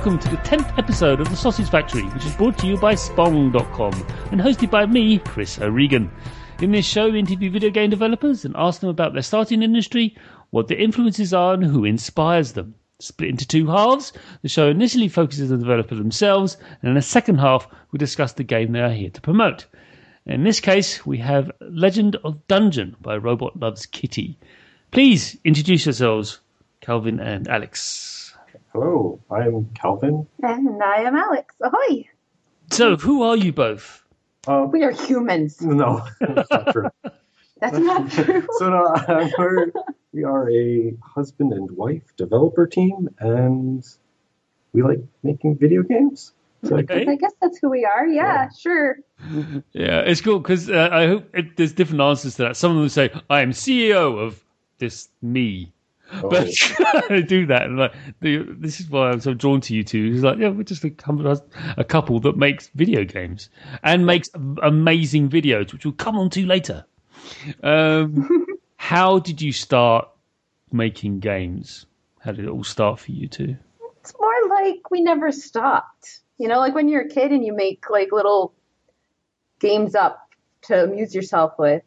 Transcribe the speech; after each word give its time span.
Welcome 0.00 0.18
to 0.20 0.30
the 0.30 0.36
10th 0.38 0.78
episode 0.78 1.20
of 1.20 1.28
The 1.28 1.36
Sausage 1.36 1.68
Factory, 1.68 2.04
which 2.04 2.24
is 2.24 2.34
brought 2.34 2.56
to 2.60 2.66
you 2.66 2.78
by 2.78 2.94
Spong.com 2.94 3.92
and 4.32 4.40
hosted 4.40 4.70
by 4.70 4.86
me, 4.86 5.18
Chris 5.18 5.60
O'Regan. 5.60 6.10
In 6.62 6.72
this 6.72 6.86
show, 6.86 7.10
we 7.10 7.18
interview 7.18 7.50
video 7.50 7.68
game 7.68 7.90
developers 7.90 8.46
and 8.46 8.54
ask 8.56 8.80
them 8.80 8.88
about 8.88 9.12
their 9.12 9.20
starting 9.20 9.62
industry, 9.62 10.16
what 10.48 10.68
their 10.68 10.78
influences 10.78 11.34
are, 11.34 11.52
and 11.52 11.62
who 11.62 11.84
inspires 11.84 12.52
them. 12.52 12.76
Split 12.98 13.28
into 13.28 13.46
two 13.46 13.66
halves, 13.66 14.14
the 14.40 14.48
show 14.48 14.68
initially 14.68 15.06
focuses 15.06 15.52
on 15.52 15.58
the 15.58 15.64
developer 15.66 15.94
themselves, 15.94 16.56
and 16.80 16.88
in 16.88 16.94
the 16.94 17.02
second 17.02 17.36
half, 17.36 17.68
we 17.92 17.98
discuss 17.98 18.32
the 18.32 18.42
game 18.42 18.72
they 18.72 18.80
are 18.80 18.88
here 18.88 19.10
to 19.10 19.20
promote. 19.20 19.66
In 20.24 20.44
this 20.44 20.60
case, 20.60 21.04
we 21.04 21.18
have 21.18 21.52
Legend 21.60 22.16
of 22.24 22.48
Dungeon 22.48 22.96
by 23.02 23.18
Robot 23.18 23.60
Loves 23.60 23.84
Kitty. 23.84 24.38
Please 24.92 25.36
introduce 25.44 25.84
yourselves, 25.84 26.40
Calvin 26.80 27.20
and 27.20 27.46
Alix. 27.48 28.19
Hello, 28.72 29.20
I'm 29.30 29.68
Calvin. 29.74 30.26
And 30.42 30.82
I 30.82 31.02
am 31.02 31.16
Alix. 31.16 31.54
Ahoy! 31.62 32.08
So, 32.72 32.96
who 32.96 33.22
are 33.22 33.36
you 33.36 33.52
both? 33.52 34.04
Uh, 34.46 34.66
We 34.70 34.84
are 34.84 34.92
humans. 34.92 35.60
no, 35.60 36.06
that's 36.20 36.50
not 36.50 36.70
true. 36.72 36.88
That's 37.60 37.78
not 37.78 38.10
true. 38.12 38.46
so 38.58 38.70
no, 38.70 38.84
uh, 38.86 39.28
we're, 39.36 39.72
we 40.12 40.24
are 40.24 40.48
a 40.50 40.94
husband 41.02 41.52
and 41.52 41.70
wife 41.72 42.04
developer 42.16 42.66
team, 42.66 43.08
and 43.18 43.84
we 44.72 44.82
like 44.82 45.00
making 45.22 45.56
video 45.58 45.82
games. 45.82 46.32
So 46.64 46.76
I 46.76 46.80
Okay. 46.80 47.06
I 47.08 47.16
guess 47.16 47.32
that's 47.40 47.58
who 47.58 47.70
we 47.70 47.84
are. 47.84 48.06
Yeah, 48.06 48.22
Yeah. 48.22 48.48
sure. 48.56 48.96
Yeah, 49.72 50.00
it's 50.00 50.20
cool 50.20 50.38
because 50.38 50.70
uh, 50.70 50.88
I 50.92 51.06
hope 51.08 51.28
it, 51.34 51.56
there's 51.56 51.72
different 51.72 52.00
answers 52.02 52.36
to 52.36 52.42
that. 52.44 52.56
Some 52.56 52.72
of 52.72 52.78
them 52.78 52.88
say, 52.88 53.10
"I 53.28 53.40
am 53.42 53.50
CEO 53.52 54.18
of 54.18 54.42
this 54.78 55.08
me," 55.22 55.72
oh, 56.14 56.28
but 56.28 56.48
I 57.10 57.20
do 57.20 57.46
that, 57.46 57.62
and 57.62 57.78
like 57.78 57.92
the, 58.20 58.44
this 58.58 58.80
is 58.80 58.88
why 58.88 59.10
I'm 59.10 59.20
so 59.20 59.34
drawn 59.34 59.60
to 59.62 59.74
you 59.74 59.84
two. 59.84 60.12
It's 60.14 60.22
like, 60.22 60.38
yeah, 60.38 60.48
we're 60.48 60.62
just 60.62 60.84
a, 60.84 60.90
couple- 60.90 61.40
a 61.76 61.84
couple 61.84 62.20
that 62.20 62.36
makes 62.36 62.68
video 62.74 63.04
games 63.04 63.48
and 63.82 64.06
makes 64.06 64.30
amazing 64.62 65.28
videos, 65.28 65.72
which 65.72 65.84
we'll 65.84 65.94
come 65.94 66.16
on 66.16 66.30
to 66.30 66.46
later. 66.46 66.84
Um, 67.62 68.46
how 68.76 69.18
did 69.18 69.40
you 69.42 69.52
start 69.52 70.08
making 70.72 71.20
games? 71.20 71.86
How 72.20 72.32
did 72.32 72.44
it 72.44 72.50
all 72.50 72.64
start 72.64 73.00
for 73.00 73.12
you 73.12 73.28
two? 73.28 73.56
It's 74.00 74.14
more 74.18 74.48
like 74.48 74.90
we 74.90 75.02
never 75.02 75.32
stopped. 75.32 76.20
You 76.38 76.48
know, 76.48 76.58
like 76.58 76.74
when 76.74 76.88
you're 76.88 77.02
a 77.02 77.08
kid 77.08 77.32
and 77.32 77.44
you 77.44 77.54
make 77.54 77.90
like 77.90 78.12
little 78.12 78.54
games 79.60 79.94
up 79.94 80.30
to 80.62 80.84
amuse 80.84 81.14
yourself 81.14 81.58
with. 81.58 81.82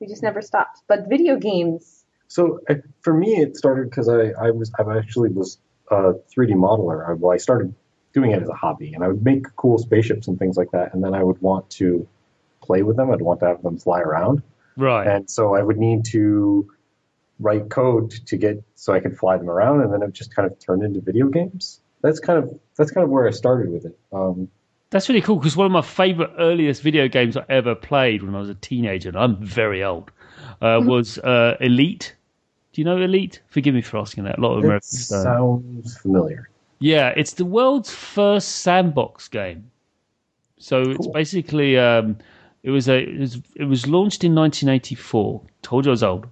We 0.00 0.06
just 0.06 0.22
never 0.22 0.42
stopped. 0.42 0.80
But 0.88 1.08
video 1.08 1.36
games, 1.36 2.01
so 2.32 2.60
I, 2.66 2.76
for 3.02 3.12
me, 3.12 3.36
it 3.36 3.58
started 3.58 3.90
because 3.90 4.08
I, 4.08 4.30
I 4.30 4.52
was 4.52 4.72
I 4.78 4.96
actually 4.96 5.28
was 5.28 5.58
a 5.90 6.14
3D 6.34 6.52
modeler. 6.54 7.06
I, 7.06 7.12
well, 7.12 7.30
I 7.30 7.36
started 7.36 7.74
doing 8.14 8.30
it 8.30 8.42
as 8.42 8.48
a 8.48 8.54
hobby, 8.54 8.94
and 8.94 9.04
I 9.04 9.08
would 9.08 9.22
make 9.22 9.54
cool 9.56 9.76
spaceships 9.76 10.28
and 10.28 10.38
things 10.38 10.56
like 10.56 10.70
that, 10.70 10.94
and 10.94 11.04
then 11.04 11.12
I 11.12 11.22
would 11.22 11.42
want 11.42 11.68
to 11.72 12.08
play 12.62 12.82
with 12.84 12.96
them. 12.96 13.10
I'd 13.10 13.20
want 13.20 13.40
to 13.40 13.48
have 13.48 13.62
them 13.62 13.76
fly 13.76 14.00
around. 14.00 14.42
Right. 14.78 15.06
And 15.06 15.28
so 15.28 15.54
I 15.54 15.62
would 15.62 15.76
need 15.76 16.06
to 16.06 16.72
write 17.38 17.68
code 17.68 18.12
to 18.12 18.38
get 18.38 18.64
so 18.76 18.94
I 18.94 19.00
could 19.00 19.18
fly 19.18 19.36
them 19.36 19.50
around, 19.50 19.82
and 19.82 19.92
then 19.92 20.02
it 20.02 20.14
just 20.14 20.34
kind 20.34 20.50
of 20.50 20.58
turned 20.58 20.82
into 20.82 21.02
video 21.02 21.28
games. 21.28 21.80
That's 22.00 22.18
kind 22.18 22.38
of 22.42 22.58
that's 22.78 22.92
kind 22.92 23.04
of 23.04 23.10
where 23.10 23.28
I 23.28 23.30
started 23.32 23.70
with 23.70 23.84
it. 23.84 23.98
Um, 24.10 24.48
That's 24.88 25.10
really 25.10 25.20
cool 25.20 25.36
because 25.36 25.54
one 25.54 25.66
of 25.66 25.72
my 25.72 25.82
favorite 25.82 26.30
earliest 26.38 26.80
video 26.80 27.08
games 27.08 27.36
I 27.36 27.44
ever 27.50 27.74
played 27.74 28.22
when 28.22 28.34
I 28.34 28.38
was 28.38 28.48
a 28.48 28.54
teenager, 28.54 29.10
and 29.10 29.18
I'm 29.18 29.36
very 29.44 29.84
old, 29.84 30.10
uh, 30.62 30.80
was 30.82 31.18
uh, 31.18 31.58
Elite. 31.60 32.16
Do 32.72 32.80
you 32.80 32.84
know 32.84 32.96
Elite? 32.96 33.40
Forgive 33.48 33.74
me 33.74 33.82
for 33.82 33.98
asking 33.98 34.24
that. 34.24 34.38
A 34.38 34.40
lot 34.40 34.52
of 34.52 34.64
it 34.64 34.66
Americans 34.66 35.08
don't. 35.08 35.22
sounds 35.22 35.98
familiar. 35.98 36.48
Yeah, 36.78 37.12
it's 37.16 37.34
the 37.34 37.44
world's 37.44 37.92
first 37.92 38.56
sandbox 38.56 39.28
game. 39.28 39.70
So 40.58 40.80
it's 40.80 41.06
basically 41.08 41.78
um, 41.78 42.16
it 42.62 42.70
was 42.70 42.88
a 42.88 42.98
it 42.98 43.18
was, 43.18 43.42
it 43.56 43.64
was 43.64 43.86
launched 43.86 44.24
in 44.24 44.34
1984. 44.34 45.42
Told 45.62 45.84
you 45.84 45.90
I 45.90 45.92
was 45.92 46.02
old, 46.02 46.26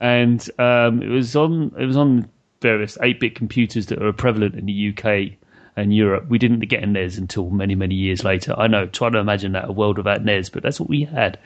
and 0.00 0.48
um, 0.58 1.02
it 1.02 1.08
was 1.08 1.34
on 1.34 1.72
it 1.78 1.86
was 1.86 1.96
on 1.96 2.28
various 2.60 2.96
8-bit 2.98 3.34
computers 3.34 3.86
that 3.86 4.00
were 4.00 4.12
prevalent 4.12 4.54
in 4.54 4.66
the 4.66 4.88
UK 4.88 5.36
and 5.76 5.94
Europe. 5.94 6.26
We 6.28 6.38
didn't 6.38 6.60
get 6.60 6.82
a 6.82 6.86
NES 6.86 7.18
until 7.18 7.50
many 7.50 7.74
many 7.74 7.94
years 7.94 8.22
later. 8.24 8.54
I 8.56 8.66
know, 8.66 8.86
try 8.86 9.10
to 9.10 9.18
imagine 9.18 9.52
that 9.52 9.68
a 9.68 9.72
world 9.72 9.96
without 9.98 10.24
NES, 10.24 10.48
but 10.50 10.62
that's 10.62 10.78
what 10.78 10.88
we 10.88 11.04
had. 11.04 11.38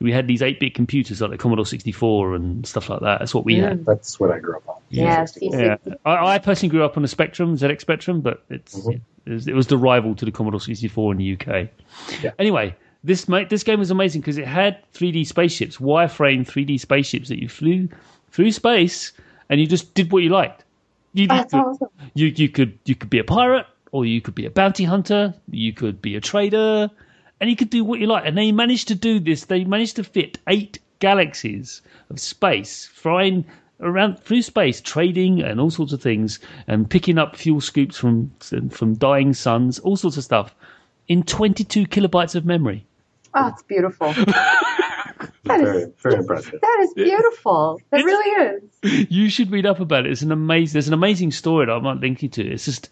We 0.00 0.12
had 0.12 0.26
these 0.26 0.40
8-bit 0.40 0.74
computers 0.74 1.20
like 1.20 1.30
the 1.30 1.38
Commodore 1.38 1.66
64 1.66 2.34
and 2.34 2.66
stuff 2.66 2.88
like 2.88 3.00
that. 3.00 3.20
That's 3.20 3.34
what 3.34 3.44
we 3.44 3.56
had. 3.58 3.84
That's 3.86 4.18
what 4.18 4.30
I 4.30 4.38
grew 4.38 4.56
up 4.56 4.68
on. 4.68 4.76
Yeah, 4.88 5.26
Yeah, 5.40 5.76
I, 6.04 6.34
I 6.34 6.38
personally 6.38 6.70
grew 6.70 6.84
up 6.84 6.96
on 6.96 7.02
the 7.02 7.08
Spectrum, 7.08 7.56
ZX 7.56 7.80
Spectrum, 7.80 8.20
but 8.20 8.42
it's 8.50 8.74
Mhm. 8.80 9.00
it, 9.26 9.30
was, 9.32 9.48
it 9.48 9.54
was 9.54 9.66
the 9.68 9.78
rival 9.78 10.14
to 10.16 10.24
the 10.24 10.30
Commodore 10.32 10.60
64 10.60 11.12
in 11.12 11.18
the 11.18 11.32
UK. 11.32 11.68
Yeah. 12.22 12.30
Anyway, 12.38 12.74
this 13.04 13.24
this 13.48 13.62
game 13.62 13.78
was 13.78 13.90
amazing 13.92 14.20
because 14.20 14.36
it 14.38 14.46
had 14.46 14.78
3D 14.94 15.26
spaceships, 15.26 15.76
wireframe 15.76 16.44
3D 16.46 16.80
spaceships 16.80 17.28
that 17.28 17.40
you 17.40 17.48
flew 17.48 17.88
through 18.32 18.50
space, 18.50 19.12
and 19.48 19.60
you 19.60 19.66
just 19.66 19.94
did 19.94 20.10
what 20.12 20.22
you 20.24 20.30
liked. 20.30 20.64
You, 21.14 21.28
That's 21.28 21.52
you, 21.52 21.60
awesome. 21.60 21.88
you 22.14 22.26
you 22.26 22.48
could 22.48 22.78
you 22.84 22.94
could 22.94 23.08
be 23.08 23.18
a 23.18 23.24
pirate, 23.24 23.66
or 23.96 24.04
you 24.04 24.20
could 24.20 24.34
be 24.34 24.44
a 24.46 24.50
bounty 24.50 24.84
hunter, 24.84 25.32
you 25.50 25.72
could 25.72 26.02
be 26.02 26.16
a 26.16 26.20
trader, 26.20 26.90
and 27.40 27.48
you 27.50 27.56
could 27.56 27.70
do 27.70 27.82
what 27.84 27.98
you 28.00 28.06
like. 28.06 28.24
And 28.26 28.36
they 28.36 28.52
managed 28.52 28.88
to 28.88 28.94
do 28.94 29.18
this. 29.20 29.46
They 29.46 29.64
managed 29.64 29.96
to 29.96 30.04
fit 30.04 30.38
eight 30.48 30.78
galaxies 30.98 31.80
of 32.10 32.20
space, 32.20 32.84
flying 32.86 33.44
around 33.80 34.18
through 34.20 34.42
space, 34.42 34.80
trading 34.80 35.42
and 35.42 35.60
all 35.60 35.70
sorts 35.70 35.92
of 35.92 36.02
things, 36.02 36.40
and 36.66 36.88
picking 36.90 37.18
up 37.18 37.36
fuel 37.36 37.60
scoops 37.60 37.96
from 37.98 38.30
from 38.70 38.94
dying 38.94 39.32
suns, 39.34 39.78
all 39.78 39.96
sorts 39.96 40.16
of 40.18 40.24
stuff, 40.24 40.54
in 41.08 41.22
22 41.22 41.86
kilobytes 41.86 42.34
of 42.34 42.44
memory. 42.44 42.84
Ah, 43.34 43.44
oh, 43.44 43.48
it's 43.52 43.62
beautiful. 43.62 44.12
That 44.12 45.30
Very 45.44 45.82
is 45.82 45.88
very 46.02 46.14
impressive. 46.16 46.60
that 46.60 46.78
is 46.82 46.92
beautiful. 46.94 47.80
It 47.92 47.98
It's- 48.00 48.04
really 48.04 48.30
is. 48.92 49.06
you 49.10 49.28
should 49.30 49.50
read 49.50 49.66
up 49.66 49.80
about 49.80 50.06
it. 50.06 50.12
It's 50.12 50.22
an 50.22 50.32
amazing. 50.32 50.72
There's 50.74 50.88
an 50.88 50.94
amazing 50.94 51.32
story 51.32 51.66
that 51.66 51.72
I 51.72 51.80
might 51.80 52.00
link 52.00 52.22
you 52.22 52.28
to. 52.30 52.42
It's 52.52 52.64
just 52.64 52.88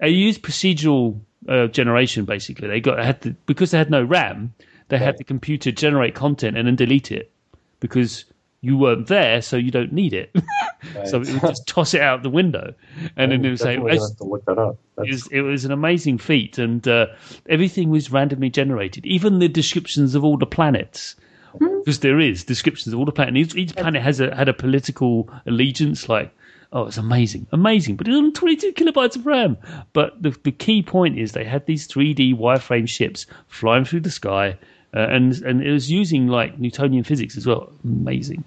they 0.00 0.10
used 0.10 0.42
procedural 0.42 1.20
uh, 1.48 1.66
generation 1.68 2.24
basically. 2.24 2.68
They 2.68 2.80
got 2.80 2.98
had 2.98 3.22
to, 3.22 3.30
because 3.46 3.70
they 3.70 3.78
had 3.78 3.90
no 3.90 4.02
RAM. 4.02 4.54
They 4.88 4.98
had 4.98 5.16
the 5.16 5.24
computer 5.24 5.72
generate 5.72 6.14
content 6.14 6.56
and 6.56 6.68
then 6.68 6.76
delete 6.76 7.10
it 7.10 7.32
because 7.80 8.26
you 8.64 8.78
weren't 8.78 9.08
there, 9.08 9.42
so 9.42 9.56
you 9.58 9.70
don't 9.70 9.92
need 9.92 10.14
it. 10.14 10.34
so 11.04 11.20
it 11.20 11.28
would 11.28 11.42
just 11.42 11.66
toss 11.66 11.92
it 11.92 12.00
out 12.00 12.22
the 12.22 12.30
window, 12.30 12.74
and 13.14 13.30
then 13.30 13.44
it 13.44 13.50
would 13.50 13.60
say. 13.60 13.76
Gonna 13.76 13.92
have 13.92 14.16
to 14.16 14.24
look 14.24 14.44
that 14.46 14.58
up. 14.58 14.78
It 14.98 15.10
was, 15.10 15.26
it 15.26 15.40
was 15.42 15.64
an 15.66 15.70
amazing 15.70 16.16
feat, 16.16 16.56
and 16.56 16.86
uh, 16.88 17.08
everything 17.46 17.90
was 17.90 18.10
randomly 18.10 18.48
generated. 18.48 19.04
Even 19.04 19.38
the 19.38 19.48
descriptions 19.48 20.14
of 20.14 20.24
all 20.24 20.38
the 20.38 20.46
planets, 20.46 21.14
because 21.58 22.00
there 22.00 22.18
is 22.18 22.44
descriptions 22.44 22.94
of 22.94 22.98
all 22.98 23.04
the 23.04 23.12
planets. 23.12 23.54
Each, 23.54 23.70
each 23.70 23.76
planet 23.76 24.02
has 24.02 24.18
a 24.20 24.34
had 24.34 24.48
a 24.48 24.54
political 24.54 25.28
allegiance. 25.46 26.08
Like, 26.08 26.34
oh, 26.74 26.86
it's 26.86 26.98
amazing, 26.98 27.46
amazing. 27.52 27.96
But 27.96 28.08
it's 28.08 28.16
on 28.16 28.32
22 28.32 28.72
kilobytes 28.72 29.16
of 29.16 29.24
RAM. 29.24 29.56
But 29.94 30.20
the 30.22 30.36
the 30.42 30.52
key 30.52 30.82
point 30.82 31.18
is 31.18 31.32
they 31.32 31.44
had 31.44 31.64
these 31.66 31.88
3D 31.88 32.36
wireframe 32.36 32.88
ships 32.88 33.26
flying 33.48 33.84
through 33.86 34.00
the 34.00 34.10
sky. 34.10 34.58
Uh, 34.96 35.08
and 35.10 35.42
and 35.42 35.60
it 35.60 35.72
was 35.72 35.90
using 35.90 36.28
like 36.28 36.56
Newtonian 36.58 37.02
physics 37.02 37.36
as 37.36 37.46
well. 37.46 37.72
Amazing. 37.82 38.46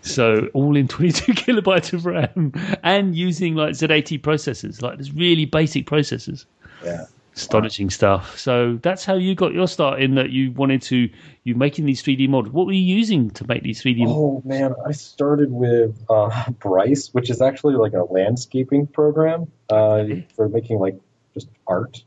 So 0.00 0.48
all 0.54 0.76
in 0.76 0.88
22 0.96 1.32
kilobytes 1.32 1.92
of 1.92 2.06
RAM 2.06 2.52
and 2.82 3.14
using 3.14 3.54
like 3.54 3.72
Z80 3.72 4.20
processors, 4.20 4.80
like 4.80 4.96
there's 4.96 5.12
really 5.12 5.44
basic 5.44 5.86
processors. 5.86 6.46
yeah. 6.84 7.04
Astonishing 7.36 7.90
stuff. 7.90 8.38
So 8.38 8.78
that's 8.82 9.04
how 9.04 9.14
you 9.14 9.34
got 9.34 9.52
your 9.52 9.66
start 9.66 10.00
in 10.00 10.14
that 10.14 10.30
you 10.30 10.52
wanted 10.52 10.82
to 10.82 11.08
you 11.42 11.54
making 11.54 11.84
these 11.84 12.02
3D 12.02 12.28
models. 12.28 12.52
What 12.52 12.66
were 12.66 12.72
you 12.72 12.96
using 12.96 13.30
to 13.30 13.46
make 13.46 13.62
these 13.62 13.82
3D? 13.82 14.06
models? 14.06 14.16
Oh 14.16 14.48
man, 14.48 14.74
I 14.86 14.92
started 14.92 15.50
with 15.50 16.00
uh, 16.08 16.50
Bryce, 16.60 17.08
which 17.08 17.30
is 17.30 17.42
actually 17.42 17.74
like 17.74 17.92
a 17.92 18.04
landscaping 18.04 18.86
program 18.86 19.50
uh, 19.68 20.04
for 20.36 20.48
making 20.48 20.78
like 20.78 20.96
just 21.34 21.48
art. 21.66 22.04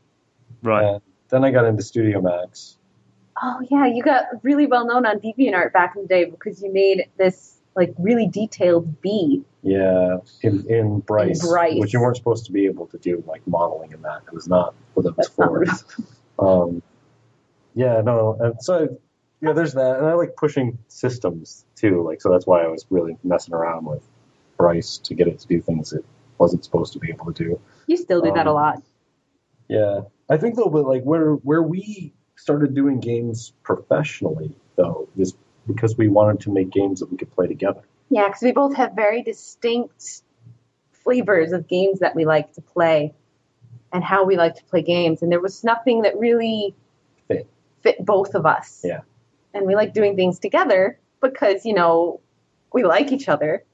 Right. 0.62 0.84
And 0.84 1.02
then 1.28 1.44
I 1.44 1.50
got 1.50 1.66
into 1.66 1.82
Studio 1.82 2.20
Max. 2.22 2.78
Oh 3.40 3.60
yeah, 3.70 3.86
you 3.86 4.02
got 4.02 4.24
really 4.42 4.66
well 4.66 4.86
known 4.86 5.06
on 5.06 5.20
DeviantArt 5.20 5.72
back 5.72 5.94
in 5.94 6.02
the 6.02 6.08
day 6.08 6.24
because 6.24 6.62
you 6.62 6.72
made 6.72 7.06
this 7.18 7.60
like 7.76 7.94
really 7.98 8.26
detailed 8.26 9.00
bee. 9.00 9.44
Yeah, 9.62 10.18
in, 10.42 10.64
in 10.70 11.00
Bryce, 11.00 11.44
Bryce. 11.46 11.78
which 11.80 11.92
you 11.92 12.00
weren't 12.00 12.16
supposed 12.16 12.46
to 12.46 12.52
be 12.52 12.66
able 12.66 12.86
to 12.88 12.98
do 12.98 13.22
like 13.26 13.46
modeling 13.46 13.92
in 13.92 14.02
that. 14.02 14.22
It 14.28 14.32
was 14.32 14.46
not 14.48 14.74
what 14.94 15.06
it 15.06 15.16
was 15.16 15.28
for. 15.28 15.64
Um, 16.38 16.82
yeah, 17.74 18.00
no, 18.00 18.36
and 18.40 18.62
so 18.62 18.96
yeah, 19.40 19.52
there's 19.52 19.74
that, 19.74 19.98
and 19.98 20.06
I 20.06 20.14
like 20.14 20.36
pushing 20.36 20.78
systems 20.88 21.64
too. 21.74 22.02
Like, 22.02 22.20
so 22.22 22.30
that's 22.30 22.46
why 22.46 22.62
I 22.62 22.68
was 22.68 22.86
really 22.90 23.16
messing 23.24 23.54
around 23.54 23.84
with 23.86 24.02
Bryce 24.56 24.98
to 24.98 25.14
get 25.14 25.26
it 25.26 25.40
to 25.40 25.46
do 25.48 25.60
things 25.60 25.92
it 25.92 26.04
wasn't 26.38 26.64
supposed 26.64 26.92
to 26.92 27.00
be 27.00 27.10
able 27.10 27.32
to 27.32 27.44
do. 27.44 27.60
You 27.88 27.96
still 27.96 28.20
do 28.20 28.32
that 28.32 28.46
a 28.46 28.50
Um, 28.50 28.54
lot. 28.56 28.82
Yeah, 29.68 30.02
I 30.30 30.36
think 30.36 30.54
though, 30.56 30.70
but 30.70 30.86
like 30.86 31.02
where 31.02 31.32
where 31.34 31.62
we 31.62 32.12
started 32.36 32.74
doing 32.74 33.00
games 33.00 33.52
professionally 33.64 34.54
though 34.76 35.08
is 35.16 35.34
because 35.66 35.96
we 35.98 36.06
wanted 36.08 36.40
to 36.42 36.50
make 36.52 36.70
games 36.70 37.00
that 37.00 37.10
we 37.10 37.16
could 37.16 37.30
play 37.32 37.48
together. 37.48 37.82
Yeah, 38.10 38.28
because 38.28 38.42
we 38.42 38.52
both 38.52 38.76
have 38.76 38.92
very 38.94 39.22
distinct 39.22 40.22
flavors 40.92 41.52
of 41.52 41.68
games 41.68 42.00
that 42.00 42.14
we 42.14 42.24
like 42.24 42.52
to 42.54 42.60
play 42.60 43.14
and 43.92 44.02
how 44.04 44.24
we 44.24 44.36
like 44.36 44.56
to 44.56 44.64
play 44.64 44.82
games. 44.82 45.22
And 45.22 45.30
there 45.30 45.40
was 45.40 45.64
nothing 45.64 46.02
that 46.02 46.18
really 46.18 46.74
Fit. 47.26 47.46
fit 47.82 48.04
both 48.04 48.34
of 48.34 48.46
us. 48.46 48.82
Yeah. 48.84 49.00
And 49.54 49.66
we 49.66 49.74
like 49.74 49.94
doing 49.94 50.16
things 50.16 50.38
together 50.38 50.98
because, 51.20 51.64
you 51.64 51.74
know, 51.74 52.20
we 52.72 52.84
like 52.84 53.12
each 53.12 53.28
other. 53.28 53.64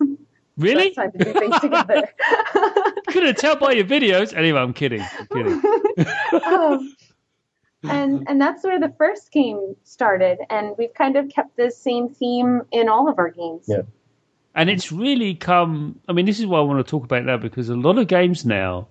Really? 0.56 0.86
It's 0.86 0.96
time 0.96 1.10
to 1.10 1.18
do 1.18 1.32
things 1.32 1.58
together. 1.58 2.08
Couldn't 3.08 3.38
tell 3.38 3.56
by 3.56 3.72
your 3.72 3.84
videos. 3.84 4.32
Anyway, 4.36 4.60
I'm 4.60 4.72
kidding. 4.72 5.00
I'm 5.00 5.26
kidding. 5.26 5.62
um, 6.44 6.94
and 7.90 8.24
and 8.28 8.40
that's 8.40 8.64
where 8.64 8.80
the 8.80 8.92
first 8.98 9.32
game 9.32 9.76
started, 9.84 10.38
and 10.50 10.74
we've 10.78 10.94
kind 10.94 11.16
of 11.16 11.28
kept 11.28 11.56
the 11.56 11.70
same 11.70 12.08
theme 12.08 12.62
in 12.70 12.88
all 12.88 13.08
of 13.08 13.18
our 13.18 13.30
games. 13.30 13.64
Yeah. 13.66 13.82
And 14.54 14.70
it's 14.70 14.92
really 14.92 15.34
come. 15.34 16.00
I 16.08 16.12
mean, 16.12 16.26
this 16.26 16.38
is 16.38 16.46
why 16.46 16.58
I 16.58 16.62
want 16.62 16.84
to 16.84 16.88
talk 16.88 17.04
about 17.04 17.22
it 17.22 17.26
now 17.26 17.36
because 17.36 17.68
a 17.68 17.74
lot 17.74 17.98
of 17.98 18.06
games 18.06 18.44
now, 18.44 18.86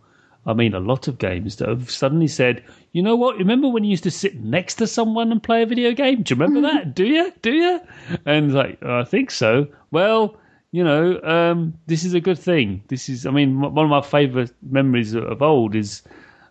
I 0.45 0.53
mean, 0.53 0.73
a 0.73 0.79
lot 0.79 1.07
of 1.07 1.17
games 1.17 1.55
that 1.57 1.69
have 1.69 1.89
suddenly 1.89 2.27
said, 2.27 2.63
you 2.91 3.01
know 3.01 3.15
what? 3.15 3.37
Remember 3.37 3.69
when 3.69 3.85
you 3.85 3.91
used 3.91 4.03
to 4.03 4.11
sit 4.11 4.41
next 4.41 4.75
to 4.75 4.87
someone 4.87 5.31
and 5.31 5.41
play 5.41 5.63
a 5.63 5.65
video 5.65 5.93
game? 5.93 6.23
Do 6.23 6.35
you 6.35 6.41
remember 6.41 6.61
that? 6.73 6.93
Do 6.93 7.05
you? 7.05 7.31
Do 7.41 7.51
you? 7.51 7.79
And 8.25 8.53
like, 8.53 8.83
I 8.83 9.05
think 9.05 9.31
so. 9.31 9.67
Well, 9.91 10.37
you 10.71 10.83
know, 10.83 11.21
um, 11.21 11.75
this 11.85 12.03
is 12.03 12.13
a 12.13 12.19
good 12.19 12.39
thing. 12.39 12.83
This 12.87 13.07
is, 13.07 13.25
I 13.25 13.31
mean, 13.31 13.63
m- 13.63 13.73
one 13.73 13.85
of 13.85 13.89
my 13.89 14.01
favourite 14.01 14.51
memories 14.63 15.13
of 15.13 15.41
old 15.41 15.75
is 15.75 16.01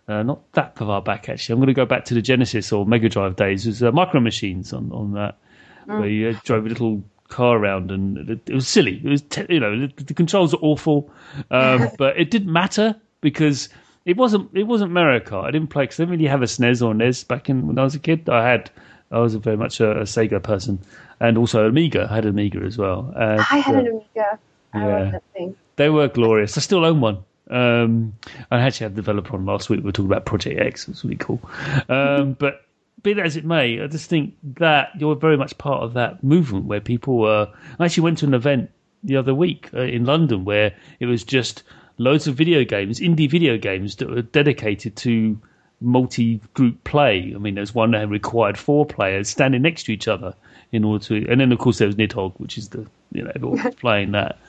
uh, 0.07 0.23
not 0.23 0.51
that 0.53 0.75
far 0.77 1.01
back 1.01 1.29
actually. 1.29 1.53
I'm 1.53 1.59
going 1.59 1.67
to 1.67 1.73
go 1.73 1.85
back 1.85 2.05
to 2.05 2.13
the 2.13 2.21
Genesis 2.21 2.71
or 2.71 2.85
Mega 2.85 3.09
Drive 3.09 3.35
days. 3.35 3.65
It 3.65 3.69
was 3.69 3.83
uh, 3.83 3.91
Micro 3.91 4.19
Machines 4.19 4.73
on 4.73 4.91
on 4.91 5.13
that, 5.13 5.37
where 5.85 6.07
you 6.07 6.29
uh, 6.29 6.39
drove 6.43 6.65
a 6.65 6.69
little 6.69 7.03
car 7.29 7.57
around 7.57 7.89
and 7.89 8.29
it, 8.29 8.39
it 8.47 8.53
was 8.53 8.67
silly. 8.67 9.01
It 9.03 9.09
was 9.09 9.21
te- 9.23 9.45
you 9.49 9.59
know 9.59 9.87
the, 9.87 10.03
the 10.03 10.13
controls 10.13 10.53
are 10.53 10.59
awful, 10.61 11.09
um, 11.51 11.89
but 11.97 12.17
it 12.19 12.31
didn't 12.31 12.51
matter 12.51 12.95
because 13.21 13.69
it 14.05 14.17
wasn't 14.17 14.49
it 14.55 14.63
wasn't 14.63 14.91
Mario 14.91 15.19
Kart. 15.19 15.45
I 15.45 15.51
didn't 15.51 15.69
play 15.69 15.83
because 15.83 15.99
I 15.99 16.03
didn't 16.03 16.17
really 16.17 16.27
have 16.29 16.41
a 16.41 16.45
SNES 16.45 16.85
or 16.85 16.91
a 16.91 16.93
NES 16.93 17.23
back 17.23 17.49
in 17.49 17.67
when 17.67 17.79
I 17.79 17.83
was 17.83 17.95
a 17.95 17.99
kid. 17.99 18.27
I 18.29 18.47
had 18.47 18.69
I 19.11 19.19
was 19.19 19.35
a 19.35 19.39
very 19.39 19.57
much 19.57 19.79
a, 19.79 19.91
a 20.01 20.03
Sega 20.03 20.41
person 20.43 20.79
and 21.19 21.37
also 21.37 21.67
Amiga. 21.67 22.07
I 22.09 22.15
had 22.15 22.25
an 22.25 22.31
Amiga 22.31 22.59
as 22.59 22.77
well. 22.77 23.13
And, 23.15 23.39
I 23.39 23.57
had 23.59 23.75
uh, 23.75 23.79
an 23.79 23.87
Amiga. 23.87 24.39
I 24.73 24.79
Yeah. 24.79 25.11
that 25.11 25.23
thing. 25.33 25.55
they 25.75 25.89
were 25.89 26.07
glorious. 26.07 26.57
I 26.57 26.61
still 26.61 26.83
own 26.83 26.99
one. 26.99 27.19
Um, 27.49 28.13
I 28.49 28.61
actually 28.61 28.85
had 28.85 28.91
a 28.93 28.95
developer 28.95 29.35
on 29.35 29.45
last 29.45 29.69
week. 29.69 29.79
We 29.79 29.85
were 29.85 29.91
talking 29.91 30.11
about 30.11 30.25
Project 30.25 30.59
X. 30.59 30.83
It 30.83 30.89
was 30.89 31.03
really 31.03 31.17
cool. 31.17 31.41
Um, 31.89 32.33
but 32.39 32.61
be 33.01 33.13
that 33.13 33.25
as 33.25 33.35
it 33.35 33.45
may, 33.45 33.81
I 33.81 33.87
just 33.87 34.09
think 34.09 34.35
that 34.57 34.89
you're 34.97 35.15
very 35.15 35.37
much 35.37 35.57
part 35.57 35.83
of 35.83 35.93
that 35.93 36.23
movement 36.23 36.65
where 36.65 36.81
people 36.81 37.17
were. 37.17 37.49
I 37.79 37.85
actually 37.85 38.03
went 38.03 38.19
to 38.19 38.25
an 38.25 38.33
event 38.33 38.71
the 39.03 39.17
other 39.17 39.35
week 39.35 39.69
uh, 39.73 39.81
in 39.81 40.05
London 40.05 40.45
where 40.45 40.75
it 40.99 41.05
was 41.05 41.23
just 41.23 41.63
loads 41.97 42.27
of 42.27 42.35
video 42.35 42.63
games, 42.63 42.99
indie 42.99 43.29
video 43.29 43.57
games 43.57 43.97
that 43.97 44.09
were 44.09 44.21
dedicated 44.21 44.95
to 44.95 45.39
multi-group 45.81 46.83
play. 46.83 47.33
I 47.35 47.37
mean, 47.37 47.55
there's 47.55 47.75
one 47.75 47.91
that 47.91 48.09
required 48.09 48.57
four 48.57 48.85
players 48.85 49.29
standing 49.29 49.61
next 49.61 49.83
to 49.83 49.91
each 49.91 50.07
other 50.07 50.33
in 50.71 50.83
order 50.83 51.03
to, 51.05 51.27
and 51.29 51.41
then 51.41 51.51
of 51.51 51.59
course 51.59 51.77
there 51.77 51.87
was 51.87 51.97
Nidhogg, 51.97 52.39
which 52.39 52.57
is 52.57 52.69
the 52.69 52.87
you 53.13 53.23
know 53.23 53.71
playing 53.79 54.11
that. 54.11 54.39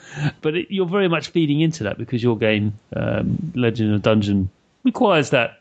But 0.43 0.57
it, 0.57 0.67
you're 0.71 0.87
very 0.87 1.09
much 1.09 1.29
feeding 1.29 1.61
into 1.61 1.85
that 1.85 1.99
because 1.99 2.23
your 2.23 2.37
game, 2.37 2.79
um, 2.97 3.53
Legend 3.55 3.95
of 3.95 4.03
Dungeon, 4.03 4.51
requires 4.83 5.31
that 5.31 5.61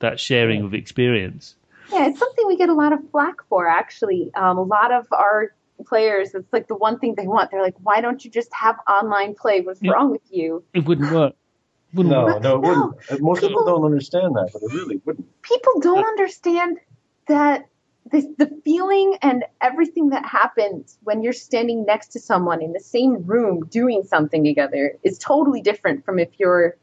that 0.00 0.20
sharing 0.20 0.62
of 0.62 0.74
experience. 0.74 1.54
Yeah, 1.92 2.06
it's 2.08 2.18
something 2.18 2.46
we 2.46 2.56
get 2.56 2.68
a 2.68 2.74
lot 2.74 2.92
of 2.92 3.00
flack 3.10 3.36
for, 3.48 3.66
actually. 3.68 4.30
Um, 4.34 4.56
a 4.58 4.62
lot 4.62 4.92
of 4.92 5.06
our 5.12 5.52
players, 5.86 6.34
it's 6.34 6.50
like 6.52 6.66
the 6.68 6.74
one 6.74 6.98
thing 6.98 7.14
they 7.16 7.26
want. 7.26 7.50
They're 7.50 7.62
like, 7.62 7.74
why 7.82 8.00
don't 8.00 8.24
you 8.24 8.30
just 8.30 8.52
have 8.54 8.76
online 8.88 9.34
play? 9.34 9.60
What's 9.60 9.82
Yeah. 9.82 9.92
wrong 9.92 10.10
with 10.10 10.22
you? 10.30 10.64
It 10.74 10.84
wouldn't 10.86 11.12
work. 11.12 11.34
Wouldn't 11.94 12.10
No, 12.14 12.24
work. 12.24 12.42
no, 12.42 12.54
it 12.54 12.60
wouldn't. 12.62 12.94
Most 13.20 13.40
people 13.42 13.48
People- 13.60 13.66
don't 13.66 13.84
understand 13.84 14.34
that, 14.36 14.48
but 14.54 14.62
it 14.62 14.72
really 14.72 15.02
wouldn't. 15.04 15.42
People 15.42 15.78
don't 15.80 16.04
understand 16.06 16.78
that 17.26 17.66
this, 18.10 18.26
the 18.36 18.50
feeling 18.64 19.16
and 19.22 19.44
everything 19.60 20.10
that 20.10 20.26
happens 20.26 20.98
when 21.02 21.22
you're 21.22 21.32
standing 21.32 21.84
next 21.84 22.08
to 22.08 22.20
someone 22.20 22.60
in 22.62 22.72
the 22.72 22.80
same 22.80 23.24
room 23.24 23.66
doing 23.66 24.02
something 24.02 24.44
together 24.44 24.98
is 25.02 25.18
totally 25.18 25.60
different 25.60 26.04
from 26.04 26.18
if 26.18 26.28
you're 26.38 26.76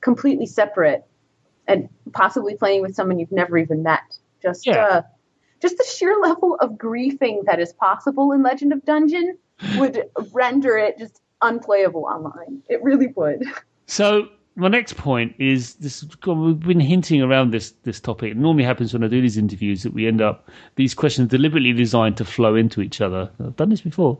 completely 0.00 0.46
separate 0.46 1.04
and 1.66 1.88
possibly 2.12 2.56
playing 2.56 2.82
with 2.82 2.94
someone 2.94 3.18
you've 3.18 3.32
never 3.32 3.56
even 3.56 3.82
met. 3.82 4.18
Just 4.42 4.66
Yeah. 4.66 4.84
uh, 4.84 5.02
just 5.60 5.78
the 5.78 5.84
sheer 5.84 6.16
level 6.20 6.56
of 6.56 6.72
griefing 6.72 7.44
that 7.46 7.58
is 7.60 7.72
possible 7.72 8.32
in 8.32 8.42
Legend 8.42 8.72
of 8.72 8.84
Dungeon 8.84 9.38
would 9.78 10.10
render 10.32 10.76
it 10.76 10.98
just 10.98 11.22
unplayable 11.40 12.04
online. 12.04 12.62
It 12.68 12.82
really 12.82 13.06
would. 13.16 13.44
So 13.86 14.28
my 14.56 14.68
next 14.68 14.96
point 14.96 15.34
is 15.38 15.74
this. 15.74 16.04
We've 16.26 16.60
been 16.60 16.80
hinting 16.80 17.22
around 17.22 17.52
this 17.52 17.72
this 17.82 18.00
topic. 18.00 18.32
It 18.32 18.36
normally 18.36 18.64
happens 18.64 18.92
when 18.92 19.02
I 19.02 19.08
do 19.08 19.20
these 19.20 19.36
interviews 19.36 19.82
that 19.82 19.92
we 19.92 20.06
end 20.06 20.22
up 20.22 20.48
these 20.76 20.94
questions 20.94 21.28
deliberately 21.28 21.72
designed 21.72 22.16
to 22.18 22.24
flow 22.24 22.54
into 22.54 22.80
each 22.80 23.00
other. 23.00 23.30
I've 23.40 23.56
done 23.56 23.70
this 23.70 23.80
before. 23.80 24.18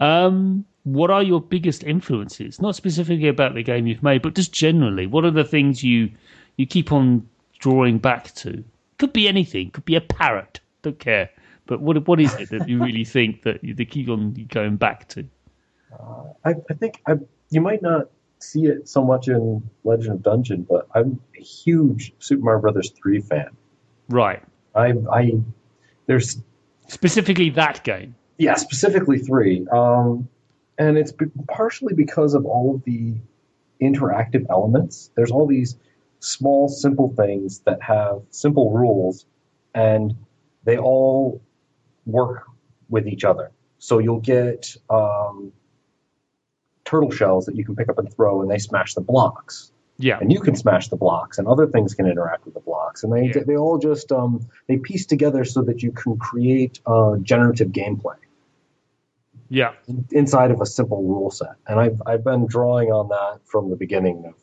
Um, 0.00 0.64
what 0.84 1.10
are 1.10 1.22
your 1.22 1.40
biggest 1.40 1.82
influences? 1.84 2.60
Not 2.60 2.76
specifically 2.76 3.28
about 3.28 3.54
the 3.54 3.62
game 3.62 3.86
you've 3.86 4.02
made, 4.02 4.22
but 4.22 4.34
just 4.34 4.52
generally. 4.52 5.06
What 5.06 5.24
are 5.24 5.30
the 5.30 5.44
things 5.44 5.82
you 5.82 6.10
you 6.56 6.66
keep 6.66 6.92
on 6.92 7.26
drawing 7.58 7.98
back 7.98 8.34
to? 8.36 8.62
Could 8.98 9.12
be 9.14 9.28
anything. 9.28 9.70
Could 9.70 9.86
be 9.86 9.96
a 9.96 10.00
parrot. 10.00 10.60
Don't 10.82 10.98
care. 10.98 11.30
But 11.66 11.80
what 11.80 12.06
what 12.06 12.20
is 12.20 12.34
it 12.34 12.50
that 12.50 12.68
you 12.68 12.82
really 12.82 13.04
think 13.04 13.42
that 13.42 13.64
you, 13.64 13.72
they 13.74 13.86
keep 13.86 14.10
on 14.10 14.34
going 14.50 14.76
back 14.76 15.08
to? 15.08 15.24
I, 16.44 16.54
I 16.68 16.74
think 16.74 17.00
I, 17.06 17.14
you 17.50 17.60
might 17.60 17.82
not 17.82 18.10
see 18.40 18.66
it 18.66 18.88
so 18.88 19.04
much 19.04 19.28
in 19.28 19.68
Legend 19.84 20.12
of 20.14 20.22
Dungeon, 20.22 20.66
but 20.68 20.88
I'm 20.94 21.20
a 21.38 21.42
huge 21.42 22.12
Super 22.18 22.42
Mario 22.44 22.60
Brothers 22.60 22.90
3 22.90 23.20
fan. 23.20 23.50
Right. 24.08 24.42
I, 24.74 24.94
I, 25.12 25.32
there's, 26.06 26.38
Specifically 26.88 27.50
that 27.50 27.84
game. 27.84 28.14
yeah, 28.38 28.54
specifically 28.54 29.18
3. 29.18 29.66
Um, 29.70 30.28
and 30.78 30.96
it's 30.98 31.12
partially 31.48 31.94
because 31.94 32.34
of 32.34 32.46
all 32.46 32.74
of 32.74 32.84
the 32.84 33.14
interactive 33.80 34.46
elements. 34.50 35.10
There's 35.14 35.30
all 35.30 35.46
these 35.46 35.76
small, 36.20 36.68
simple 36.68 37.12
things 37.16 37.60
that 37.60 37.82
have 37.82 38.22
simple 38.30 38.72
rules, 38.72 39.26
and 39.74 40.14
they 40.64 40.78
all 40.78 41.40
work 42.06 42.44
with 42.88 43.06
each 43.06 43.24
other. 43.24 43.52
So 43.78 43.98
you'll 43.98 44.20
get 44.20 44.76
um, 44.88 45.52
turtle 46.90 47.10
shells 47.10 47.46
that 47.46 47.54
you 47.56 47.64
can 47.64 47.76
pick 47.76 47.88
up 47.88 47.98
and 47.98 48.12
throw, 48.14 48.42
and 48.42 48.50
they 48.50 48.58
smash 48.58 48.94
the 48.94 49.00
blocks. 49.12 49.70
Yeah. 49.98 50.18
And 50.20 50.32
you 50.32 50.40
can 50.40 50.56
smash 50.56 50.88
the 50.88 50.96
blocks, 50.96 51.38
and 51.38 51.46
other 51.46 51.66
things 51.66 51.94
can 51.94 52.06
interact 52.06 52.46
with 52.46 52.54
the 52.54 52.60
blocks, 52.60 53.04
and 53.04 53.12
they 53.12 53.26
Yeah. 53.26 53.44
they 53.46 53.56
all 53.56 53.78
just 53.78 54.10
um, 54.12 54.32
they 54.66 54.78
piece 54.78 55.06
together 55.06 55.44
so 55.44 55.62
that 55.62 55.82
you 55.82 55.92
can 55.92 56.16
create 56.16 56.80
uh, 56.86 57.16
generative 57.32 57.68
gameplay 57.68 58.16
Yeah. 59.48 59.72
inside 60.10 60.50
of 60.50 60.60
a 60.60 60.66
simple 60.66 61.02
rule 61.02 61.30
set. 61.30 61.54
And 61.68 61.78
I've 61.78 62.00
I've 62.06 62.24
been 62.24 62.46
drawing 62.46 62.88
on 62.92 63.08
that 63.08 63.40
from 63.44 63.70
the 63.70 63.76
beginning 63.76 64.24
of. 64.26 64.34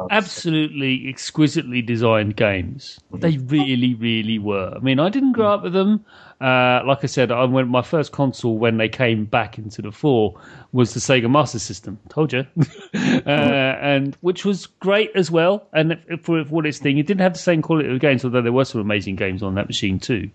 of 0.00 0.08
absolutely 0.10 1.08
exquisitely 1.08 1.82
designed 1.82 2.34
games. 2.36 2.98
They 3.12 3.36
really, 3.36 3.94
really 3.94 4.38
were. 4.38 4.72
I 4.74 4.78
mean, 4.80 4.98
I 4.98 5.10
didn't 5.10 5.32
grow 5.32 5.50
up 5.52 5.62
with 5.62 5.74
them. 5.74 6.04
Uh, 6.40 6.82
like 6.86 7.02
I 7.02 7.06
said, 7.06 7.32
I 7.32 7.44
went 7.44 7.68
my 7.68 7.80
first 7.80 8.12
console 8.12 8.58
when 8.58 8.76
they 8.76 8.90
came 8.90 9.24
back 9.24 9.56
into 9.56 9.80
the 9.80 9.90
fore 9.90 10.38
was 10.72 10.92
the 10.92 11.00
Sega 11.00 11.30
Master 11.30 11.58
System. 11.58 11.98
Told 12.10 12.32
you, 12.32 12.46
uh, 12.94 13.30
and 13.30 14.16
which 14.20 14.44
was 14.44 14.66
great 14.66 15.10
as 15.14 15.30
well. 15.30 15.66
And 15.72 15.98
for, 16.22 16.44
for 16.44 16.50
what 16.50 16.66
its 16.66 16.78
thing, 16.78 16.98
it 16.98 17.06
didn't 17.06 17.22
have 17.22 17.32
the 17.32 17.38
same 17.38 17.62
quality 17.62 17.90
of 17.90 18.00
games, 18.00 18.24
although 18.24 18.42
there 18.42 18.52
were 18.52 18.66
some 18.66 18.82
amazing 18.82 19.16
games 19.16 19.42
on 19.42 19.54
that 19.54 19.66
machine 19.66 19.98
too. 19.98 20.30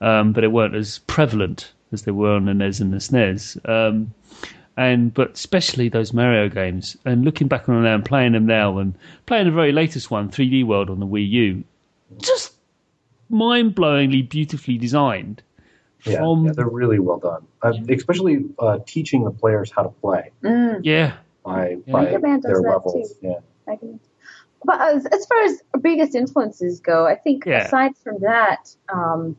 Um, 0.00 0.32
but 0.32 0.42
it 0.42 0.48
weren't 0.48 0.74
as 0.74 0.98
prevalent 1.06 1.72
as 1.92 2.02
they 2.02 2.12
were 2.12 2.34
on 2.34 2.46
the 2.46 2.54
NES 2.54 2.80
and 2.80 2.92
the 2.92 2.98
SNES. 2.98 3.68
Um, 3.68 4.12
and 4.76 5.14
but 5.14 5.32
especially 5.32 5.88
those 5.88 6.12
Mario 6.12 6.48
games. 6.48 6.96
And 7.04 7.24
looking 7.24 7.48
back 7.48 7.68
on 7.68 7.82
them 7.82 7.94
and 7.94 8.04
playing 8.04 8.32
them 8.32 8.46
now, 8.46 8.78
and 8.78 8.94
playing 9.26 9.46
the 9.46 9.52
very 9.52 9.72
latest 9.72 10.10
one, 10.10 10.28
3D 10.28 10.66
World 10.66 10.90
on 10.90 11.00
the 11.00 11.06
Wii 11.06 11.28
U, 11.30 11.64
just 12.20 12.52
mind-blowingly 13.28 14.28
beautifully 14.28 14.78
designed. 14.78 15.42
yeah, 16.04 16.18
From 16.18 16.46
yeah, 16.46 16.52
they're 16.52 16.68
really 16.68 16.98
well 16.98 17.18
done. 17.18 17.46
Uh, 17.62 17.72
especially 17.88 18.44
uh, 18.58 18.78
teaching 18.86 19.24
the 19.24 19.30
players 19.30 19.70
how 19.70 19.82
to 19.82 19.88
play 19.88 20.30
Mm. 20.42 20.80
yeah, 20.84 21.16
by, 21.44 21.70
Yeah. 21.86 21.92
by 21.92 22.16
Man 22.18 22.40
does 22.40 22.42
their 22.52 22.62
that 22.62 22.68
levels. 22.70 23.10
too. 23.14 23.16
Yeah. 23.28 23.38
I 23.68 23.76
can. 23.76 23.98
But 24.64 24.80
as, 24.80 25.06
as 25.06 25.26
far 25.26 25.42
as 25.42 25.62
our 25.74 25.80
biggest 25.80 26.14
influences 26.14 26.80
go, 26.80 27.06
I 27.06 27.14
think 27.16 27.44
Yeah. 27.46 27.64
aside 27.66 27.96
from 27.96 28.20
that, 28.20 28.74
um, 28.92 29.36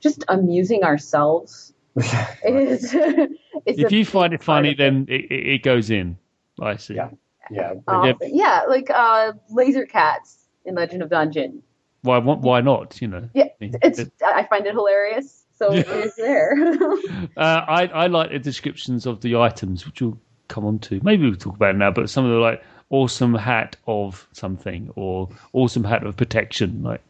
just 0.00 0.24
amusing 0.28 0.84
ourselves 0.84 1.72
is. 2.44 2.94
is 2.94 3.78
if 3.78 3.90
a 3.92 3.94
you 3.94 4.04
find 4.04 4.32
it 4.32 4.42
funny, 4.42 4.74
then 4.74 5.06
it, 5.08 5.24
it, 5.30 5.46
it 5.54 5.62
goes 5.62 5.90
in. 5.90 6.16
I 6.60 6.76
see. 6.76 6.94
Yeah. 6.94 7.10
yeah. 7.50 7.74
Um, 7.88 8.04
Yeah. 8.06 8.12
yeah, 8.22 8.62
like 8.68 8.90
uh, 8.90 9.32
laser 9.50 9.86
cats 9.86 10.38
in 10.64 10.74
Legend 10.74 11.02
of 11.02 11.10
Dungeon. 11.10 11.62
Why? 12.02 12.18
Why 12.18 12.60
not? 12.60 13.00
You 13.00 13.08
know. 13.08 13.28
Yeah, 13.34 13.44
I 13.60 13.70
it's. 13.82 13.98
it- 13.98 14.12
I 14.24 14.44
find 14.44 14.66
it 14.66 14.72
hilarious, 14.74 15.44
so 15.56 15.72
Yeah. 15.72 15.80
it 15.80 15.88
is 15.88 16.16
there. 16.16 16.54
Uh, 17.36 17.64
I 17.68 17.86
I 17.92 18.06
like 18.08 18.30
the 18.30 18.38
descriptions 18.38 19.06
of 19.06 19.20
the 19.20 19.36
items, 19.36 19.86
which 19.86 20.00
we'll 20.02 20.18
come 20.48 20.64
on 20.66 20.78
to? 20.80 21.00
Maybe 21.02 21.24
we'll 21.26 21.36
talk 21.36 21.56
about 21.56 21.74
it 21.74 21.78
now. 21.78 21.90
But 21.90 22.10
some 22.10 22.24
of 22.24 22.30
the 22.32 22.38
like 22.38 22.62
awesome 22.90 23.34
hat 23.34 23.76
of 23.86 24.26
something 24.32 24.90
or 24.96 25.28
awesome 25.52 25.84
hat 25.84 26.04
of 26.04 26.16
protection. 26.16 26.82
Like, 26.82 27.00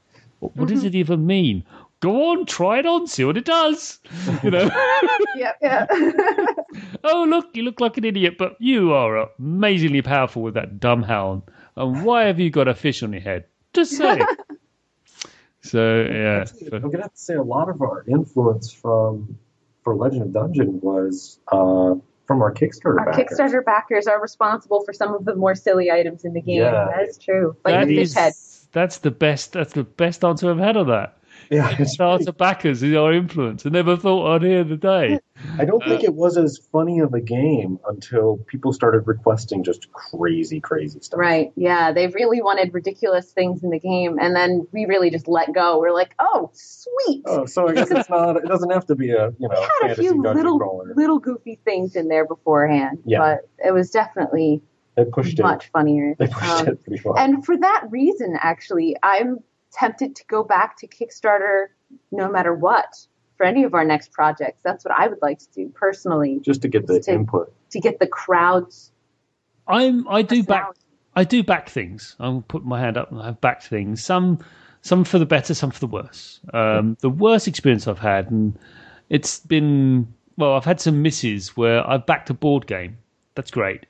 what, 0.40 0.54
what 0.56 0.68
does 0.68 0.84
it 0.84 0.94
even 0.94 1.26
mean? 1.26 1.64
Go 2.00 2.30
on, 2.30 2.46
try 2.46 2.78
it 2.78 2.86
on, 2.86 3.06
see 3.06 3.24
what 3.24 3.36
it 3.36 3.44
does. 3.44 3.98
You 4.42 4.50
know. 4.50 4.70
Yeah, 5.36 5.52
yeah. 5.62 5.86
oh 7.04 7.24
look, 7.28 7.46
you 7.54 7.62
look 7.62 7.80
like 7.80 7.96
an 7.96 8.04
idiot, 8.04 8.34
but 8.38 8.56
you 8.58 8.92
are 8.92 9.28
amazingly 9.38 10.02
powerful 10.02 10.42
with 10.42 10.54
that 10.54 10.80
dumb 10.80 11.02
hound. 11.02 11.42
And 11.76 12.04
why 12.04 12.24
have 12.24 12.38
you 12.40 12.50
got 12.50 12.68
a 12.68 12.74
fish 12.74 13.02
on 13.02 13.12
your 13.12 13.22
head? 13.22 13.44
Just 13.72 13.92
say. 13.96 14.20
So 15.62 16.02
yeah. 16.02 16.44
I'm 16.72 16.90
gonna 16.90 17.02
have 17.02 17.14
to 17.14 17.20
say 17.20 17.34
a 17.34 17.42
lot 17.42 17.68
of 17.68 17.80
our 17.82 18.04
influence 18.08 18.72
from 18.72 19.38
for 19.84 19.94
Legend 19.96 20.22
of 20.22 20.32
Dungeon 20.32 20.80
was 20.80 21.38
uh, 21.48 21.94
from 22.26 22.42
our 22.42 22.52
Kickstarter. 22.52 22.98
Our 22.98 23.12
backers. 23.12 23.38
Kickstarter 23.38 23.64
backers 23.64 24.06
are 24.06 24.20
responsible 24.20 24.84
for 24.84 24.92
some 24.92 25.14
of 25.14 25.24
the 25.24 25.34
more 25.34 25.54
silly 25.54 25.90
items 25.90 26.24
in 26.24 26.32
the 26.34 26.40
game. 26.40 26.60
Yeah. 26.60 26.88
That 26.94 27.08
is 27.08 27.18
true. 27.18 27.56
Like 27.64 27.74
That 27.74 27.86
the 27.88 27.96
fish 27.96 28.08
is- 28.08 28.14
head. 28.14 28.32
That's 28.72 28.98
the 28.98 29.10
best. 29.10 29.52
That's 29.54 29.72
the 29.72 29.82
best 29.82 30.24
answer 30.24 30.48
I've 30.50 30.58
had 30.58 30.76
on 30.76 30.86
that. 30.88 31.16
Yeah, 31.48 31.74
it's 31.78 31.92
Starter 31.92 32.32
backers 32.32 32.82
is 32.82 32.94
our 32.94 33.12
influence. 33.12 33.64
I 33.66 33.70
never 33.70 33.96
thought 33.96 34.34
I'd 34.36 34.42
hear 34.42 34.64
the 34.64 34.76
day. 34.76 35.18
I 35.58 35.64
don't 35.64 35.82
think 35.82 36.04
it 36.04 36.14
was 36.14 36.36
as 36.36 36.58
funny 36.70 37.00
of 37.00 37.14
a 37.14 37.20
game 37.20 37.78
until 37.88 38.36
people 38.46 38.72
started 38.72 39.06
requesting 39.06 39.64
just 39.64 39.90
crazy, 39.92 40.60
crazy 40.60 41.00
stuff. 41.00 41.18
Right. 41.18 41.50
Yeah. 41.56 41.92
They 41.92 42.08
really 42.08 42.42
wanted 42.42 42.74
ridiculous 42.74 43.32
things 43.32 43.62
in 43.64 43.70
the 43.70 43.78
game. 43.78 44.18
And 44.20 44.36
then 44.36 44.66
we 44.72 44.84
really 44.86 45.10
just 45.10 45.28
let 45.28 45.52
go. 45.54 45.78
We're 45.78 45.92
like, 45.94 46.14
oh, 46.18 46.50
sweet. 46.52 47.22
Oh, 47.26 47.46
so 47.46 47.68
I 47.68 47.74
guess 47.74 47.90
it's 47.90 48.10
not. 48.10 48.36
It 48.36 48.46
doesn't 48.46 48.70
have 48.70 48.86
to 48.86 48.94
be 48.94 49.10
a 49.12 49.30
you 49.38 49.48
know 49.48 49.66
had 49.82 49.92
a 49.92 49.94
few 49.94 50.20
little 50.20 50.58
crawler. 50.58 50.92
little 50.94 51.18
goofy 51.18 51.58
things 51.64 51.96
in 51.96 52.08
there 52.08 52.26
beforehand. 52.26 52.98
Yeah. 53.06 53.18
But 53.18 53.66
it 53.66 53.72
was 53.72 53.90
definitely 53.90 54.62
They 54.96 55.04
pushed 55.06 55.40
much 55.40 55.66
it. 55.66 55.70
funnier. 55.72 56.14
They 56.18 56.26
pushed 56.26 56.42
Um, 56.60 56.68
it 56.68 56.84
pretty 56.84 57.02
far. 57.02 57.18
And 57.18 57.44
for 57.44 57.56
that 57.56 57.86
reason, 57.90 58.36
actually, 58.40 58.94
I'm 59.02 59.38
tempted 59.72 60.16
to 60.16 60.24
go 60.26 60.42
back 60.42 60.76
to 60.78 60.86
Kickstarter 60.86 61.66
no 62.10 62.30
matter 62.30 62.54
what 62.54 63.06
for 63.36 63.46
any 63.46 63.64
of 63.64 63.74
our 63.74 63.84
next 63.84 64.12
projects. 64.12 64.60
That's 64.62 64.84
what 64.84 64.94
I 64.98 65.08
would 65.08 65.22
like 65.22 65.38
to 65.38 65.50
do 65.54 65.68
personally 65.74 66.40
just 66.42 66.62
to 66.62 66.68
get 66.68 66.86
the 66.86 67.00
to- 67.00 67.12
input. 67.12 67.52
to 67.70 67.80
get 67.80 67.98
the 67.98 68.06
crowds. 68.06 68.92
I'm. 69.66 70.06
I 70.08 70.22
do 70.22 70.42
back. 70.42 70.66
I 71.14 71.24
do 71.24 71.42
back 71.42 71.68
things. 71.68 72.16
I'll 72.20 72.44
put 72.46 72.64
my 72.64 72.80
hand 72.80 72.96
up 72.96 73.10
and 73.10 73.20
I've 73.20 73.40
backed 73.40 73.66
things. 73.66 74.02
Some 74.04 74.38
some 74.82 75.04
for 75.04 75.18
the 75.18 75.26
better, 75.26 75.54
some 75.54 75.70
for 75.70 75.80
the 75.80 75.86
worse. 75.86 76.40
Um, 76.52 76.96
the 77.00 77.10
worst 77.10 77.46
experience 77.46 77.86
I've 77.86 77.98
had, 77.98 78.30
and 78.30 78.58
it's 79.08 79.40
been 79.40 80.12
well, 80.36 80.54
I've 80.54 80.64
had 80.64 80.80
some 80.80 81.02
misses 81.02 81.56
where 81.56 81.88
I've 81.88 82.06
backed 82.06 82.30
a 82.30 82.34
board 82.34 82.66
game. 82.66 82.98
That's 83.34 83.50
great. 83.50 83.86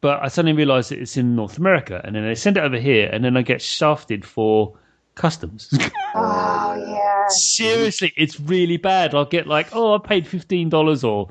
But 0.00 0.22
I 0.22 0.28
suddenly 0.28 0.56
realised 0.56 0.90
that 0.90 0.98
it's 0.98 1.16
in 1.16 1.36
North 1.36 1.58
America, 1.58 2.00
and 2.04 2.16
then 2.16 2.24
they 2.24 2.34
send 2.34 2.56
it 2.56 2.64
over 2.64 2.78
here, 2.78 3.08
and 3.12 3.24
then 3.24 3.36
I 3.36 3.42
get 3.42 3.62
shafted 3.62 4.24
for 4.24 4.76
customs. 5.14 5.72
Oh, 6.14 6.74
yeah. 6.86 7.26
Seriously, 7.28 8.12
it's 8.18 8.38
really 8.38 8.76
bad. 8.76 9.14
I'll 9.14 9.24
get 9.24 9.46
like, 9.46 9.68
oh, 9.74 9.94
I 9.94 9.98
paid 9.98 10.26
fifteen 10.26 10.68
dollars 10.68 11.02
or 11.02 11.30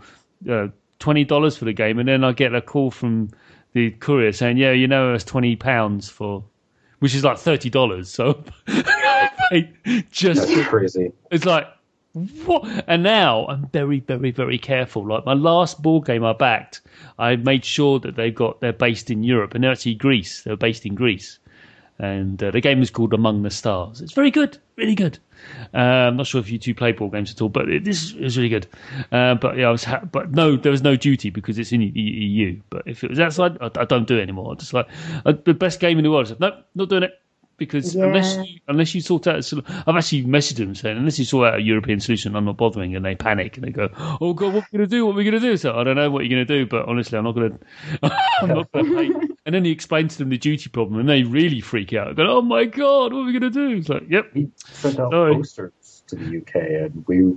uh, 0.49 0.69
twenty 0.97 1.23
dollars 1.23 1.55
for 1.55 1.65
the 1.65 1.73
game, 1.73 1.99
and 1.99 2.09
then 2.09 2.23
I 2.23 2.31
get 2.31 2.55
a 2.55 2.61
call 2.61 2.89
from 2.89 3.29
the 3.73 3.91
courier 3.91 4.31
saying, 4.31 4.57
yeah, 4.57 4.71
you 4.71 4.87
know, 4.87 5.13
it's 5.13 5.23
twenty 5.23 5.55
pounds 5.55 6.09
for, 6.09 6.43
which 6.97 7.13
is 7.13 7.23
like 7.23 7.37
thirty 7.37 7.69
dollars. 7.69 8.09
So 8.09 8.43
I 8.67 9.29
paid 9.51 9.75
just 10.09 10.47
That's 10.47 10.67
crazy. 10.67 11.11
it's 11.29 11.45
like 11.45 11.67
what? 12.45 12.65
And 12.87 13.03
now 13.03 13.45
I'm 13.45 13.67
very, 13.67 13.99
very, 13.99 14.31
very 14.31 14.57
careful. 14.57 15.07
Like 15.07 15.25
my 15.27 15.33
last 15.33 15.81
board 15.81 16.05
game 16.05 16.23
I 16.25 16.33
backed, 16.33 16.81
I 17.19 17.35
made 17.35 17.63
sure 17.63 17.99
that 17.99 18.15
they've 18.15 18.33
got 18.33 18.61
they're 18.61 18.73
based 18.73 19.11
in 19.11 19.23
Europe, 19.23 19.53
and 19.53 19.63
they're 19.63 19.71
actually 19.71 19.93
Greece. 19.95 20.41
They're 20.41 20.57
based 20.57 20.87
in 20.87 20.95
Greece, 20.95 21.37
and 22.01 22.41
uh, 22.41 22.49
the 22.49 22.61
game 22.61 22.81
is 22.81 22.89
called 22.89 23.13
Among 23.13 23.43
the 23.43 23.51
Stars. 23.51 24.01
It's 24.01 24.13
very 24.13 24.31
good, 24.31 24.57
really 24.75 24.95
good. 24.95 25.19
Uh, 25.71 25.77
I'm 26.09 26.17
not 26.17 26.25
sure 26.25 26.41
if 26.41 26.49
you 26.49 26.57
two 26.57 26.73
play 26.73 26.91
board 26.93 27.13
games 27.13 27.31
at 27.31 27.41
all, 27.41 27.49
but 27.49 27.69
it, 27.69 27.83
this 27.83 28.11
is 28.13 28.37
really 28.37 28.49
good. 28.49 28.65
Uh, 29.11 29.35
but 29.35 29.55
yeah, 29.55 29.67
I 29.67 29.71
was, 29.71 29.83
ha- 29.83 30.01
but 30.11 30.31
no, 30.31 30.55
there 30.55 30.71
was 30.71 30.81
no 30.81 30.95
duty 30.95 31.29
because 31.29 31.59
it's 31.59 31.71
in 31.71 31.81
the 31.81 31.87
EU. 31.99 32.59
But 32.71 32.83
if 32.87 33.03
it 33.03 33.11
was 33.11 33.19
outside, 33.19 33.57
I, 33.61 33.69
I 33.79 33.85
don't 33.85 34.07
do 34.07 34.17
it 34.17 34.23
anymore. 34.23 34.51
I'm 34.51 34.57
just 34.57 34.73
like 34.73 34.87
uh, 35.25 35.33
the 35.45 35.53
best 35.53 35.79
game 35.79 35.99
in 35.99 36.03
the 36.03 36.09
world. 36.09 36.25
I 36.25 36.29
said, 36.29 36.39
nope, 36.39 36.55
not 36.73 36.89
doing 36.89 37.03
it 37.03 37.11
because 37.57 37.93
Yeah. 37.93 38.05
unless 38.05 38.37
you, 38.37 38.59
unless 38.67 38.95
you 38.95 39.01
sort 39.01 39.27
out, 39.27 39.51
I've 39.87 39.95
actually 39.95 40.23
messaged 40.23 40.55
them 40.55 40.73
saying 40.73 40.97
unless 40.97 41.19
you 41.19 41.25
sort 41.25 41.49
out 41.53 41.59
a 41.59 41.61
European 41.61 41.99
solution, 41.99 42.35
I'm 42.35 42.45
not 42.45 42.57
bothering, 42.57 42.95
and 42.95 43.05
they 43.05 43.13
panic 43.13 43.57
and 43.57 43.63
they 43.63 43.69
go, 43.69 43.89
"Oh 44.19 44.33
God, 44.33 44.53
what 44.53 44.63
are 44.63 44.67
we 44.71 44.77
going 44.79 44.89
to 44.89 44.95
do? 44.95 45.05
What 45.05 45.11
are 45.11 45.17
we 45.17 45.23
going 45.23 45.39
to 45.39 45.39
do?" 45.39 45.55
So 45.57 45.75
I 45.77 45.83
don't 45.83 45.95
know 45.95 46.09
what 46.09 46.25
you're 46.25 46.35
going 46.35 46.47
to 46.47 46.57
do, 46.59 46.65
but 46.65 46.87
honestly, 46.87 47.19
I'm 47.19 47.23
not 47.25 47.35
going 47.35 47.59
to. 48.03 48.11
I'm 48.41 48.53
not 48.53 48.71
pay. 48.71 49.13
And 49.45 49.55
then 49.55 49.65
he 49.65 49.71
explains 49.71 50.13
to 50.13 50.19
them 50.19 50.29
the 50.29 50.37
duty 50.37 50.69
problem, 50.69 50.99
and 50.99 51.09
they 51.09 51.23
really 51.23 51.61
freak 51.61 51.93
out. 51.93 52.15
Go, 52.15 52.37
"Oh 52.37 52.41
my 52.43 52.65
God, 52.65 53.11
what 53.11 53.21
are 53.21 53.25
we 53.25 53.31
going 53.31 53.41
to 53.41 53.49
do?" 53.49 53.77
It's 53.77 53.89
like, 53.89 54.03
"Yep, 54.07 54.25
We 54.35 54.49
sent 54.55 54.99
out 54.99 55.11
Sorry. 55.11 55.33
posters 55.35 56.03
to 56.07 56.15
the 56.15 56.37
UK, 56.37 56.55
and 56.55 57.03
we 57.07 57.35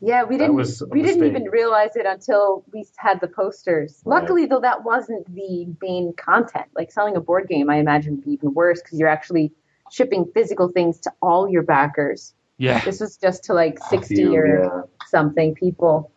Yeah, 0.00 0.24
we 0.24 0.38
didn't 0.38 0.56
we 0.90 1.02
didn't 1.02 1.26
even 1.26 1.44
realize 1.50 1.94
it 1.94 2.06
until 2.06 2.64
we 2.72 2.86
had 2.96 3.20
the 3.20 3.28
posters. 3.28 4.00
Right. 4.06 4.22
Luckily, 4.22 4.46
though, 4.46 4.60
that 4.60 4.82
wasn't 4.82 5.26
the 5.34 5.66
main 5.82 6.14
content. 6.14 6.66
Like 6.74 6.90
selling 6.90 7.16
a 7.16 7.20
board 7.20 7.48
game, 7.48 7.68
I 7.68 7.76
imagine 7.76 8.16
would 8.16 8.24
be 8.24 8.32
even 8.32 8.54
worse 8.54 8.80
because 8.80 8.98
you're 8.98 9.08
actually 9.08 9.52
shipping 9.90 10.24
physical 10.32 10.68
things 10.68 11.00
to 11.00 11.12
all 11.20 11.50
your 11.50 11.62
backers. 11.64 12.32
yeah, 12.56 12.82
This 12.82 13.00
was 13.00 13.18
just 13.18 13.44
to 13.44 13.52
like 13.52 13.78
sixty 13.90 14.14
few, 14.16 14.34
or 14.34 14.46
yeah. 14.46 14.82
something 15.06 15.54
people, 15.54 16.10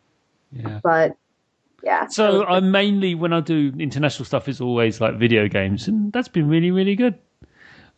yeah." 0.54 0.80
but 0.82 1.18
yeah. 1.84 2.08
So 2.08 2.46
I'm 2.46 2.72
mainly 2.72 3.14
when 3.16 3.34
I 3.34 3.42
do 3.42 3.74
international 3.78 4.26
stuff, 4.26 4.48
it's 4.48 4.62
always 4.62 5.02
like 5.02 5.18
video 5.18 5.48
games, 5.48 5.88
and 5.88 6.12
that's 6.14 6.28
been 6.28 6.48
really, 6.48 6.72
really 6.72 6.96
good. 6.96 7.16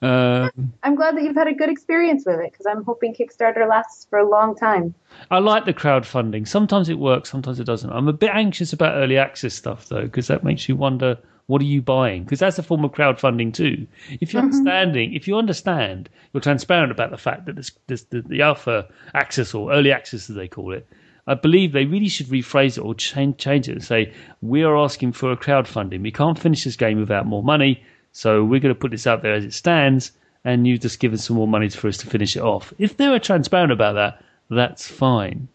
Um, 0.02 0.74
I'm 0.84 0.96
glad 0.96 1.16
that 1.16 1.24
you've 1.24 1.36
had 1.36 1.48
a 1.48 1.54
good 1.54 1.70
experience 1.70 2.26
with 2.26 2.40
it 2.40 2.52
because 2.52 2.66
I'm 2.66 2.84
hoping 2.84 3.14
Kickstarter 3.14 3.68
lasts 3.68 4.06
for 4.10 4.20
a 4.20 4.30
long 4.30 4.56
time. 4.56 4.94
I 5.32 5.40
like 5.40 5.66
the 5.66 5.74
crowdfunding. 5.74 6.48
Sometimes 6.48 6.90
it 6.90 7.00
works, 7.00 7.30
sometimes 7.30 7.60
it 7.60 7.64
doesn't. 7.64 7.90
I'm 7.92 8.08
a 8.08 8.14
bit 8.14 8.32
anxious 8.34 8.74
about 8.74 8.96
early 8.96 9.18
access 9.18 9.54
stuff 9.54 9.88
though, 9.88 10.04
because 10.04 10.28
that 10.28 10.44
makes 10.44 10.68
you 10.68 10.76
wonder 10.76 11.18
what 11.48 11.62
are 11.62 11.66
you 11.66 11.82
buying? 11.82 12.24
Because 12.24 12.40
that's 12.40 12.58
a 12.58 12.64
form 12.64 12.84
of 12.84 12.92
crowdfunding 12.92 13.54
too. 13.54 13.86
If 14.20 14.34
you're 14.34 14.42
understanding, 14.42 15.14
if 15.14 15.28
you 15.28 15.38
understand, 15.38 16.10
you're 16.34 16.42
transparent 16.42 16.92
about 16.92 17.12
the 17.12 17.18
fact 17.18 17.46
that 17.46 17.56
this, 17.56 17.72
this, 17.88 18.04
the, 18.06 18.22
the 18.22 18.42
alpha 18.42 18.88
access 19.14 19.54
or 19.54 19.72
early 19.72 19.92
access 19.92 20.30
as 20.30 20.36
they 20.36 20.48
call 20.48 20.74
it. 20.74 20.88
I 21.28 21.34
believe 21.34 21.72
they 21.72 21.86
really 21.86 22.08
should 22.08 22.28
rephrase 22.28 22.78
it 22.78 22.82
or 22.82 22.94
change, 22.94 23.38
change 23.38 23.68
it 23.68 23.74
and 23.74 23.84
say 23.84 24.14
we 24.42 24.64
are 24.64 24.78
asking 24.78 25.14
for 25.14 25.32
a 25.32 25.38
crowdfunding. 25.38 26.02
We 26.02 26.12
can't 26.12 26.38
finish 26.38 26.64
this 26.64 26.76
game 26.76 27.00
without 27.00 27.26
more 27.26 27.44
money, 27.44 27.84
so 28.12 28.44
we're 28.44 28.60
going 28.60 28.74
to 28.74 28.80
put 28.80 28.92
this 28.92 29.08
out 29.08 29.22
there 29.24 29.34
as 29.34 29.44
it 29.44 29.54
stands, 29.54 30.12
and 30.44 30.68
you've 30.68 30.82
just 30.82 31.00
give 31.00 31.14
us 31.14 31.26
some 31.26 31.36
more 31.36 31.48
money 31.48 31.70
for 31.70 31.88
us 31.88 31.98
to 31.98 32.08
finish 32.08 32.36
it 32.36 32.44
off. 32.44 32.74
If 32.78 32.98
they 32.98 33.08
were 33.08 33.20
transparent 33.20 33.72
about 33.72 33.94
that, 33.94 34.24
that's 34.50 34.88
fine. 34.88 35.48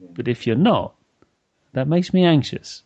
But 0.00 0.26
if 0.26 0.46
you're 0.46 0.56
not, 0.56 0.94
that 1.74 1.86
makes 1.86 2.14
me 2.14 2.24
anxious. 2.24 2.82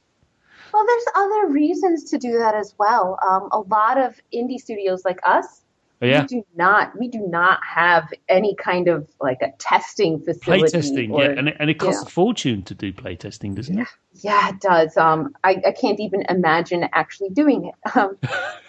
Well, 0.72 0.84
there's 0.84 1.04
other 1.14 1.52
reasons 1.52 2.10
to 2.10 2.18
do 2.18 2.38
that 2.38 2.56
as 2.56 2.74
well. 2.78 3.18
Um, 3.24 3.48
a 3.52 3.60
lot 3.60 3.96
of 3.96 4.20
indie 4.32 4.58
studios 4.58 5.04
like 5.04 5.20
us 5.24 5.46
But 5.46 5.63
yeah, 6.04 6.22
we 6.22 6.26
do 6.26 6.46
not 6.54 6.98
we 6.98 7.08
do 7.08 7.26
not 7.26 7.60
have 7.64 8.12
any 8.28 8.54
kind 8.54 8.88
of 8.88 9.08
like 9.20 9.42
a 9.42 9.52
testing 9.58 10.20
facility. 10.20 10.62
playtesting, 10.62 11.10
or- 11.12 11.22
yeah, 11.24 11.30
and 11.30 11.48
it, 11.48 11.56
and 11.58 11.70
it 11.70 11.74
costs 11.74 12.02
yeah. 12.02 12.08
a 12.08 12.10
fortune 12.10 12.62
to 12.64 12.74
do 12.74 12.92
playtesting, 12.92 13.54
doesn't 13.54 13.78
it? 13.78 13.88
Yeah, 14.14 14.50
it 14.50 14.60
does. 14.60 14.96
Um, 14.96 15.34
I, 15.42 15.60
I 15.66 15.72
can't 15.72 16.00
even 16.00 16.24
imagine 16.28 16.88
actually 16.92 17.30
doing 17.30 17.66
it. 17.66 17.74
Um, 17.96 18.18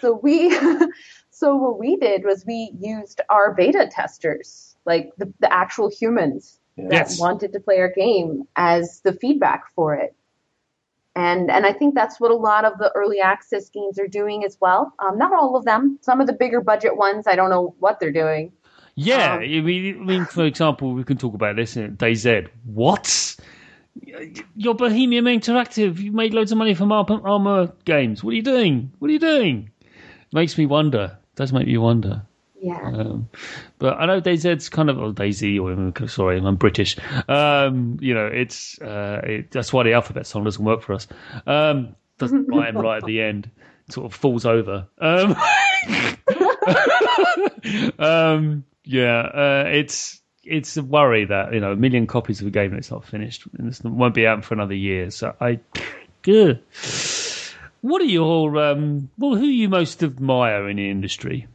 so 0.00 0.12
we, 0.22 0.56
so 1.30 1.56
what 1.56 1.78
we 1.78 1.96
did 1.96 2.24
was 2.24 2.44
we 2.46 2.72
used 2.80 3.20
our 3.28 3.54
beta 3.54 3.88
testers, 3.90 4.76
like 4.84 5.10
the, 5.18 5.32
the 5.40 5.52
actual 5.52 5.90
humans 5.90 6.60
that 6.76 6.92
Yes. 6.92 7.20
wanted 7.20 7.52
to 7.54 7.60
play 7.60 7.78
our 7.80 7.90
game, 7.90 8.44
as 8.54 9.00
the 9.00 9.12
feedback 9.12 9.64
for 9.74 9.94
it. 9.94 10.14
And 11.16 11.50
and 11.50 11.64
I 11.64 11.72
think 11.72 11.94
that's 11.94 12.20
what 12.20 12.30
a 12.30 12.34
lot 12.34 12.66
of 12.66 12.76
the 12.78 12.92
early 12.94 13.20
access 13.20 13.70
games 13.70 13.98
are 13.98 14.06
doing 14.06 14.44
as 14.44 14.58
well. 14.60 14.92
Um, 14.98 15.16
not 15.16 15.32
all 15.32 15.56
of 15.56 15.64
them. 15.64 15.98
Some 16.02 16.20
of 16.20 16.26
the 16.26 16.34
bigger 16.34 16.60
budget 16.60 16.96
ones, 16.96 17.26
I 17.26 17.34
don't 17.34 17.48
know 17.48 17.74
what 17.78 17.98
they're 17.98 18.12
doing. 18.12 18.52
Yeah, 18.96 19.34
Um, 19.34 19.40
I 19.42 19.60
mean, 19.60 20.00
I 20.00 20.04
mean, 20.04 20.24
for 20.26 20.44
example, 20.44 20.92
we 20.92 21.04
can 21.04 21.16
talk 21.18 21.34
about 21.34 21.56
this 21.56 21.76
in 21.76 21.96
DayZ. 21.96 22.48
What? 22.64 23.36
You're 24.56 24.74
Bohemian 24.74 25.24
Interactive. 25.24 25.98
You 25.98 26.12
made 26.12 26.34
loads 26.34 26.52
of 26.52 26.58
money 26.58 26.74
from 26.74 26.92
Arma, 26.92 27.20
Arma 27.22 27.72
games. 27.86 28.22
What 28.22 28.32
are 28.32 28.36
you 28.36 28.42
doing? 28.42 28.92
What 28.98 29.08
are 29.08 29.12
you 29.12 29.18
doing? 29.18 29.70
Makes 30.32 30.58
me 30.58 30.66
wonder. 30.66 31.16
Does 31.34 31.52
make 31.52 31.66
me 31.66 31.78
wonder. 31.78 32.25
Yeah. 32.60 32.80
Um, 32.82 33.28
but 33.78 33.98
I 33.98 34.06
know 34.06 34.20
DayZ's 34.20 34.68
kind 34.68 34.90
of, 34.90 34.98
or 34.98 35.12
Daisy, 35.12 35.58
or 35.58 35.92
sorry, 36.08 36.38
I'm 36.38 36.56
British. 36.56 36.96
Um, 37.28 37.98
you 38.00 38.14
know, 38.14 38.26
it's 38.26 38.80
uh, 38.80 39.20
it, 39.24 39.50
that's 39.50 39.72
why 39.72 39.82
the 39.82 39.92
alphabet 39.92 40.26
song 40.26 40.44
doesn't 40.44 40.64
work 40.64 40.82
for 40.82 40.94
us. 40.94 41.06
Um, 41.46 41.96
doesn't 42.18 42.46
rhyme 42.48 42.76
right 42.76 42.98
at 42.98 43.06
the 43.06 43.20
end. 43.20 43.50
Sort 43.90 44.06
of 44.06 44.14
falls 44.14 44.46
over. 44.46 44.88
Um, 44.98 45.36
um, 47.98 48.64
yeah, 48.84 49.20
uh, 49.20 49.64
it's 49.68 50.20
it's 50.42 50.76
a 50.76 50.82
worry 50.82 51.26
that 51.26 51.52
you 51.52 51.60
know 51.60 51.72
a 51.72 51.76
million 51.76 52.06
copies 52.06 52.40
of 52.40 52.46
a 52.46 52.50
game 52.50 52.70
and 52.70 52.78
it's 52.78 52.90
not 52.90 53.04
finished 53.04 53.44
and 53.58 53.68
it 53.68 53.84
won't 53.84 54.14
be 54.14 54.26
out 54.26 54.44
for 54.44 54.54
another 54.54 54.74
year. 54.74 55.10
So 55.10 55.36
I, 55.40 55.60
good. 56.22 56.62
What 57.82 58.02
are 58.02 58.06
your 58.06 58.56
um? 58.58 59.10
Well, 59.18 59.36
who 59.36 59.46
you 59.46 59.68
most 59.68 60.02
admire 60.02 60.68
in 60.68 60.78
the 60.78 60.90
industry? 60.90 61.46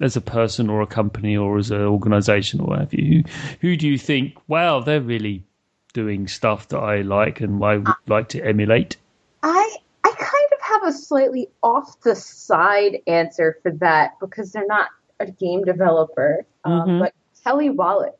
As 0.00 0.16
a 0.16 0.20
person 0.20 0.70
or 0.70 0.82
a 0.82 0.86
company 0.86 1.36
or 1.36 1.58
as 1.58 1.70
an 1.70 1.82
organisation 1.82 2.60
or 2.60 2.66
whatever 2.68 2.96
you, 2.96 3.22
who, 3.60 3.68
who 3.68 3.76
do 3.76 3.88
you 3.88 3.98
think? 3.98 4.34
Wow, 4.48 4.80
they're 4.80 5.00
really 5.00 5.44
doing 5.92 6.28
stuff 6.28 6.68
that 6.68 6.78
I 6.78 7.02
like 7.02 7.40
and 7.40 7.62
I 7.64 7.78
would 7.78 7.94
like 8.06 8.28
to 8.30 8.42
emulate. 8.44 8.96
I 9.42 9.76
I 10.04 10.10
kind 10.10 10.52
of 10.52 10.60
have 10.60 10.84
a 10.84 10.92
slightly 10.92 11.48
off 11.62 12.00
the 12.02 12.14
side 12.14 12.98
answer 13.06 13.58
for 13.62 13.72
that 13.72 14.18
because 14.20 14.52
they're 14.52 14.66
not 14.66 14.88
a 15.20 15.30
game 15.30 15.64
developer. 15.64 16.44
Um, 16.64 16.88
Mhm. 16.88 17.00
but 17.00 17.14
Kelly 17.42 17.70
Wallick, 17.70 18.18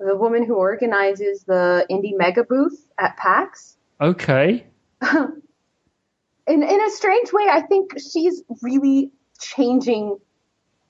the 0.00 0.16
woman 0.16 0.44
who 0.44 0.54
organizes 0.54 1.44
the 1.44 1.86
Indie 1.90 2.16
Mega 2.16 2.44
Booth 2.44 2.86
at 2.98 3.16
PAX, 3.16 3.76
Okay. 4.00 4.66
in 5.12 6.62
in 6.62 6.80
a 6.82 6.90
strange 6.90 7.32
way, 7.32 7.46
I 7.50 7.62
think 7.62 7.98
she's 7.98 8.42
really 8.62 9.12
changing 9.40 10.18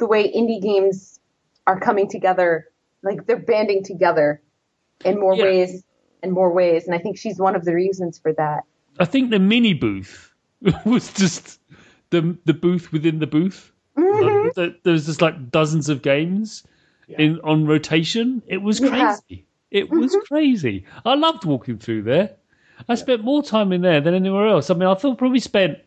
the 0.04 0.08
way 0.08 0.30
indie 0.30 0.60
games 0.60 1.18
are 1.66 1.80
coming 1.80 2.08
together. 2.08 2.68
Like 3.02 3.26
they're 3.26 3.38
banding 3.54 3.82
together 3.82 4.42
in 5.04 5.18
more 5.18 5.34
Yeah. 5.34 5.44
ways 5.44 5.84
and 6.22 6.32
more 6.32 6.52
ways, 6.52 6.86
and 6.86 6.94
I 6.94 6.98
think 6.98 7.16
she's 7.18 7.38
one 7.38 7.56
of 7.56 7.64
the 7.64 7.74
reasons 7.74 8.18
for 8.18 8.32
that. 8.34 8.64
I 9.00 9.04
think 9.06 9.30
the 9.30 9.38
mini 9.38 9.72
booth 9.74 10.32
was 10.84 11.12
just 11.14 11.58
the 12.10 12.36
the 12.44 12.54
booth 12.54 12.92
within 12.92 13.18
the 13.18 13.26
booth. 13.26 13.72
Mhm. 13.96 14.44
Like, 14.44 14.54
there- 14.54 14.74
there 14.82 14.92
was 14.92 15.06
just 15.06 15.22
like 15.22 15.50
dozens 15.50 15.88
of 15.88 16.02
games 16.02 16.64
Yeah. 17.08 17.22
in 17.22 17.40
on 17.44 17.66
rotation. 17.66 18.42
It 18.46 18.60
was 18.62 18.80
Yeah. 18.80 18.88
crazy. 18.90 19.46
It 19.70 19.90
was 19.90 20.14
crazy. 20.28 20.84
I 21.04 21.14
loved 21.14 21.44
walking 21.44 21.78
through 21.78 22.02
there. 22.02 22.30
I 22.88 22.94
spent 22.94 23.24
more 23.24 23.42
time 23.42 23.72
in 23.72 23.80
there 23.82 24.00
than 24.00 24.14
anywhere 24.14 24.46
else. 24.48 24.70
I 24.70 24.74
mean, 24.74 24.88
I 24.88 24.94
thought 24.94 25.18
probably 25.18 25.40
spent 25.40 25.78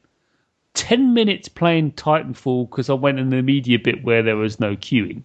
ten 0.77 1.15
minutes 1.15 1.49
playing 1.49 1.91
Titanfall 1.93 2.69
because 2.69 2.89
I 2.89 2.93
went 2.93 3.19
in 3.19 3.31
the 3.31 3.41
media 3.41 3.79
bit 3.79 4.03
where 4.03 4.21
there 4.21 4.37
was 4.37 4.59
no 4.59 4.75
queuing. 4.75 5.23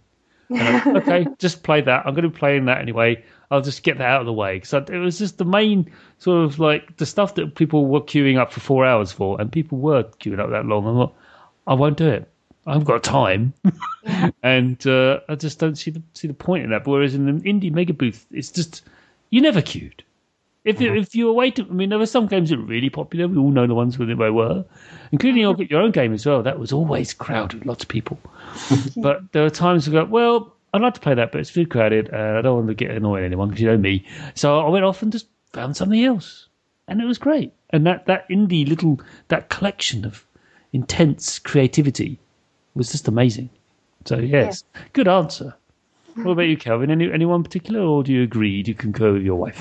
And 0.51 0.97
okay, 0.97 1.27
just 1.39 1.63
play 1.63 1.83
that. 1.83 2.07
I'm 2.07 2.15
going 2.15 2.25
to 2.25 2.31
be 2.31 2.39
playing 2.39 2.65
that 2.65 2.81
anyway. 2.81 3.23
I'll 3.51 3.61
just 3.61 3.83
get 3.83 3.99
that 3.99 4.09
out 4.09 4.21
of 4.21 4.27
the 4.27 4.33
way 4.33 4.57
because 4.57 4.73
it 4.73 4.97
was 4.97 5.19
just 5.19 5.37
the 5.37 5.45
main 5.45 5.93
sort 6.19 6.45
of 6.45 6.59
like 6.59 6.97
the 6.97 7.05
stuff 7.05 7.35
that 7.35 7.55
people 7.55 7.87
were 7.87 8.01
queuing 8.01 8.39
up 8.39 8.51
for 8.51 8.61
four 8.61 8.87
hours 8.87 9.13
for, 9.13 9.39
and 9.41 9.53
people 9.53 9.79
were 9.79 10.05
queuing 10.05 10.41
up 10.41 10.51
that 10.51 10.65
long. 10.65 10.87
I'm 10.87 10.97
like, 10.97 11.11
I 11.67 11.75
won't 11.75 11.99
do 11.99 12.09
it. 12.09 12.29
I 12.67 12.73
haven't 12.73 12.87
got 12.87 13.03
time, 13.03 13.53
and 14.43 14.87
uh, 14.87 15.21
I 15.29 15.35
just 15.35 15.59
don't 15.59 15.77
see 15.77 15.91
the 15.91 16.03
see 16.15 16.29
the 16.29 16.35
point 16.35 16.65
in 16.65 16.71
that. 16.71 16.87
Whereas 16.87 17.15
in 17.15 17.27
the 17.27 17.33
indie 17.43 17.73
mega 17.73 17.93
booth, 17.93 18.25
it's 18.31 18.51
just 18.51 18.83
you 19.29 19.43
never 19.43 19.61
queued. 19.61 20.03
If 20.65 20.79
Mm-hmm. 20.79 20.97
if 20.97 21.15
you 21.15 21.27
were 21.27 21.33
waiting, 21.33 21.67
I 21.69 21.73
mean, 21.73 21.89
there 21.89 21.99
were 21.99 22.07
some 22.07 22.27
games 22.29 22.51
that 22.51 22.59
were 22.59 22.65
really 22.65 22.89
popular. 22.91 23.27
We 23.27 23.37
all 23.39 23.51
know 23.51 23.67
the 23.67 23.75
ones 23.75 23.99
where 23.99 24.07
they 24.07 24.15
were, 24.15 24.65
including 25.11 25.41
your, 25.41 25.61
your 25.65 25.83
own 25.83 25.91
game 25.91 26.13
as 26.13 26.25
well. 26.25 26.43
That 26.43 26.59
was 26.61 26.73
always 26.73 27.13
crowded, 27.13 27.67
lots 27.67 27.83
of 27.83 27.89
people. 27.89 28.19
but 28.97 29.33
there 29.33 29.43
were 29.43 29.51
times 29.51 29.89
we 29.89 29.93
go, 29.93 30.05
well, 30.05 30.55
I'd 30.73 30.81
like 30.83 30.95
to 30.95 31.01
play 31.01 31.15
that, 31.15 31.33
but 31.33 31.41
it's 31.41 31.53
too 31.53 31.67
crowded, 31.67 32.09
and 32.11 32.39
I 32.39 32.43
don't 32.43 32.55
want 32.57 32.69
to 32.69 32.75
get 32.75 32.93
annoying 32.93 33.25
anyone 33.25 33.49
because 33.49 33.61
you 33.61 33.69
know 33.69 33.77
me. 33.77 34.07
So 34.35 34.61
I 34.61 34.69
went 34.69 34.85
off 34.85 35.03
and 35.03 35.11
just 35.11 35.27
found 35.53 35.77
something 35.77 36.03
else, 36.05 36.47
and 36.87 37.01
it 37.01 37.07
was 37.07 37.19
great. 37.19 37.53
And 37.71 37.85
that 37.87 38.07
that 38.07 38.29
indie 38.29 38.69
little 38.69 39.01
that 39.29 39.49
collection 39.49 40.05
of 40.05 40.25
intense 40.73 41.39
creativity 41.41 42.21
was 42.75 42.93
just 42.93 43.09
amazing. 43.09 43.51
So 44.05 44.19
yes, 44.19 44.63
good 44.93 45.09
answer. 45.09 45.55
What 46.15 46.33
about 46.33 46.43
you, 46.43 46.57
Calvin? 46.57 46.91
Any 46.91 47.11
anyone 47.13 47.43
particular, 47.43 47.81
or 47.81 48.05
do 48.05 48.13
you 48.13 48.23
agree? 48.23 48.63
Do 48.63 48.71
you 48.71 48.75
concur 48.77 49.13
with 49.15 49.23
your 49.23 49.37
wife? 49.37 49.61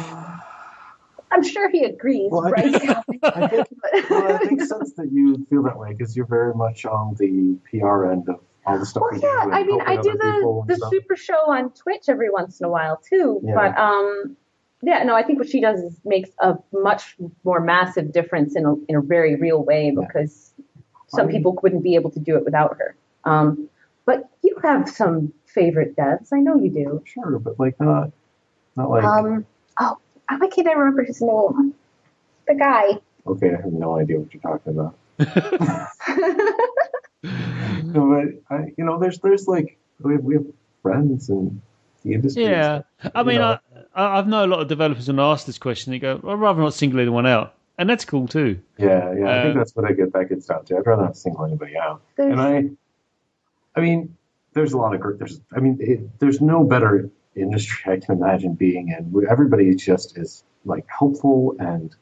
I'm 1.31 1.43
sure 1.43 1.69
he 1.69 1.83
agrees, 1.85 2.29
Well, 2.31 2.47
I 2.47 2.49
right? 2.51 2.75
I 3.23 3.47
think 3.47 3.67
well, 4.09 4.35
it 4.41 4.51
makes 4.51 4.69
sense 4.69 4.93
that 4.93 5.11
you 5.11 5.45
feel 5.49 5.63
that 5.63 5.77
way 5.77 5.93
because 5.93 6.15
you're 6.15 6.25
very 6.25 6.53
much 6.53 6.85
on 6.85 7.15
the 7.17 7.57
PR 7.69 8.05
end 8.11 8.27
of 8.29 8.39
all 8.65 8.77
the 8.79 8.85
stuff 8.85 9.03
Well, 9.11 9.19
yeah. 9.21 9.45
I 9.55 9.63
mean, 9.63 9.81
I 9.81 9.95
do 9.95 10.11
the 10.11 10.63
the 10.67 10.75
stuff. 10.75 10.91
super 10.91 11.15
show 11.15 11.51
on 11.51 11.71
Twitch 11.71 12.05
every 12.09 12.29
once 12.29 12.59
in 12.59 12.65
a 12.65 12.69
while 12.69 12.97
too. 13.09 13.39
Yeah. 13.43 13.55
But 13.55 13.77
um, 13.79 14.35
yeah, 14.83 15.03
no, 15.03 15.15
I 15.15 15.23
think 15.23 15.39
what 15.39 15.47
she 15.49 15.61
does 15.61 15.79
is 15.79 15.99
makes 16.05 16.29
a 16.39 16.57
much 16.73 17.15
more 17.43 17.59
massive 17.59 18.11
difference 18.11 18.55
in 18.55 18.65
a 18.65 18.75
in 18.89 18.95
a 18.97 19.01
very 19.01 19.35
real 19.35 19.63
way 19.63 19.85
Yeah. 19.95 20.05
because 20.05 20.53
some 21.07 21.25
Um, 21.27 21.31
people 21.31 21.57
wouldn't 21.63 21.83
be 21.83 21.95
able 21.95 22.09
to 22.11 22.19
do 22.19 22.35
it 22.37 22.45
without 22.45 22.77
her. 22.77 22.95
Um, 23.25 23.69
but 24.05 24.29
you 24.43 24.57
have 24.63 24.89
some 24.89 25.31
favorite 25.45 25.95
devs, 25.95 26.29
I 26.33 26.39
know 26.39 26.55
you 26.55 26.69
do. 26.71 27.01
Sure, 27.05 27.37
but 27.39 27.59
like 27.59 27.79
not, 27.79 28.11
not 28.75 28.89
like 28.89 29.03
Um, 29.03 29.45
oh, 29.79 29.97
why 30.37 30.47
can't 30.47 30.67
I 30.67 30.73
remember 30.73 31.03
his 31.03 31.21
name? 31.21 31.73
The 32.47 32.55
guy. 32.55 32.99
okay, 33.27 33.49
I 33.53 33.61
have 33.61 33.71
no 33.73 33.97
idea 33.99 34.19
what 34.19 34.33
you're 34.33 34.41
talking 34.41 34.73
about. 34.77 34.95
No, 35.19 35.85
but 38.49 38.55
I, 38.55 38.73
you 38.77 38.83
know, 38.85 38.99
there's 38.99 39.19
there's 39.19 39.47
like 39.47 39.77
we 40.01 40.13
have, 40.13 40.23
we 40.23 40.35
have 40.35 40.45
friends 40.81 41.29
in 41.29 41.61
the 42.03 42.13
industry. 42.13 42.43
Yeah, 42.45 42.81
stuff, 42.99 43.11
I 43.15 43.23
mean, 43.23 43.37
know. 43.39 43.57
I, 43.95 44.03
I- 44.03 44.17
I've 44.19 44.27
known 44.27 44.49
a 44.49 44.51
lot 44.55 44.61
of 44.61 44.67
developers 44.67 45.07
when 45.07 45.19
I 45.19 45.31
ask 45.31 45.45
this 45.45 45.57
question, 45.59 45.91
they 45.91 45.99
go, 45.99 46.15
"I'd 46.27 46.33
rather 46.39 46.61
not 46.61 46.73
single 46.73 46.99
anyone 46.99 47.27
out," 47.27 47.53
and 47.77 47.89
that's 47.89 48.05
cool 48.05 48.27
too. 48.27 48.59
yeah, 48.77 49.13
yeah. 49.13 49.39
I 49.39 49.41
think 49.43 49.51
um, 49.53 49.57
that's 49.57 49.75
what 49.75 49.85
I 49.85 49.93
get 49.93 50.11
that 50.13 50.29
gets 50.29 50.47
down 50.47 50.65
to. 50.65 50.77
I'd 50.77 50.85
rather 50.87 51.03
not 51.03 51.17
single 51.17 51.45
anybody 51.45 51.77
out. 51.77 52.01
And 52.17 52.41
I, 52.41 52.69
I 53.75 53.81
mean, 53.81 54.17
there's 54.53 54.73
a 54.73 54.77
lot 54.77 54.95
of 54.95 55.01
gr- 55.01 55.13
there's. 55.13 55.39
I 55.55 55.59
mean, 55.59 55.77
it, 55.79 56.19
there's 56.19 56.41
no 56.41 56.63
better 56.63 57.09
industry 57.35 57.93
I 57.93 57.99
can 57.99 58.17
imagine 58.17 58.53
being 58.55 58.89
in. 58.89 59.11
where 59.11 59.29
Everybody 59.29 59.73
just 59.75 60.17
is 60.17 60.43
like 60.65 60.85
helpful, 60.87 61.55
and 61.59 61.95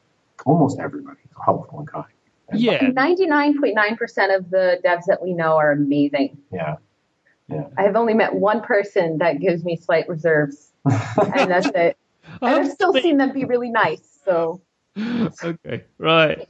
almost 0.46 0.78
everybody 0.80 1.18
is 1.24 1.30
helpful 1.44 1.80
and 1.80 1.88
kind. 1.88 2.04
And, 2.48 2.60
Yeah, 2.60 2.80
99.9% 2.90 4.36
of 4.36 4.50
the 4.50 4.80
devs 4.84 5.04
that 5.06 5.22
we 5.22 5.32
know 5.34 5.56
are 5.56 5.72
amazing. 5.72 6.38
yeah, 6.52 6.76
Yeah. 7.48 7.68
I 7.78 7.82
have 7.82 7.96
only 7.96 8.14
met 8.14 8.34
one 8.34 8.60
person 8.62 9.18
that 9.18 9.40
gives 9.40 9.64
me 9.64 9.76
slight 9.76 10.08
reserves, 10.08 10.72
and 10.84 11.50
that's 11.50 11.68
it. 11.74 11.96
I 12.24 12.38
oh, 12.42 12.46
And 12.46 12.56
have 12.56 12.66
I've 12.66 12.72
still 12.72 12.92
seen 12.94 13.16
them 13.18 13.32
be 13.32 13.44
really 13.44 13.70
nice. 13.70 14.20
So 14.24 14.60
okay, 14.98 15.84
right. 15.98 16.48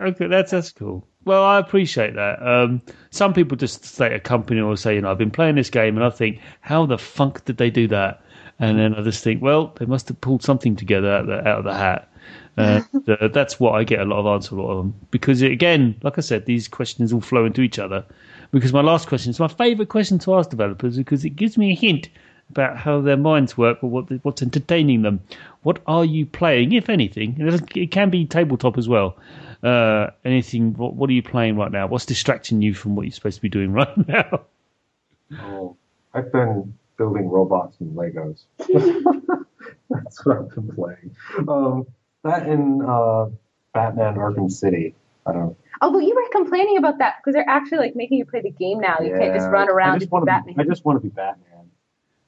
Okay, 0.00 0.26
that's 0.28 0.50
that's 0.50 0.72
cool. 0.72 1.06
Well, 1.24 1.42
I 1.44 1.58
appreciate 1.58 2.14
that. 2.14 2.42
Um, 2.46 2.80
some 3.10 3.34
people 3.34 3.56
just 3.56 3.84
state 3.84 4.12
a 4.12 4.20
company 4.20 4.60
or 4.60 4.76
say, 4.76 4.94
you 4.94 5.02
know, 5.02 5.10
I've 5.10 5.18
been 5.18 5.30
playing 5.30 5.56
this 5.56 5.70
game, 5.70 5.96
and 5.96 6.04
I 6.04 6.10
think, 6.10 6.40
how 6.60 6.86
the 6.86 6.98
funk 6.98 7.44
did 7.44 7.58
they 7.58 7.70
do 7.70 7.86
that? 7.88 8.22
And 8.58 8.78
then 8.78 8.94
I 8.94 9.02
just 9.02 9.22
think, 9.22 9.42
well, 9.42 9.74
they 9.78 9.86
must 9.86 10.08
have 10.08 10.20
pulled 10.20 10.42
something 10.42 10.76
together 10.76 11.10
out 11.10 11.20
of 11.22 11.26
the, 11.26 11.48
out 11.48 11.58
of 11.58 11.64
the 11.64 11.74
hat. 11.74 12.06
Uh, 12.58 12.82
the, 13.06 13.30
that's 13.32 13.58
what 13.58 13.74
I 13.74 13.84
get 13.84 14.00
a 14.00 14.04
lot 14.04 14.18
of 14.18 14.26
answer 14.26 14.54
a 14.54 14.60
lot 14.60 14.72
of 14.72 14.78
them 14.78 14.94
because 15.10 15.40
again, 15.40 15.96
like 16.02 16.18
I 16.18 16.20
said, 16.20 16.44
these 16.44 16.68
questions 16.68 17.10
all 17.10 17.20
flow 17.22 17.46
into 17.46 17.62
each 17.62 17.78
other. 17.78 18.04
Because 18.50 18.72
my 18.72 18.82
last 18.82 19.08
question 19.08 19.30
is 19.30 19.40
my 19.40 19.48
favourite 19.48 19.88
question 19.88 20.18
to 20.18 20.34
ask 20.34 20.50
developers 20.50 20.98
because 20.98 21.24
it 21.24 21.30
gives 21.36 21.56
me 21.56 21.70
a 21.70 21.74
hint 21.74 22.08
about 22.50 22.76
how 22.76 23.00
their 23.00 23.16
minds 23.16 23.56
work 23.56 23.82
or 23.82 23.88
what 23.88 24.10
what's 24.24 24.42
entertaining 24.42 25.02
them. 25.02 25.20
What 25.62 25.80
are 25.86 26.04
you 26.04 26.26
playing, 26.26 26.72
if 26.72 26.90
anything? 26.90 27.36
It 27.38 27.76
It 27.76 27.90
can 27.92 28.10
be 28.10 28.26
tabletop 28.26 28.76
as 28.76 28.88
well. 28.88 29.16
Uh, 29.62 30.10
anything? 30.24 30.74
What, 30.74 30.94
what 30.94 31.10
are 31.10 31.12
you 31.12 31.22
playing 31.22 31.56
right 31.56 31.70
now? 31.70 31.86
What's 31.86 32.06
distracting 32.06 32.62
you 32.62 32.74
from 32.74 32.96
what 32.96 33.02
you're 33.02 33.12
supposed 33.12 33.36
to 33.36 33.42
be 33.42 33.48
doing 33.48 33.72
right 33.80 34.08
now? 34.08 34.40
Oh, 35.40 35.76
I've 36.14 36.32
been 36.32 36.74
building 36.96 37.28
robots 37.28 37.76
and 37.80 37.96
Legos. 37.96 38.44
That's 39.90 40.24
what 40.24 40.38
I've 40.38 40.50
been 40.54 40.68
playing. 40.74 41.16
Um, 41.48 41.86
that 42.24 42.46
in 42.48 42.82
uh, 42.82 43.26
Batman 43.74 44.14
Arkham 44.14 44.50
City. 44.50 44.94
I 45.26 45.32
don't. 45.32 45.56
Although 45.82 46.00
you 46.00 46.14
were 46.14 46.28
complaining 46.32 46.78
about 46.78 46.98
that 46.98 47.16
because 47.18 47.34
they're 47.34 47.48
actually 47.48 47.78
like 47.78 47.96
making 47.96 48.18
you 48.18 48.24
play 48.24 48.40
the 48.42 48.50
game 48.50 48.80
now. 48.80 48.98
You 49.00 49.10
can't 49.10 49.34
just 49.34 49.44
Yeah, 49.44 49.50
run 49.50 49.68
I 49.68 49.72
around 49.72 50.00
just 50.00 50.02
and 50.04 50.10
be 50.10 50.12
wanna 50.12 50.24
be- 50.24 50.30
Batman. 50.52 50.54
I 50.58 50.64
just 50.64 50.84
want 50.84 50.96
to 50.96 51.02
be 51.02 51.08
Batman. 51.14 51.70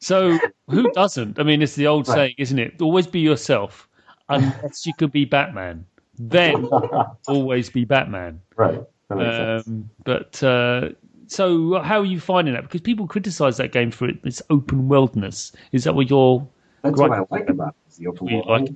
So 0.00 0.38
who 0.68 0.90
doesn't? 0.92 1.38
I 1.38 1.42
mean, 1.42 1.62
it's 1.62 1.74
the 1.74 1.86
old 1.86 2.08
Right. 2.08 2.14
saying, 2.14 2.34
isn't 2.38 2.58
it? 2.58 2.80
Always 2.82 3.06
be 3.06 3.20
yourself, 3.20 3.88
unless 4.28 4.84
you 4.86 4.92
could 4.94 5.12
be 5.12 5.24
Batman. 5.24 5.86
Then 6.28 6.66
always 7.28 7.70
be 7.70 7.84
Batman. 7.84 8.40
right. 8.56 8.80
That 9.08 9.16
makes 9.16 9.36
sense. 9.36 9.66
Um, 9.66 9.90
but 10.04 10.42
uh, 10.42 10.88
so, 11.26 11.80
how 11.80 12.00
are 12.00 12.04
you 12.04 12.20
finding 12.20 12.54
that? 12.54 12.62
Because 12.62 12.80
people 12.80 13.06
criticise 13.06 13.56
that 13.56 13.72
game 13.72 13.90
for 13.90 14.08
its 14.08 14.42
open 14.50 14.88
worldness. 14.88 15.52
Is 15.72 15.84
that 15.84 15.94
what 15.94 16.08
you're? 16.10 16.46
That's 16.82 16.98
right. 16.98 17.10
what 17.10 17.18
I 17.18 17.24
like 17.30 17.48
about 17.48 17.74
it, 17.88 17.96
the 17.98 18.06
open 18.08 18.32
world. 18.32 18.46
like? 18.46 18.72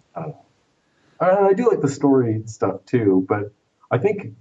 I 1.21 1.27
don't 1.27 1.43
know. 1.43 1.49
I 1.49 1.53
do 1.55 1.69
like 1.69 1.81
the 1.81 1.89
story 1.89 2.43
stuff 2.47 2.85
too, 2.85 3.25
but 3.29 3.53
I 3.91 3.99
think 3.99 4.35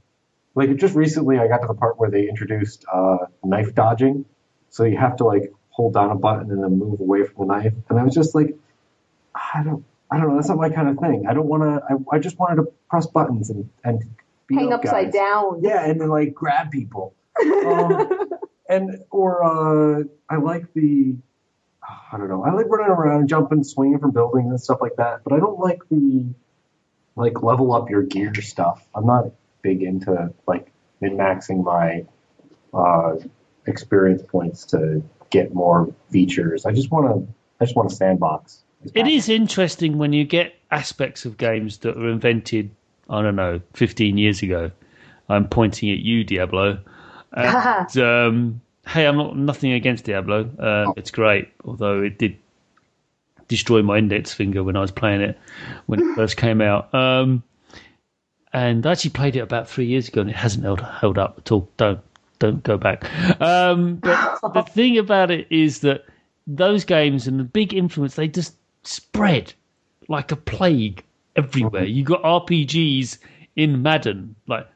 like 0.55 0.75
just 0.77 0.95
recently 0.95 1.37
I 1.37 1.47
got 1.47 1.59
to 1.59 1.67
the 1.67 1.73
part 1.73 1.99
where 1.99 2.09
they 2.09 2.27
introduced 2.27 2.85
uh, 2.91 3.17
knife 3.43 3.75
dodging, 3.75 4.25
so 4.69 4.83
you 4.83 4.97
have 4.97 5.17
to 5.17 5.23
like 5.23 5.53
hold 5.69 5.93
down 5.93 6.11
a 6.11 6.15
button 6.15 6.51
and 6.51 6.63
then 6.63 6.77
move 6.77 6.99
away 6.99 7.23
from 7.25 7.47
the 7.47 7.53
knife, 7.53 7.73
and 7.89 7.99
I 7.99 8.03
was 8.03 8.13
just 8.13 8.35
like, 8.35 8.55
I 9.33 9.63
don't, 9.63 9.83
I 10.11 10.17
don't 10.17 10.29
know, 10.29 10.35
that's 10.35 10.49
not 10.49 10.57
my 10.57 10.69
kind 10.69 10.89
of 10.89 10.97
thing. 10.99 11.25
I 11.27 11.33
don't 11.33 11.47
want 11.47 11.63
to. 11.63 11.81
I, 11.89 12.17
I 12.17 12.19
just 12.19 12.37
wanted 12.37 12.57
to 12.57 12.71
press 12.89 13.07
buttons 13.07 13.49
and 13.49 13.69
and 13.83 14.03
Hang 14.51 14.71
up 14.71 14.81
upside 14.81 15.05
guys. 15.05 15.13
down. 15.13 15.61
Yeah, 15.61 15.83
and 15.83 15.99
then 15.99 16.09
like 16.09 16.33
grab 16.33 16.71
people. 16.71 17.15
Um, 17.41 18.29
and 18.69 18.99
or 19.09 19.43
uh, 19.43 20.03
I 20.29 20.37
like 20.37 20.71
the 20.73 21.15
I 22.11 22.17
don't 22.17 22.29
know. 22.29 22.43
I 22.43 22.51
like 22.51 22.67
running 22.67 22.91
around, 22.91 23.27
jumping, 23.27 23.63
swinging 23.63 23.99
from 23.99 24.11
buildings 24.11 24.49
and 24.49 24.61
stuff 24.61 24.79
like 24.81 24.95
that. 24.97 25.23
But 25.23 25.33
I 25.33 25.39
don't 25.39 25.59
like 25.59 25.81
the 25.89 26.27
like 27.15 27.41
level 27.41 27.73
up 27.73 27.89
your 27.89 28.03
gear 28.03 28.33
stuff. 28.35 28.85
I'm 28.93 29.05
not 29.05 29.31
big 29.61 29.81
into 29.81 30.33
like 30.47 30.71
min 31.01 31.17
maxing 31.17 31.63
my 31.63 32.05
uh, 32.73 33.15
experience 33.65 34.21
points 34.21 34.65
to 34.67 35.03
get 35.29 35.53
more 35.53 35.93
features. 36.11 36.65
I 36.65 36.71
just 36.71 36.91
want 36.91 37.07
to. 37.07 37.33
I 37.59 37.65
just 37.65 37.75
want 37.75 37.91
a 37.91 37.95
sandbox. 37.95 38.61
It 38.93 39.07
is 39.07 39.29
interesting 39.29 39.97
when 39.97 40.13
you 40.13 40.23
get 40.23 40.55
aspects 40.71 41.25
of 41.25 41.37
games 41.37 41.79
that 41.79 41.97
were 41.97 42.09
invented. 42.09 42.71
I 43.09 43.21
don't 43.21 43.35
know, 43.35 43.61
15 43.73 44.17
years 44.17 44.41
ago. 44.41 44.71
I'm 45.29 45.47
pointing 45.47 45.91
at 45.91 45.99
you, 45.99 46.23
Diablo. 46.23 46.79
And, 47.37 47.97
um, 47.97 48.61
hey, 48.87 49.05
I'm 49.05 49.17
not 49.17 49.35
nothing 49.35 49.73
against 49.73 50.05
Diablo. 50.05 50.49
Uh, 50.57 50.93
it's 50.95 51.11
great, 51.11 51.49
although 51.65 52.01
it 52.01 52.17
did 52.17 52.37
destroy 53.49 53.81
my 53.81 53.97
index 53.97 54.33
finger 54.33 54.63
when 54.63 54.77
I 54.77 54.79
was 54.79 54.91
playing 54.91 55.19
it 55.19 55.37
when 55.85 55.99
it 55.99 56.15
first 56.15 56.37
came 56.37 56.61
out. 56.61 56.93
Um, 56.93 57.43
and 58.53 58.85
I 58.85 58.91
actually 58.93 59.09
played 59.09 59.35
it 59.35 59.39
about 59.39 59.69
three 59.69 59.85
years 59.85 60.07
ago, 60.07 60.21
and 60.21 60.29
it 60.29 60.35
hasn't 60.35 60.63
held 60.63 60.79
held 60.79 61.17
up 61.17 61.39
at 61.39 61.51
all. 61.51 61.69
Don't 61.75 61.99
don't 62.39 62.63
go 62.63 62.77
back. 62.77 63.03
Um, 63.41 63.95
but 63.97 64.39
the 64.53 64.61
thing 64.69 64.97
about 64.97 65.29
it 65.29 65.47
is 65.49 65.81
that 65.81 66.05
those 66.47 66.85
games 66.85 67.27
and 67.27 67.39
the 67.39 67.43
big 67.43 67.73
influence 67.73 68.15
they 68.15 68.27
just 68.29 68.55
spread 68.87 69.53
like 70.07 70.31
a 70.31 70.35
plague 70.35 71.03
everywhere. 71.35 71.85
You 71.85 72.03
got 72.03 72.23
RPGs 72.23 73.17
in 73.55 73.81
Madden, 73.81 74.35
like? 74.47 74.67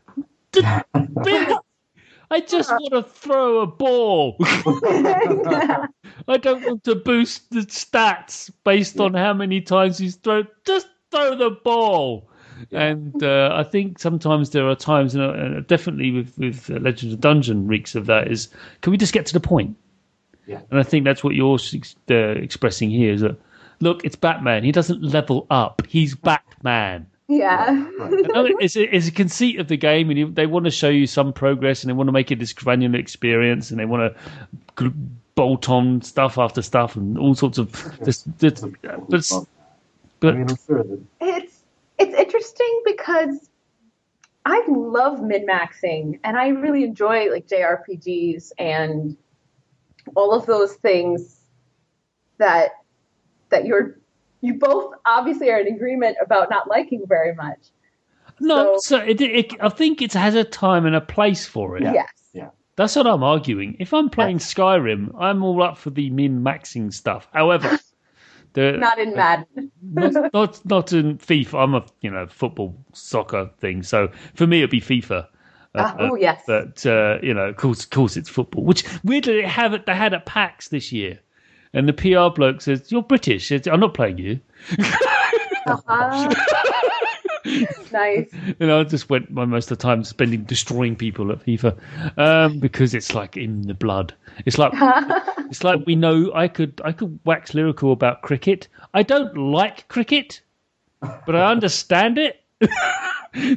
I 2.31 2.41
just 2.41 2.69
want 2.69 2.93
to 2.93 3.03
throw 3.03 3.61
a 3.61 3.67
ball. 3.67 4.35
I 4.41 5.87
don't 6.39 6.63
want 6.63 6.83
to 6.83 6.95
boost 6.95 7.49
the 7.49 7.61
stats 7.61 8.51
based 8.63 8.99
on 8.99 9.13
how 9.15 9.33
many 9.33 9.61
times 9.61 9.97
he's 9.97 10.15
thrown. 10.15 10.47
Just 10.65 10.87
throw 11.11 11.35
the 11.35 11.49
ball. 11.49 12.29
And 12.71 13.23
uh, 13.23 13.51
I 13.53 13.63
think 13.63 13.99
sometimes 13.99 14.51
there 14.51 14.67
are 14.67 14.75
times, 14.75 15.15
and 15.15 15.23
uh, 15.23 15.61
definitely 15.61 16.11
with 16.11 16.37
with 16.37 16.69
Legends 16.69 17.13
of 17.13 17.21
Dungeon 17.21 17.67
reeks 17.67 17.95
of 17.95 18.05
that. 18.07 18.29
Is 18.29 18.49
can 18.81 18.91
we 18.91 18.97
just 18.97 19.13
get 19.13 19.25
to 19.27 19.33
the 19.33 19.39
point? 19.39 19.75
Yeah. 20.45 20.61
And 20.69 20.79
I 20.79 20.83
think 20.83 21.05
that's 21.05 21.23
what 21.23 21.35
you're 21.35 21.57
uh, 22.09 22.13
expressing 22.13 22.89
here. 22.89 23.13
Is 23.13 23.21
that 23.21 23.37
look, 23.79 24.05
it's 24.05 24.15
Batman. 24.15 24.63
He 24.63 24.71
doesn't 24.71 25.01
level 25.01 25.47
up. 25.49 25.81
He's 25.87 26.15
Batman. 26.15 27.07
Yeah. 27.27 27.87
Right. 27.99 28.11
it's, 28.59 28.75
a, 28.75 28.95
it's 28.95 29.07
a 29.07 29.11
conceit 29.11 29.59
of 29.59 29.67
the 29.67 29.77
game, 29.77 30.09
and 30.09 30.19
you, 30.19 30.31
they 30.31 30.47
want 30.47 30.65
to 30.65 30.71
show 30.71 30.89
you 30.89 31.05
some 31.07 31.31
progress, 31.33 31.83
and 31.83 31.89
they 31.89 31.93
want 31.93 32.07
to 32.07 32.11
make 32.11 32.31
it 32.31 32.39
this 32.39 32.53
granular 32.53 32.97
experience, 32.97 33.71
and 33.71 33.79
they 33.79 33.85
want 33.85 34.15
to 34.15 34.83
gl- 34.83 35.09
bolt 35.35 35.69
on 35.69 36.01
stuff 36.01 36.37
after 36.37 36.61
stuff, 36.61 36.95
and 36.95 37.17
all 37.17 37.35
sorts 37.35 37.57
of. 37.57 37.71
This, 37.99 38.23
this, 38.39 38.65
but, 39.09 39.45
but 40.19 40.35
mean, 40.35 40.49
I'm 40.49 40.57
sure 40.65 40.83
that 40.83 41.01
It's 41.21 41.59
it's 41.99 42.15
interesting 42.15 42.81
because 42.85 43.49
I 44.45 44.63
love 44.67 45.21
min 45.21 45.45
maxing 45.45 46.19
and 46.23 46.37
I 46.37 46.47
really 46.47 46.83
enjoy 46.83 47.29
like 47.29 47.47
JRPGs 47.47 48.53
and 48.57 49.17
all 50.15 50.33
of 50.33 50.45
those 50.45 50.73
things 50.73 51.41
that 52.37 52.71
that 53.49 53.65
you're 53.65 53.97
you 54.41 54.53
both 54.57 54.93
obviously 55.05 55.49
are 55.51 55.59
in 55.59 55.73
agreement 55.75 56.15
about 56.23 56.49
not 56.49 56.67
liking 56.67 57.03
very 57.07 57.35
much. 57.35 57.59
no, 58.39 58.77
So- 58.77 58.97
so 58.97 59.05
it, 59.05 59.19
it, 59.21 59.53
I 59.59 59.69
think 59.69 60.01
it 60.01 60.13
has 60.13 60.35
a 60.35 60.43
time 60.43 60.85
and 60.85 60.95
a 60.95 61.01
place 61.01 61.45
for 61.45 61.75
it. 61.77 61.83
Yeah. 61.83 61.93
Yes. 61.93 62.07
yeah. 62.33 62.49
That's 62.77 62.95
what 62.95 63.05
I'm 63.07 63.23
arguing. 63.23 63.75
If 63.79 63.93
I'm 63.93 64.09
playing 64.09 64.37
Skyrim, 64.37 65.13
I'm 65.19 65.43
all 65.43 65.61
up 65.61 65.77
for 65.77 65.89
the 65.89 66.09
min 66.11 66.41
maxing 66.41 66.93
stuff. 66.93 67.27
However, 67.33 67.77
the 68.53 68.73
Not 68.73 68.97
in 68.97 69.13
Madden. 69.15 69.71
not, 69.83 70.33
not 70.33 70.65
not 70.65 70.93
in 70.93 71.17
FIFA. 71.17 71.61
I'm 71.63 71.75
a 71.75 71.85
you 72.01 72.09
know 72.11 72.27
football 72.27 72.77
soccer 72.93 73.49
thing. 73.59 73.83
So 73.83 74.09
for 74.35 74.47
me, 74.47 74.59
it'd 74.59 74.69
be 74.69 74.79
FIFA. 74.81 75.27
Ah, 75.75 75.95
oh, 75.99 76.15
yes. 76.15 76.41
But 76.47 76.83
uh, 76.85 77.19
you 77.21 77.33
know, 77.33 77.49
of 77.49 77.57
course, 77.57 77.83
of 77.83 77.89
course, 77.91 78.15
it's 78.17 78.29
football. 78.29 78.63
Which 78.63 78.83
weirdly 79.03 79.41
they 79.41 79.47
have 79.47 79.73
it. 79.73 79.85
They 79.85 79.93
had 79.95 80.13
at 80.13 80.25
PAX 80.25 80.69
this 80.69 80.91
year, 80.91 81.19
and 81.73 81.87
the 81.87 81.93
PR 81.93 82.33
bloke 82.33 82.61
says, 82.61 82.91
"You're 82.91 83.03
British. 83.03 83.51
I'm 83.51 83.79
not 83.79 83.93
playing 83.93 84.17
you." 84.17 84.39
Uh-huh. 85.67 86.33
nice. 87.91 88.29
And 88.59 88.71
I 88.71 88.83
just 88.83 89.09
went 89.09 89.31
my 89.31 89.45
most 89.45 89.71
of 89.71 89.77
the 89.77 89.81
time 89.81 90.03
spending 90.03 90.43
destroying 90.43 90.95
people 90.95 91.31
at 91.31 91.45
FIFA 91.45 91.77
um, 92.17 92.59
because 92.59 92.93
it's 92.93 93.13
like 93.13 93.37
in 93.37 93.63
the 93.63 93.73
blood. 93.73 94.13
It's 94.45 94.57
like 94.57 94.73
it's 95.49 95.63
like 95.63 95.85
we 95.85 95.95
know 95.95 96.31
I 96.33 96.47
could 96.47 96.81
I 96.83 96.91
could 96.91 97.19
wax 97.25 97.53
lyrical 97.53 97.91
about 97.91 98.21
cricket. 98.21 98.67
I 98.93 99.03
don't 99.03 99.35
like 99.37 99.87
cricket, 99.87 100.41
but 101.01 101.35
I 101.35 101.51
understand 101.51 102.17
it. 102.17 102.43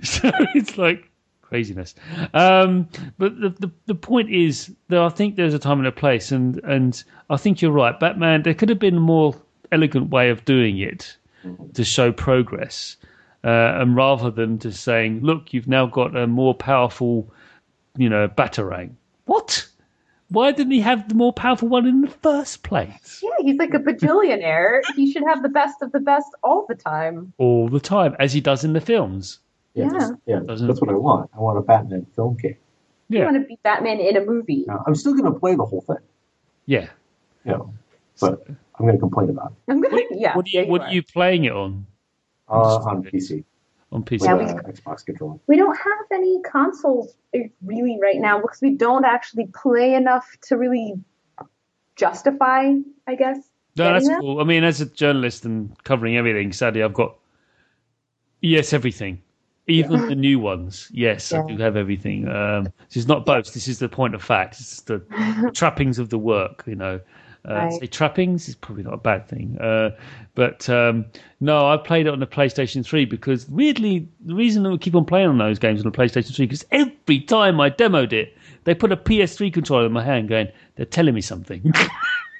so 0.02 0.30
it's 0.54 0.78
like 0.78 1.10
craziness. 1.52 1.94
Um, 2.32 2.88
but 3.18 3.38
the, 3.38 3.50
the 3.50 3.70
the 3.84 3.94
point 3.94 4.30
is 4.30 4.74
that 4.88 5.00
I 5.00 5.10
think 5.10 5.36
there's 5.36 5.52
a 5.52 5.58
time 5.58 5.78
and 5.78 5.86
a 5.86 5.92
place, 5.92 6.32
and 6.32 6.58
and 6.64 7.04
I 7.28 7.36
think 7.36 7.60
you're 7.60 7.72
right. 7.72 7.98
Batman. 8.00 8.42
There 8.42 8.54
could 8.54 8.70
have 8.70 8.78
been 8.78 8.96
a 8.96 9.00
more 9.00 9.34
elegant 9.70 10.08
way 10.08 10.30
of 10.30 10.46
doing 10.46 10.78
it 10.78 11.14
to 11.74 11.84
show 11.84 12.10
progress, 12.10 12.96
uh, 13.44 13.80
and 13.80 13.94
rather 13.94 14.30
than 14.30 14.58
just 14.58 14.82
saying, 14.82 15.20
"Look, 15.20 15.52
you've 15.52 15.68
now 15.68 15.84
got 15.84 16.16
a 16.16 16.26
more 16.26 16.54
powerful, 16.54 17.30
you 17.98 18.08
know, 18.08 18.28
batarang." 18.28 18.92
What? 19.26 19.68
Why 20.30 20.52
didn't 20.52 20.72
he 20.72 20.80
have 20.80 21.10
the 21.10 21.14
more 21.14 21.34
powerful 21.34 21.68
one 21.68 21.86
in 21.86 22.00
the 22.00 22.08
first 22.08 22.62
place? 22.62 23.20
Yeah, 23.22 23.44
he's 23.44 23.58
like 23.58 23.74
a 23.74 23.78
bajillionaire. 23.78 24.80
he 24.96 25.12
should 25.12 25.24
have 25.24 25.42
the 25.42 25.50
best 25.50 25.82
of 25.82 25.92
the 25.92 26.00
best 26.00 26.28
all 26.42 26.64
the 26.66 26.74
time. 26.74 27.34
All 27.36 27.68
the 27.68 27.80
time, 27.80 28.16
as 28.18 28.32
he 28.32 28.40
does 28.40 28.64
in 28.64 28.72
the 28.72 28.80
films. 28.80 29.40
Yeah, 29.74 29.84
Yeah. 29.84 29.90
that's- 29.92 30.12
yeah, 30.26 30.40
that's 30.44 30.80
what 30.80 30.90
I 30.90 30.94
want. 30.94 31.30
I 31.34 31.40
want 31.40 31.58
a 31.58 31.62
Batman 31.62 32.06
film 32.14 32.36
game. 32.36 32.56
You 33.08 33.18
Yeah, 33.20 33.24
want 33.26 33.36
to 33.42 33.46
be 33.46 33.58
Batman 33.62 34.00
in 34.00 34.16
a 34.16 34.24
movie. 34.24 34.64
Now, 34.66 34.82
I'm 34.86 34.94
still 34.94 35.12
going 35.14 35.32
to 35.32 35.38
play 35.38 35.54
the 35.54 35.64
whole 35.64 35.80
thing, 35.82 35.96
yeah. 36.66 36.88
you 37.44 37.52
know, 37.52 37.74
but 38.20 38.46
I'm 38.48 38.86
going 38.86 38.94
to 38.94 38.98
complain 39.00 39.30
about 39.30 39.52
it 39.52 39.70
I'm 39.72 39.80
gonna, 39.82 40.00
yeah. 40.12 40.34
What 40.36 40.46
are 40.46 40.50
you 40.50 40.60
yeah, 40.62 40.68
What 40.68 40.80
are. 40.82 40.86
are 40.88 40.92
you 40.92 41.02
playing 41.02 41.44
it 41.44 41.52
on? 41.52 41.86
uh, 42.48 42.54
on 42.84 43.02
PC 43.02 43.44
On 43.92 44.02
PC? 44.02 44.12
with 44.12 44.22
Yeah, 44.22 44.34
uh, 44.34 44.38
we- 44.66 44.72
Xbox 44.72 45.04
controller. 45.04 45.38
We 45.46 45.56
don't 45.56 45.76
have 45.76 46.06
any 46.12 46.40
consoles 46.42 47.14
uh, 47.34 47.38
really 47.64 47.98
right 48.00 48.18
now 48.18 48.40
because 48.40 48.60
we 48.62 48.74
don't 48.76 49.04
actually 49.04 49.46
play 49.54 49.94
enough 49.94 50.26
to 50.48 50.56
really 50.56 50.94
justify, 51.96 52.74
I 53.06 53.14
guess. 53.14 53.38
No, 53.76 53.92
that's 53.92 54.06
them. 54.08 54.20
cool. 54.20 54.40
I 54.40 54.44
mean, 54.44 54.64
as 54.64 54.80
a 54.82 54.86
journalist 54.86 55.44
and 55.46 55.74
covering 55.84 56.16
everything, 56.16 56.52
sadly, 56.52 56.82
I've 56.82 56.92
got 56.94 57.16
yes, 58.40 58.72
everything, 58.72 59.22
even 59.66 60.08
the 60.08 60.14
new 60.14 60.38
ones. 60.38 60.88
Yes, 60.92 61.32
I 61.32 61.46
do 61.46 61.56
have 61.58 61.76
everything. 61.76 62.28
Um, 62.28 62.64
this 62.88 62.96
is 62.96 63.06
not 63.06 63.24
boast. 63.24 63.54
This 63.54 63.68
is 63.68 63.78
the 63.78 63.88
point 63.88 64.14
of 64.14 64.22
fact. 64.22 64.60
It's 64.60 64.82
the 64.82 65.02
trappings 65.54 65.98
of 65.98 66.10
the 66.10 66.18
work. 66.18 66.64
You 66.66 66.74
know, 66.74 67.00
uh, 67.48 67.54
Right. 67.54 67.72
say 67.72 67.86
trappings 67.86 68.48
is 68.48 68.54
probably 68.54 68.84
not 68.84 68.94
a 68.94 68.98
bad 68.98 69.28
thing. 69.28 69.58
Uh, 69.60 69.90
but 70.34 70.68
um, 70.68 71.06
no, 71.40 71.68
I 71.68 71.76
played 71.76 72.06
it 72.06 72.10
on 72.10 72.20
the 72.20 72.26
PlayStation 72.26 72.84
Three 72.84 73.04
because 73.04 73.48
weirdly, 73.48 74.08
the 74.24 74.34
reason 74.34 74.66
I 74.66 74.76
keep 74.76 74.94
on 74.94 75.04
playing 75.04 75.28
on 75.28 75.38
those 75.38 75.58
games 75.58 75.84
on 75.84 75.90
the 75.90 75.96
PlayStation 75.96 76.34
Three 76.34 76.46
because 76.46 76.64
every 76.70 77.20
time 77.20 77.60
I 77.60 77.70
demoed 77.70 78.12
it, 78.12 78.36
they 78.64 78.74
put 78.74 78.92
a 78.92 78.96
PS3 78.96 79.52
controller 79.52 79.86
in 79.86 79.92
my 79.92 80.04
hand, 80.04 80.28
going, 80.28 80.48
"They're 80.76 80.86
telling 80.86 81.14
me 81.14 81.20
something." 81.20 81.72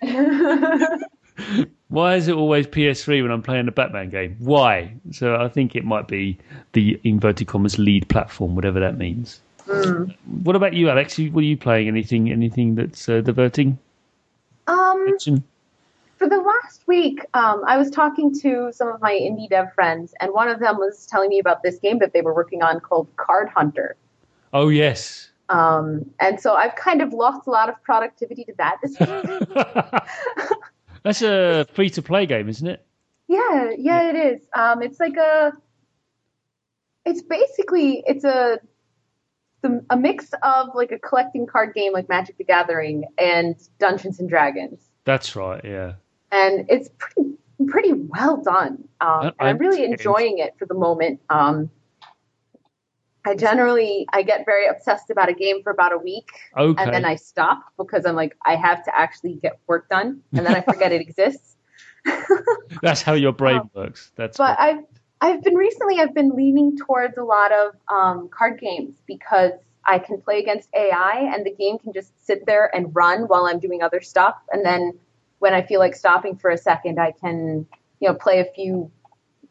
Why 1.93 2.15
is 2.15 2.27
it 2.27 2.35
always 2.35 2.67
PS3 2.67 3.21
when 3.21 3.31
I'm 3.31 3.43
playing 3.43 3.69
a 3.69 3.71
Batman 3.71 4.09
game? 4.09 4.35
Why? 4.39 4.95
So 5.11 5.37
I 5.37 5.49
think 5.49 5.77
it 5.77 5.85
might 5.85 6.09
be 6.09 6.39
the 6.73 6.99
inverted 7.05 7.49
commas 7.49 7.79
lead 7.79 8.09
platform, 8.09 8.55
whatever 8.55 8.81
that 8.81 8.97
means. 8.97 9.43
What 9.67 10.57
about 10.57 10.73
you, 10.73 10.89
Alix? 10.89 11.19
What 11.19 11.43
are 11.43 11.47
you 11.47 11.59
playing? 11.59 11.89
Anything? 11.89 12.33
Anything 12.33 12.77
that's 12.77 13.11
uh, 13.11 13.21
diverting? 13.21 13.79
um, 14.69 15.07
Action? 15.13 15.45
for 16.17 16.31
the 16.31 16.41
last 16.41 16.87
week, 16.87 17.27
um, 17.35 17.63
I 17.67 17.77
was 17.77 17.91
talking 17.91 18.33
to 18.41 18.73
some 18.73 18.89
of 18.89 19.01
my 19.03 19.13
indie 19.13 19.51
dev 19.51 19.75
friends, 19.75 20.15
and 20.19 20.33
one 20.33 20.49
of 20.49 20.61
them 20.61 20.79
was 20.79 21.05
telling 21.05 21.29
me 21.29 21.41
about 21.41 21.63
this 21.63 21.77
game 21.77 21.99
that 21.99 22.15
they 22.15 22.23
were 22.23 22.33
working 22.33 22.63
on 22.63 22.81
called 22.81 23.09
Card 23.17 23.51
Hunter. 23.51 23.97
Oh 24.55 24.69
yes. 24.69 25.29
Um, 25.51 26.09
and 26.21 26.41
so 26.41 26.55
I've 26.55 26.75
kind 26.77 27.03
of 27.03 27.13
lost 27.13 27.47
a 27.47 27.51
lot 27.51 27.69
of 27.69 27.83
productivity 27.83 28.45
to 28.45 28.55
that 28.57 28.79
this 28.83 28.99
week. 29.01 30.57
that's 31.03 31.23
a 31.23 31.67
free 31.75 31.91
to 31.91 32.03
play 32.03 32.27
game, 32.27 32.49
isn't 32.49 32.67
it? 32.67 32.85
Yeah, 33.29 33.71
yeah, 33.77 34.11
it 34.11 34.17
is. 34.17 34.47
Um, 34.55 34.83
it's 34.83 35.01
like 35.01 35.17
a, 35.17 35.53
it's 37.05 37.23
basically 37.23 38.03
it's 38.07 38.25
a, 38.25 38.59
the, 39.63 39.85
a 39.91 39.97
mix 39.97 40.31
of 40.43 40.69
like 40.75 40.93
a 40.93 40.99
collecting 40.99 41.47
card 41.47 41.75
game 41.75 41.93
like 41.93 42.09
Magic 42.09 42.37
the 42.37 42.45
Gathering 42.45 43.05
and 43.19 43.57
Dungeons 43.79 44.21
and 44.21 44.29
Dragons, 44.29 44.81
That's 45.05 45.35
right. 45.37 45.65
Yeah. 45.65 45.95
and 46.31 46.67
it's 46.69 46.91
pretty 46.99 47.31
pretty 47.69 47.93
well 47.93 48.43
done. 48.43 48.89
Um, 49.01 49.27
and 49.27 49.33
I'm 49.39 49.47
I'm 49.49 49.59
really 49.59 49.85
enjoying 49.85 50.39
it 50.39 50.55
for 50.59 50.67
the 50.67 50.75
moment. 50.75 51.21
Um, 51.31 51.71
I 53.25 53.35
generally 53.37 54.07
I 54.13 54.23
get 54.23 54.45
very 54.45 54.67
obsessed 54.67 55.11
about 55.11 55.29
a 55.29 55.33
game 55.35 55.63
for 55.63 55.71
about 55.71 55.93
a 55.93 55.99
week, 55.99 56.29
Okay. 56.57 56.83
and 56.83 56.93
then 56.93 57.05
I 57.05 57.15
stop 57.17 57.63
because 57.77 58.05
I'm 58.05 58.17
like 58.17 58.37
I 58.45 58.57
have 58.57 58.85
to 58.85 58.99
actually 58.99 59.35
get 59.35 59.59
work 59.67 59.89
done, 59.89 60.23
and 60.33 60.45
then 60.45 60.55
I 60.57 60.61
forget 60.61 60.93
it 60.93 61.01
exists. 61.01 61.57
That's 62.83 63.03
how 63.03 63.13
your 63.15 63.33
brain 63.33 63.59
Um, 63.61 63.71
works. 63.75 64.11
That's 64.17 64.37
But 64.39 64.59
what- 64.59 64.61
I've 64.61 64.85
I've 65.21 65.43
been 65.45 65.55
recently. 65.55 66.01
I've 66.01 66.15
been 66.15 66.31
leaning 66.35 66.77
towards 66.77 67.17
a 67.17 67.23
lot 67.23 67.53
of 67.53 67.75
um, 67.89 68.29
card 68.29 68.59
games 68.61 68.95
because 69.07 69.53
I 69.85 70.01
can 70.01 70.21
play 70.21 70.41
against 70.41 70.69
AI, 70.75 71.31
and 71.33 71.47
the 71.47 71.53
game 71.55 71.79
can 71.79 71.93
just 71.93 72.13
sit 72.27 72.45
there 72.45 72.75
and 72.75 72.95
run 72.95 73.23
while 73.29 73.47
I'm 73.47 73.61
doing 73.61 73.83
other 73.83 74.01
stuff. 74.01 74.35
And 74.51 74.65
then 74.65 74.99
when 75.39 75.55
I 75.55 75.63
feel 75.63 75.79
like 75.79 75.95
stopping 75.95 76.37
for 76.37 76.51
a 76.51 76.59
second, 76.59 76.99
I 76.99 77.13
can 77.13 77.67
you 78.01 78.09
know 78.09 78.15
play 78.15 78.41
a 78.41 78.47
few 78.53 78.91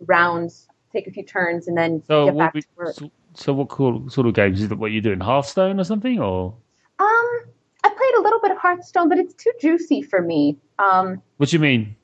rounds, 0.08 0.68
take 0.92 1.08
a 1.08 1.12
few 1.12 1.24
turns, 1.24 1.70
and 1.70 1.78
then 1.78 2.04
So 2.06 2.26
get 2.26 2.38
back 2.38 2.54
we- 2.54 2.62
to 2.64 2.68
work. 2.76 2.96
so, 2.96 3.10
so 3.34 3.54
what 3.54 3.70
cool, 3.70 4.10
sort 4.10 4.28
of 4.28 4.34
games 4.34 4.62
is 4.62 4.72
it? 4.72 4.78
What 4.78 4.92
you're 4.92 5.02
doing? 5.02 5.20
Hearthstone 5.20 5.80
or 5.80 5.84
something? 5.84 6.20
Or 6.20 6.54
Um, 7.00 7.08
I 7.84 7.90
played 7.90 8.16
a 8.18 8.22
little 8.22 8.40
bit 8.42 8.52
of 8.52 8.58
Hearthstone, 8.58 9.10
but 9.10 9.18
it's 9.18 9.34
too 9.34 9.52
juicy 9.60 10.02
for 10.02 10.22
me. 10.22 10.58
Um, 10.80 11.22
what 11.38 11.50
do 11.50 11.56
you 11.56 11.60
mean? 11.62 11.86
Too 11.86 11.96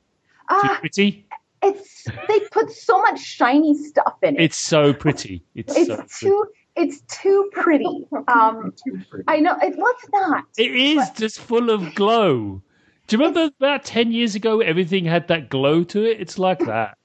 ah, 0.49 0.77
pretty? 0.79 1.25
it's 1.63 2.05
they 2.27 2.39
put 2.51 2.71
so 2.71 3.01
much 3.01 3.19
shiny 3.19 3.75
stuff 3.75 4.15
in 4.21 4.35
it. 4.35 4.41
It's 4.41 4.57
so 4.57 4.93
pretty. 4.93 5.43
It's, 5.55 5.75
It's 5.75 5.87
so 5.87 5.95
pretty. 5.97 6.09
too 6.19 6.45
it's 6.75 7.01
too 7.09 7.49
pretty. 7.53 8.05
Um, 8.27 8.71
Too 8.85 9.01
pretty. 9.09 9.23
I 9.27 9.39
know 9.39 9.57
it. 9.61 9.73
What's 9.77 10.05
not? 10.13 10.45
It 10.57 10.75
is 10.75 11.09
just 11.11 11.39
full 11.39 11.71
of 11.71 11.95
glow. 11.95 12.61
Do 13.07 13.15
you 13.15 13.19
remember 13.23 13.51
about 13.59 13.83
ten 13.83 14.11
years 14.11 14.35
ago 14.35 14.61
everything 14.61 15.03
had 15.03 15.27
that 15.29 15.49
glow 15.49 15.83
to 15.85 16.05
it? 16.05 16.21
It's 16.21 16.37
like 16.39 16.59
that. 16.59 16.97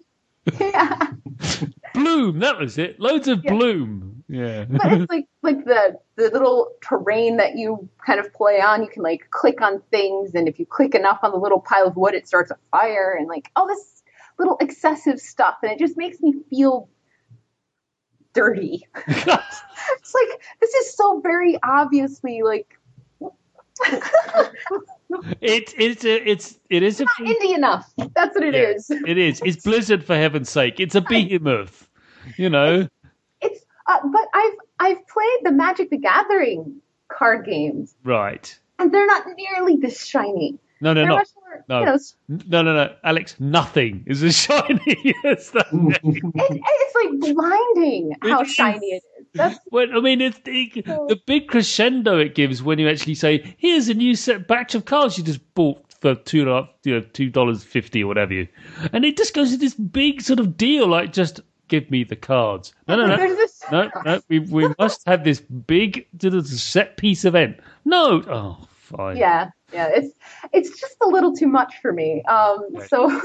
Yeah. 0.61 1.13
Bloom, 1.95 2.39
that 2.41 2.59
was 2.59 2.79
it. 2.79 2.99
Loads 3.01 3.29
of 3.29 3.45
Yeah. 3.45 3.53
bloom. 3.53 4.12
Yeah. 4.33 4.65
but 4.65 4.93
it's 4.93 5.07
like 5.11 5.27
like 5.43 5.65
the 5.67 5.99
the 6.17 6.31
little 6.31 6.71
terrain 6.81 7.37
that 7.37 7.57
you 7.57 7.89
kind 8.05 8.19
of 8.19 8.33
play 8.33 8.61
on. 8.63 8.83
You 8.83 8.89
can 8.89 9.03
like 9.03 9.29
click 9.31 9.61
on 9.61 9.83
things, 9.91 10.35
and 10.35 10.49
if 10.49 10.59
you 10.59 10.65
click 10.65 10.95
enough 10.95 11.19
on 11.23 11.33
the 11.33 11.37
little 11.37 11.61
pile 11.61 11.87
of 11.87 11.97
wood, 11.97 12.15
it 12.15 12.27
starts 12.27 12.51
a 12.51 12.57
fire, 12.71 13.15
and 13.19 13.29
like 13.29 13.51
all 13.57 13.67
this 13.69 14.03
little 14.39 14.57
excessive 14.61 15.21
stuff, 15.21 15.57
and 15.63 15.71
it 15.71 15.79
just 15.79 15.99
makes 15.99 16.21
me 16.21 16.35
feel 16.49 16.89
dirty. 18.33 18.89
it's 19.07 20.15
like 20.15 20.41
this 20.63 20.75
is 20.75 20.97
so 20.97 21.21
very 21.21 21.59
obviously 21.63 22.41
like 22.43 22.79
it 25.43 25.75
it's 25.77 26.05
a, 26.07 26.29
it's 26.31 26.59
it 26.71 26.83
is 26.83 27.01
a 27.01 27.05
not 27.05 27.13
indie 27.21 27.55
enough. 27.55 27.93
That's 28.15 28.35
what 28.35 28.45
it 28.45 28.55
Yeah. 28.55 28.71
is. 28.71 28.91
it 28.91 29.19
is. 29.19 29.43
It's 29.45 29.63
Blizzard 29.63 30.03
for 30.05 30.15
heaven's 30.15 30.49
sake. 30.49 30.81
It's 30.81 30.95
a 30.95 31.03
behemoth. 31.03 31.87
You 32.39 32.49
know. 32.49 32.89
It's 33.89 34.05
uh, 34.05 34.09
but 34.13 34.29
I've 34.35 34.53
I've 34.81 35.07
played 35.09 35.39
the 35.45 35.53
Magic 35.53 35.91
the 35.91 35.99
Gathering 35.99 36.77
card 37.09 37.45
games, 37.47 37.95
Right. 38.05 38.59
and 38.79 38.93
they're 38.93 39.07
not 39.07 39.25
nearly 39.37 39.77
this 39.77 40.05
shiny. 40.07 40.59
No, 40.81 40.93
no, 40.95 41.05
no. 41.05 41.23
No. 41.69 41.79
you 41.81 41.87
know, 41.87 41.99
No, 42.49 42.63
no, 42.63 42.75
no. 42.75 42.95
Alix, 43.05 43.39
nothing 43.39 44.03
is 44.07 44.23
as 44.25 44.37
shiny 44.47 45.15
as 45.25 45.51
that. 45.53 45.67
it, 45.73 46.61
it's 46.65 46.95
like 47.23 47.35
blinding 47.35 48.17
how 48.23 48.41
It 48.41 48.49
is. 48.49 48.55
shiny 48.55 48.87
it 48.87 48.95
is. 48.97 49.03
That's 49.35 49.59
Well, 49.71 49.87
I 49.95 50.01
mean, 50.01 50.21
it's 50.21 50.41
the, 50.41 50.73
the 51.09 51.21
big 51.27 51.47
crescendo 51.49 52.19
it 52.19 52.35
gives 52.35 52.63
when 52.65 52.79
you 52.81 52.89
actually 52.89 53.15
say, 53.15 53.55
"Here's 53.59 53.89
a 53.89 53.95
new 53.95 54.15
set 54.17 54.49
batch 54.49 54.75
of 54.75 54.85
cards 54.87 55.17
you 55.17 55.23
just 55.25 55.55
bought 55.55 55.81
for 56.01 56.17
two 56.17 56.41
and 56.41 56.49
a 56.49 56.53
half, 56.55 56.69
you 56.85 56.95
know, 56.95 57.01
two 57.13 57.31
dollars 57.31 57.63
fifty 57.63 58.03
or 58.03 58.09
whatever 58.09 58.33
you," 58.35 58.49
and 58.93 59.05
it 59.05 59.17
just 59.17 59.35
goes 59.35 59.53
to 59.53 59.57
this 59.57 59.75
big 59.75 60.21
sort 60.21 60.41
of 60.41 60.57
deal, 60.57 60.89
like 60.89 61.13
just 61.13 61.41
give 61.73 61.91
me 61.91 62.05
the 62.05 62.17
cards. 62.17 62.75
No, 62.87 62.97
no, 62.97 63.07
no, 63.07 63.47
no, 63.73 63.91
no. 64.05 64.21
We 64.29 64.41
we 64.41 64.69
must 64.79 65.03
have 65.07 65.25
this 65.25 65.41
big 65.41 66.07
set 66.45 66.99
piece 66.99 67.25
event. 67.25 67.61
No, 67.87 68.23
oh, 68.29 68.69
fine. 68.77 69.17
Yeah, 69.17 69.49
yeah. 69.73 69.89
It's 69.89 70.15
it's 70.53 70.79
just 70.79 70.97
a 71.03 71.09
little 71.09 71.35
too 71.35 71.47
much 71.47 71.77
for 71.81 71.93
me. 71.93 72.23
Um, 72.25 72.69
so 72.89 73.09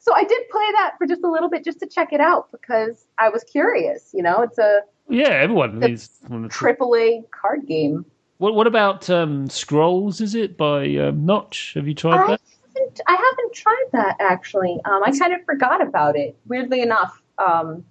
so 0.00 0.14
I 0.14 0.24
did 0.24 0.42
play 0.50 0.66
that 0.72 0.92
for 0.98 1.06
just 1.06 1.24
a 1.24 1.30
little 1.30 1.48
bit 1.48 1.64
just 1.64 1.80
to 1.80 1.86
check 1.86 2.12
it 2.12 2.20
out 2.20 2.52
because 2.52 3.06
I 3.18 3.30
was 3.30 3.42
curious. 3.44 4.10
You 4.12 4.22
know, 4.22 4.42
it's 4.42 4.58
a 4.58 4.80
yeah. 5.08 5.30
Everyone 5.30 5.80
needs. 5.80 6.10
triple 6.50 6.94
A 6.94 7.24
card 7.30 7.66
game. 7.66 8.04
What 8.36 8.54
what 8.54 8.66
about 8.66 9.08
um, 9.08 9.48
Scrolls? 9.48 10.20
Is 10.20 10.34
it 10.34 10.58
by 10.58 10.94
um, 10.96 11.24
Notch? 11.24 11.72
Have 11.76 11.88
you 11.88 11.94
tried 11.94 12.18
I 12.18 12.26
that? 12.26 12.40
haven't 12.74 13.00
I 13.06 13.12
haven't 13.12 13.54
tried 13.54 13.86
that 13.92 14.16
actually. 14.20 14.78
Um, 14.84 15.02
I 15.02 15.16
kind 15.18 15.32
of 15.32 15.42
forgot 15.46 15.80
about 15.80 16.14
it. 16.14 16.36
Weirdly 16.46 16.82
enough. 16.82 17.22
Um, 17.38 17.84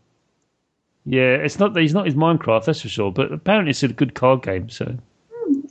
Yeah, 1.06 1.36
it's 1.36 1.60
not. 1.60 1.76
He's 1.76 1.94
not 1.94 2.06
his 2.06 2.16
Minecraft, 2.16 2.66
that's 2.66 2.82
for 2.82 2.90
sure. 2.90 3.12
But 3.12 3.32
apparently, 3.32 3.72
it's 3.72 3.84
a 3.84 3.88
good 3.90 4.14
card 4.16 4.42
game. 4.44 4.70
So 4.70 4.98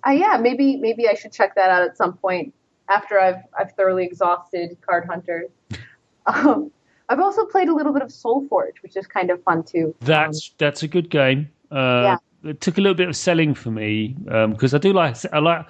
uh, 0.06 0.10
yeah, 0.10 0.36
maybe 0.40 0.76
maybe 0.76 1.08
I 1.08 1.14
should 1.14 1.32
check 1.32 1.54
that 1.54 1.70
out 1.70 1.82
at 1.82 1.96
some 1.96 2.14
point 2.14 2.52
after 2.88 3.18
I've 3.18 3.42
I've 3.58 3.72
thoroughly 3.72 4.04
exhausted 4.04 4.76
Card 4.86 5.06
Hunters. 5.06 5.50
Um, 6.24 6.70
I've 7.08 7.18
also 7.18 7.44
played 7.46 7.66
a 7.66 7.74
little 7.74 7.92
bit 7.92 8.00
of 8.02 8.08
SolForge, 8.08 8.80
which 8.84 8.96
is 8.96 9.08
kind 9.08 9.28
of 9.32 9.42
fun 9.42 9.64
too. 9.64 9.92
that's 10.02 10.54
that's 10.56 10.84
a 10.84 10.88
good 10.88 11.10
game. 11.10 11.48
Uh, 11.72 12.16
It 12.44 12.60
took 12.60 12.78
a 12.78 12.80
little 12.80 12.94
bit 12.94 13.08
of 13.08 13.16
selling 13.16 13.54
for 13.54 13.72
me 13.72 14.14
because 14.24 14.72
I 14.72 14.78
do 14.78 14.92
like 14.92 15.16
I 15.32 15.40
like 15.40 15.66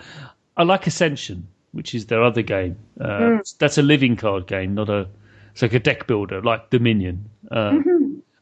I 0.59 0.63
like 0.65 0.87
Ascension, 0.87 1.49
which 1.73 1.95
is 1.95 2.05
their 2.07 2.23
other 2.23 2.43
game. 2.43 2.77
Uh, 3.01 3.39
That's 3.59 3.79
a 3.79 3.83
living 3.83 4.15
card 4.17 4.47
game, 4.47 4.75
not 4.75 4.91
a. 4.91 5.09
It's 5.53 5.63
like 5.63 5.75
a 5.75 5.79
deck 5.79 6.07
builder, 6.07 6.41
like 6.41 6.71
Dominion. 6.71 7.29
Uh, 7.51 7.79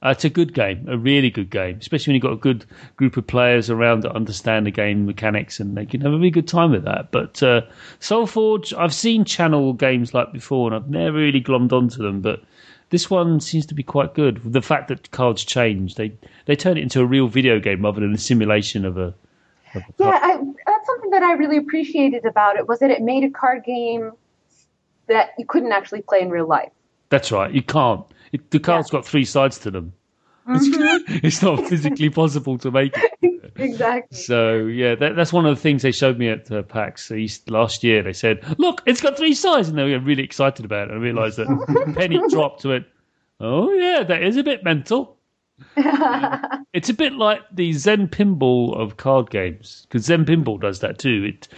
uh, 0.02 0.10
it's 0.10 0.24
a 0.24 0.30
good 0.30 0.54
game, 0.54 0.86
a 0.88 0.96
really 0.96 1.30
good 1.30 1.50
game, 1.50 1.76
especially 1.78 2.12
when 2.12 2.14
you've 2.14 2.22
got 2.22 2.32
a 2.32 2.36
good 2.36 2.64
group 2.96 3.16
of 3.18 3.26
players 3.26 3.68
around 3.68 4.02
that 4.02 4.12
understand 4.12 4.64
the 4.64 4.70
game 4.70 5.04
mechanics 5.04 5.60
and 5.60 5.76
they 5.76 5.84
can 5.84 6.00
have 6.00 6.12
a 6.12 6.16
really 6.16 6.30
good 6.30 6.48
time 6.48 6.70
with 6.70 6.84
that. 6.84 7.10
But 7.10 7.42
uh, 7.42 7.62
SolForge, 8.00 8.76
I've 8.76 8.94
seen 8.94 9.24
channel 9.24 9.74
games 9.74 10.14
like 10.14 10.32
before 10.32 10.68
and 10.68 10.74
I've 10.74 10.88
never 10.88 11.18
really 11.18 11.42
glommed 11.42 11.72
onto 11.72 12.02
them, 12.02 12.22
but 12.22 12.42
this 12.88 13.10
one 13.10 13.40
seems 13.40 13.66
to 13.66 13.74
be 13.74 13.82
quite 13.82 14.14
good. 14.14 14.40
The 14.42 14.62
fact 14.62 14.88
that 14.88 15.10
cards 15.10 15.44
change, 15.44 15.96
they 15.96 16.12
they 16.46 16.56
turn 16.56 16.76
it 16.78 16.82
into 16.82 17.00
a 17.00 17.06
real 17.06 17.28
video 17.28 17.60
game 17.60 17.84
rather 17.84 18.00
than 18.00 18.14
a 18.14 18.18
simulation 18.18 18.84
of 18.84 18.96
a. 18.96 19.14
Of 19.74 19.82
a 19.82 19.84
Yeah. 19.98 20.18
I, 20.22 20.36
that's 20.66 20.86
something 20.86 21.10
that 21.10 21.22
I 21.22 21.34
really 21.34 21.56
appreciated 21.56 22.24
about 22.24 22.56
it 22.56 22.66
was 22.66 22.80
that 22.80 22.90
it 22.90 23.02
made 23.02 23.22
a 23.22 23.30
card 23.30 23.64
game 23.64 24.12
that 25.06 25.30
you 25.38 25.46
couldn't 25.46 25.72
actually 25.72 26.02
play 26.02 26.20
in 26.20 26.30
real 26.30 26.48
life. 26.48 26.72
That's 27.10 27.30
right. 27.30 27.52
You 27.52 27.62
can't. 27.62 28.06
It, 28.32 28.50
the 28.50 28.60
card's 28.60 28.90
got 28.90 29.04
three 29.04 29.24
sides 29.24 29.58
to 29.60 29.70
them. 29.70 29.92
it's 30.46 31.42
not 31.42 31.66
physically 31.66 32.08
possible 32.22 32.56
to 32.58 32.70
make 32.70 32.96
it. 32.96 33.52
Exactly. 33.56 34.16
So 34.16 34.56
yeah, 34.66 34.94
that, 34.94 35.16
that's 35.16 35.32
one 35.32 35.44
of 35.44 35.54
the 35.54 35.60
things 35.60 35.82
they 35.82 35.92
showed 35.92 36.18
me 36.18 36.28
at 36.28 36.50
uh, 36.50 36.62
PAX 36.62 37.10
East 37.10 37.50
last 37.50 37.84
year. 37.84 38.02
They 38.02 38.12
said, 38.12 38.42
"Look, 38.58 38.82
it's 38.86 39.00
got 39.00 39.18
three 39.18 39.34
sides," 39.34 39.68
and 39.68 39.76
they 39.76 39.84
were 39.84 39.98
really 40.00 40.22
excited 40.22 40.64
about 40.64 40.90
it. 40.90 40.94
I 40.94 40.96
realised 40.96 41.36
that 41.36 41.94
penny 41.96 42.20
dropped 42.30 42.62
to 42.62 42.72
it. 42.72 42.86
Oh 43.38 43.70
yeah, 43.72 44.02
that 44.02 44.22
is 44.22 44.36
a 44.36 44.42
bit 44.42 44.64
mental. 44.64 45.18
It's 46.72 46.88
a 46.88 46.94
bit 46.94 47.12
like 47.14 47.42
the 47.52 47.72
Zen 47.72 48.08
Pinball 48.08 48.74
of 48.76 48.96
card 48.96 49.30
games 49.30 49.86
because 49.88 50.06
Zen 50.06 50.24
Pinball 50.24 50.60
does 50.60 50.80
that 50.80 50.98
too. 50.98 51.24
It 51.24 51.48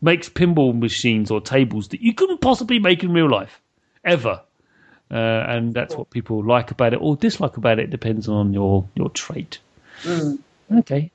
makes 0.00 0.28
pinball 0.28 0.78
machines 0.78 1.30
or 1.30 1.40
tables 1.40 1.88
that 1.88 2.00
you 2.00 2.14
couldn't 2.14 2.40
possibly 2.40 2.78
make 2.78 3.04
in 3.04 3.12
real 3.12 3.28
life 3.28 3.60
ever. 4.04 4.40
Uh, 5.10 5.44
and 5.48 5.74
that's 5.74 5.96
what 5.96 6.10
people 6.10 6.44
like 6.44 6.70
about 6.70 6.92
it 6.92 7.00
or 7.02 7.16
dislike 7.16 7.56
about 7.56 7.78
it. 7.78 7.84
It 7.84 7.90
depends 7.90 8.28
on 8.28 8.52
your 8.52 8.88
your 8.94 9.10
trait. 9.10 9.58
Okay. 10.72 11.10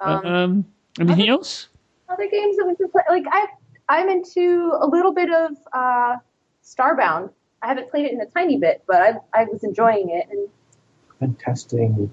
Um, 0.00 0.26
Um, 0.26 0.64
anything 0.98 1.28
else? 1.28 1.68
other 2.08 2.28
games 2.30 2.56
that 2.56 2.66
we've 2.66 2.78
been 2.78 2.88
playing, 2.88 3.24
like 3.24 3.24
I, 3.30 3.46
I'm 3.88 4.08
into 4.08 4.72
a 4.80 4.86
little 4.86 5.12
bit 5.12 5.30
of 5.30 5.52
uh, 5.72 6.16
Starbound. 6.64 7.30
I 7.62 7.68
haven't 7.68 7.90
played 7.90 8.06
it 8.06 8.12
in 8.12 8.20
a 8.20 8.26
tiny 8.26 8.58
bit, 8.58 8.84
but 8.86 8.96
I, 8.96 9.14
I 9.32 9.44
was 9.44 9.64
enjoying 9.64 10.10
it. 10.10 10.28
And 10.30 10.48
Been 11.20 11.34
testing. 11.34 12.10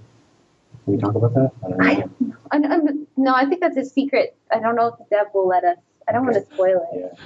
Can 0.86 0.94
we 0.94 0.98
talk 0.98 1.16
about 1.16 1.34
that? 1.36 1.52
I 1.64 1.70
don't 1.70 2.22
know. 2.22 2.36
I, 2.52 2.56
and, 2.56 2.66
and, 2.66 3.08
no, 3.18 3.34
I 3.34 3.46
think 3.46 3.62
that's 3.62 3.78
a 3.78 3.86
secret. 3.86 4.36
I 4.52 4.60
don't 4.60 4.76
know 4.76 4.88
if 4.88 4.98
the 4.98 5.06
dev 5.10 5.28
will 5.34 5.48
let 5.48 5.64
us. 5.64 5.78
I 6.08 6.12
don't 6.12 6.26
want 6.26 6.36
to 6.36 6.54
spoil 6.54 6.88
it. 6.92 7.00
Yeah. 7.00 7.24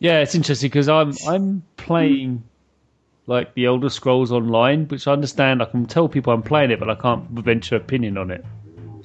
Yeah, 0.00 0.20
it's 0.20 0.34
interesting 0.34 0.68
because 0.68 0.88
I'm 0.88 1.14
I'm 1.26 1.62
playing 1.76 2.42
like 3.26 3.54
the 3.54 3.66
Elder 3.66 3.88
Scrolls 3.88 4.32
Online, 4.32 4.86
which 4.88 5.06
I 5.06 5.12
understand. 5.12 5.62
I 5.62 5.66
can 5.66 5.86
tell 5.86 6.08
people 6.08 6.32
I'm 6.32 6.42
playing 6.42 6.70
it, 6.70 6.78
but 6.78 6.90
I 6.90 6.94
can't 6.94 7.28
venture 7.30 7.76
opinion 7.76 8.18
on 8.18 8.30
it. 8.30 8.44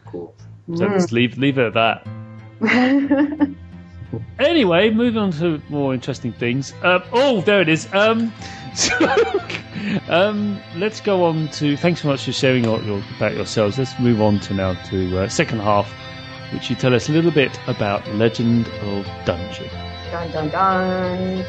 Cool. 0.06 0.36
So 0.76 0.88
just 0.90 1.12
leave 1.12 1.38
leave 1.38 1.58
it 1.58 1.76
at 1.76 2.04
that. 2.62 3.56
Anyway, 4.40 4.90
moving 4.90 5.22
on 5.22 5.32
to 5.32 5.62
more 5.70 5.94
interesting 5.94 6.34
things. 6.34 6.74
Uh, 6.84 7.00
oh, 7.14 7.42
there 7.42 7.62
it 7.62 7.70
is. 7.70 7.88
Um, 7.94 8.34
so, 8.76 8.96
um, 10.08 10.60
let's 10.78 11.02
go 11.02 11.26
on 11.26 11.50
to. 11.50 11.78
Thanks 11.78 12.02
so 12.02 12.08
much 12.08 12.24
for 12.26 12.32
sharing 12.32 12.64
your, 12.64 12.82
your, 12.84 13.04
about 13.18 13.36
yourselves. 13.36 13.78
Let's 13.78 13.98
move 14.00 14.22
on 14.22 14.40
to 14.42 14.54
now 14.54 14.74
to 14.86 15.20
uh, 15.20 15.30
second 15.30 15.60
half, 15.60 15.92
which 16.54 16.70
you 16.70 16.76
tell 16.76 16.96
us 16.96 17.10
a 17.10 17.12
little 17.12 17.32
bit 17.32 17.60
about 17.68 18.08
Legend 18.16 18.68
of 18.82 19.06
Dungeon. 19.26 19.70
dun 20.12 20.32
dun 20.32 20.50
dun. 20.50 21.46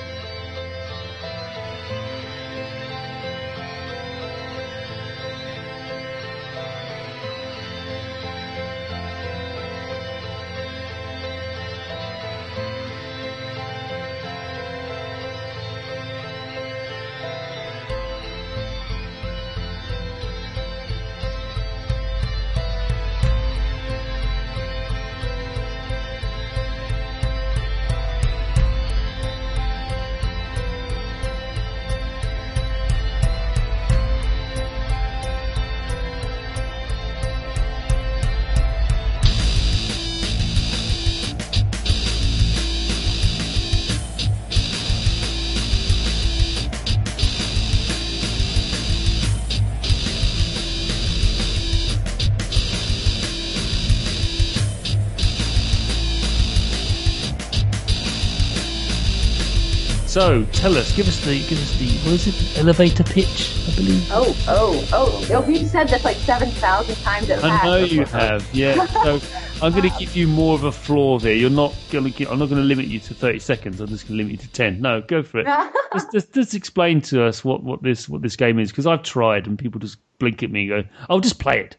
So 60.20 60.44
tell 60.52 60.76
us, 60.76 60.94
give 60.94 61.08
us 61.08 61.18
the, 61.24 61.38
give 61.48 61.58
us 61.58 61.78
the, 61.78 61.86
what 62.04 62.12
is 62.12 62.26
it? 62.26 62.58
Elevator 62.58 63.04
pitch, 63.04 63.56
I 63.66 63.74
believe. 63.74 64.06
Oh, 64.12 64.36
oh, 64.48 64.88
oh. 64.92 65.26
oh 65.32 65.40
we've 65.40 65.66
said 65.66 65.88
this 65.88 66.04
like 66.04 66.18
7,000 66.18 66.94
times 66.96 67.30
at 67.30 67.42
I 67.42 67.64
know 67.64 67.78
you 67.78 68.04
have, 68.04 68.46
yeah. 68.54 68.84
So 68.84 69.18
I'm 69.62 69.72
going 69.72 69.90
to 69.90 69.98
give 69.98 70.14
you 70.14 70.28
more 70.28 70.54
of 70.54 70.64
a 70.64 70.72
floor 70.72 71.20
there. 71.20 71.32
You're 71.32 71.48
not 71.48 71.74
going 71.90 72.12
to. 72.12 72.30
I'm 72.30 72.38
not 72.38 72.50
going 72.50 72.60
to 72.60 72.68
limit 72.68 72.84
you 72.84 73.00
to 73.00 73.14
30 73.14 73.38
seconds. 73.38 73.80
I'm 73.80 73.86
just 73.86 74.08
going 74.08 74.18
to 74.18 74.22
limit 74.22 74.32
you 74.32 74.46
to 74.46 74.52
10. 74.52 74.82
No, 74.82 75.00
go 75.00 75.22
for 75.22 75.38
it. 75.38 75.46
just, 75.94 76.12
just, 76.12 76.34
just 76.34 76.54
explain 76.54 77.00
to 77.00 77.24
us 77.24 77.42
what, 77.42 77.62
what 77.62 77.82
this 77.82 78.06
what 78.06 78.20
this 78.20 78.36
game 78.36 78.58
is 78.58 78.70
because 78.70 78.86
I've 78.86 79.02
tried 79.02 79.46
and 79.46 79.58
people 79.58 79.80
just 79.80 79.96
blink 80.18 80.42
at 80.42 80.50
me 80.50 80.70
and 80.70 80.84
go, 80.84 80.90
"I'll 81.08 81.20
just 81.20 81.38
play 81.38 81.60
it." 81.60 81.78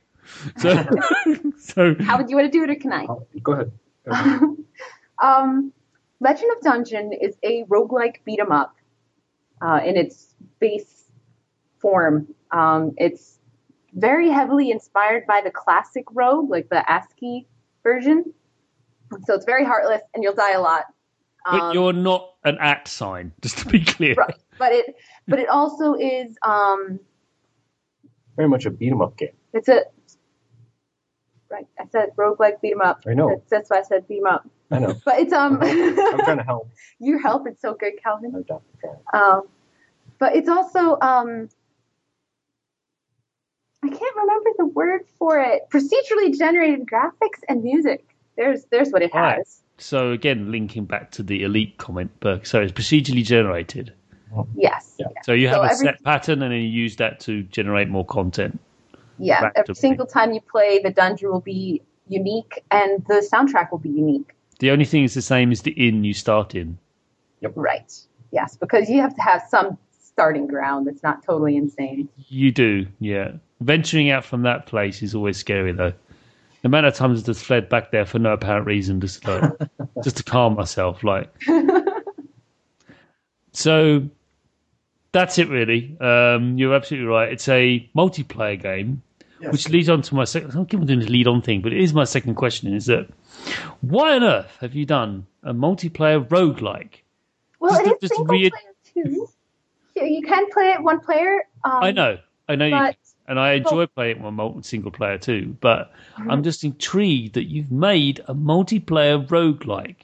So, 0.58 0.84
so 1.60 1.96
How 2.00 2.18
would 2.18 2.28
you 2.32 2.38
want 2.38 2.52
to 2.52 2.52
do 2.52 2.64
it, 2.64 2.72
or 2.72 2.76
can 2.76 2.92
I? 2.92 3.06
Oh, 3.08 3.28
go 3.44 3.52
ahead. 3.52 3.72
Go 4.06 4.12
ahead. 4.14 4.42
Um, 5.22 5.72
Legend 6.22 6.52
of 6.56 6.62
Dungeon 6.62 7.12
is 7.14 7.36
a 7.44 7.64
roguelike 7.66 8.18
beat 8.26 8.40
'em 8.40 8.52
up 8.52 8.76
uh, 9.62 9.82
in 9.84 9.98
its 9.98 10.36
base 10.60 11.12
form. 11.80 12.28
Um, 12.52 12.94
it's 12.98 13.40
very 13.94 14.30
heavily 14.30 14.72
inspired 14.72 15.26
by 15.28 15.42
the 15.44 15.52
classic 15.52 16.06
rogue, 16.14 16.50
like 16.50 16.70
the 16.70 16.90
ASCII 16.90 17.48
version. 17.84 18.34
So 19.26 19.34
it's 19.34 19.46
very 19.46 19.66
heartless, 19.66 20.02
and 20.14 20.24
you'll 20.24 20.36
die 20.36 20.54
a 20.54 20.62
lot. 20.62 20.86
but 21.44 21.60
Um, 21.62 21.74
you're 21.74 21.92
not 21.94 22.36
an 22.46 22.58
at 22.60 22.88
sign, 22.88 23.34
just 23.42 23.58
to 23.60 23.66
be 23.66 23.84
clear. 23.84 24.14
right, 24.14 24.36
but 24.60 24.72
it 24.72 24.96
but 25.28 25.40
it 25.40 25.50
also 25.50 25.96
is 25.96 26.38
um, 26.44 27.00
Very 28.38 28.48
much 28.48 28.66
a 28.66 28.70
beat 28.70 28.92
'em 28.92 29.02
up 29.02 29.18
game. 29.18 29.36
it's 29.54 29.68
a 29.68 29.86
right. 31.52 31.68
I 31.80 31.86
said 31.92 32.10
roguelike 32.18 32.62
beat 32.62 32.74
'em 32.74 32.82
up. 32.82 33.02
I 33.08 33.14
know. 33.14 33.30
That's, 33.30 33.50
that's 33.50 33.70
why 33.70 33.80
I 33.80 33.84
said 33.84 34.08
beat 34.08 34.20
'em 34.20 34.28
up. 34.28 34.48
I 34.72 34.80
know. 34.80 34.96
But 35.06 35.20
it's 35.20 35.34
um, 35.34 35.58
I'm 35.62 36.20
trying 36.20 36.38
to 36.38 36.44
help. 36.44 36.70
your 37.00 37.20
help 37.20 37.48
is 37.48 37.60
so 37.60 37.74
good, 37.74 37.94
Calvin. 38.02 38.32
I'm 38.36 38.42
definitely 38.44 38.80
trying. 39.12 39.24
Um, 39.24 39.42
but 40.20 40.36
it's 40.36 40.48
also 40.50 40.98
um, 41.02 41.50
I 43.84 43.90
can't 43.90 44.16
remember 44.16 44.50
the 44.58 44.66
word 44.68 45.02
for 45.18 45.40
it. 45.40 45.64
Procedurally 45.72 46.38
generated 46.38 46.86
graphics 46.86 47.42
and 47.50 47.64
music. 47.64 48.06
There's 48.38 48.66
there's 48.72 48.90
what 48.92 49.02
it 49.02 49.12
Right. 49.14 49.38
has. 49.38 49.62
So 49.78 50.12
again, 50.12 50.52
linking 50.52 50.86
back 50.86 51.12
to 51.12 51.24
the 51.24 51.42
elite 51.44 51.78
comment, 51.78 52.12
Burke. 52.20 52.46
So 52.46 52.62
it's 52.62 52.72
procedurally 52.72 53.24
generated. 53.26 53.94
Yes. 54.56 54.96
Yeah. 55.00 55.08
So 55.24 55.34
you 55.34 55.48
have 55.50 55.56
So 55.58 55.62
a 55.64 55.66
every- 55.66 55.76
set 55.88 56.04
pattern, 56.04 56.42
and 56.44 56.52
then 56.54 56.60
you 56.62 56.68
use 56.70 56.96
that 56.98 57.20
to 57.22 57.44
generate 57.44 57.90
more 57.90 58.06
content. 58.06 58.60
Yeah. 59.22 59.42
Back 59.42 59.54
Every 59.56 59.74
to- 59.76 59.80
single 59.80 60.06
time 60.06 60.34
you 60.34 60.42
play, 60.42 60.80
the 60.84 60.92
dungeon 60.92 61.32
will 61.32 61.40
be 61.42 61.82
unique, 62.08 62.64
and 62.72 63.04
the 63.08 63.26
soundtrack 63.32 63.72
will 63.72 63.80
be 63.80 63.90
unique. 63.90 64.34
The 64.60 64.72
only 64.72 64.86
thing 64.86 65.04
is 65.04 65.14
the 65.14 65.22
same 65.22 65.52
is 65.52 65.62
the 65.62 65.72
inn 65.72 66.04
you 66.04 66.14
start 66.14 66.56
in. 66.56 66.78
Right. 67.56 67.92
Yes, 68.32 68.56
because 68.58 68.90
you 68.90 69.02
have 69.02 69.16
to 69.16 69.22
have 69.22 69.44
some 69.50 69.78
starting 70.00 70.46
ground 70.48 70.86
that's 70.88 71.02
not 71.04 71.24
totally 71.24 71.56
insane. 71.58 72.08
You 72.30 72.52
do, 72.52 72.86
yeah. 73.00 73.32
Venturing 73.62 74.10
out 74.12 74.24
from 74.26 74.44
that 74.44 74.66
place 74.68 75.02
is 75.02 75.16
always 75.16 75.38
scary, 75.38 75.72
though. 75.72 75.94
The 76.62 76.68
amount 76.68 76.86
of 76.86 76.94
times 76.94 77.20
I've 77.20 77.26
just 77.26 77.44
fled 77.44 77.70
back 77.70 77.92
there 77.92 78.06
for 78.06 78.20
no 78.20 78.34
apparent 78.34 78.68
reason, 78.68 79.02
just 79.02 79.26
like, 79.28 79.44
just 80.04 80.18
to 80.18 80.24
calm 80.24 80.54
myself, 80.56 81.04
like. 81.04 81.34
so, 83.54 84.08
that's 85.12 85.38
it, 85.40 85.50
really. 85.50 85.98
Um, 86.00 86.58
you're 86.58 86.74
absolutely 86.76 87.08
right. 87.08 87.32
It's 87.32 87.48
a 87.50 87.90
multiplayer 87.96 88.62
game, 88.62 89.02
which 89.50 89.70
leads 89.70 89.90
on 89.90 90.02
to 90.04 90.16
my 90.16 90.24
second. 90.24 90.52
I'm 90.56 90.66
giving 90.66 90.86
doing 90.86 91.02
a 91.02 91.06
lead 91.06 91.28
on 91.28 91.42
thing, 91.42 91.62
but 91.62 91.74
it 91.74 91.82
is 91.82 91.94
my 91.94 92.04
second 92.04 92.36
question: 92.36 92.74
is 92.74 92.86
that 92.86 93.08
why 93.82 94.16
on 94.16 94.24
earth 94.24 94.58
have 94.62 94.76
you 94.76 94.86
done 94.86 95.26
a 95.44 95.54
multiplayer 95.54 96.28
roguelike? 96.28 97.02
Well, 97.60 97.72
Just 97.72 97.82
it 97.82 97.90
to- 97.90 97.98
just 98.02 98.16
single 98.16 98.34
re- 98.34 98.50
player 98.50 99.06
too. 99.06 99.28
You, 99.96 100.22
can 100.22 100.50
play 100.52 100.72
it 100.72 100.82
one 100.82 101.00
player. 101.00 101.42
Um, 101.64 101.84
I 101.84 101.92
know, 101.92 102.18
I 102.48 102.56
know, 102.56 102.66
you 102.66 102.72
but- 102.72 102.96
and 103.28 103.40
I 103.40 103.54
enjoy 103.54 103.86
playing 103.88 104.18
it 104.18 104.26
on 104.26 104.34
multi 104.36 104.64
single 104.64 104.92
player 104.92 105.18
too. 105.18 105.56
But 105.62 105.92
I'm 106.18 106.44
just 106.44 106.64
intrigued 106.64 107.36
that 107.36 107.46
you've 107.46 107.72
made 107.72 108.20
a 108.28 108.34
multiplayer 108.34 109.26
roguelike. 109.28 109.98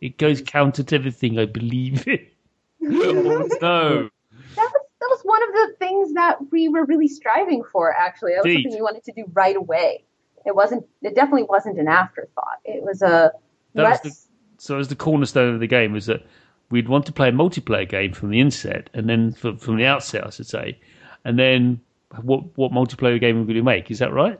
It 0.00 0.18
goes 0.18 0.40
counter 0.42 0.82
to 0.82 0.94
everything 0.94 1.38
I 1.38 1.46
believe 1.46 2.06
in. 2.06 2.26
no, 2.80 3.48
that 3.60 4.10
was 4.56 4.83
one 5.24 5.42
of 5.42 5.54
the 5.54 5.74
things 5.78 6.12
that 6.14 6.36
we 6.52 6.68
were 6.68 6.84
really 6.84 7.08
striving 7.08 7.62
for. 7.72 7.92
Actually, 7.92 8.32
that 8.34 8.44
was 8.44 8.52
something 8.52 8.72
we 8.72 8.82
wanted 8.82 9.04
to 9.04 9.12
do 9.12 9.24
right 9.32 9.56
away. 9.56 10.04
It 10.46 10.54
wasn't. 10.54 10.86
It 11.02 11.14
definitely 11.14 11.44
wasn't 11.44 11.78
an 11.78 11.88
afterthought. 11.88 12.60
It 12.64 12.82
was 12.82 13.02
a 13.02 13.32
That 13.74 13.90
was 13.90 14.00
let's. 14.04 14.28
so 14.58 14.78
as 14.78 14.88
the 14.88 14.96
cornerstone 14.96 15.54
of 15.54 15.60
the 15.60 15.66
game 15.66 15.92
was 15.92 16.06
that 16.06 16.24
we'd 16.70 16.88
want 16.88 17.06
to 17.06 17.12
play 17.12 17.28
a 17.28 17.32
multiplayer 17.32 17.88
game 17.88 18.12
from 18.12 18.30
the 18.30 18.40
inset, 18.40 18.90
and 18.94 19.08
then 19.08 19.32
from, 19.32 19.56
from 19.56 19.76
the 19.76 19.86
outset, 19.86 20.26
I 20.26 20.30
should 20.30 20.46
say, 20.46 20.78
and 21.24 21.38
then 21.38 21.80
what 22.22 22.56
what 22.56 22.72
multiplayer 22.72 23.18
game 23.18 23.38
we're 23.38 23.44
going 23.44 23.56
to 23.56 23.62
make? 23.62 23.90
Is 23.90 23.98
that 24.00 24.12
right? 24.12 24.38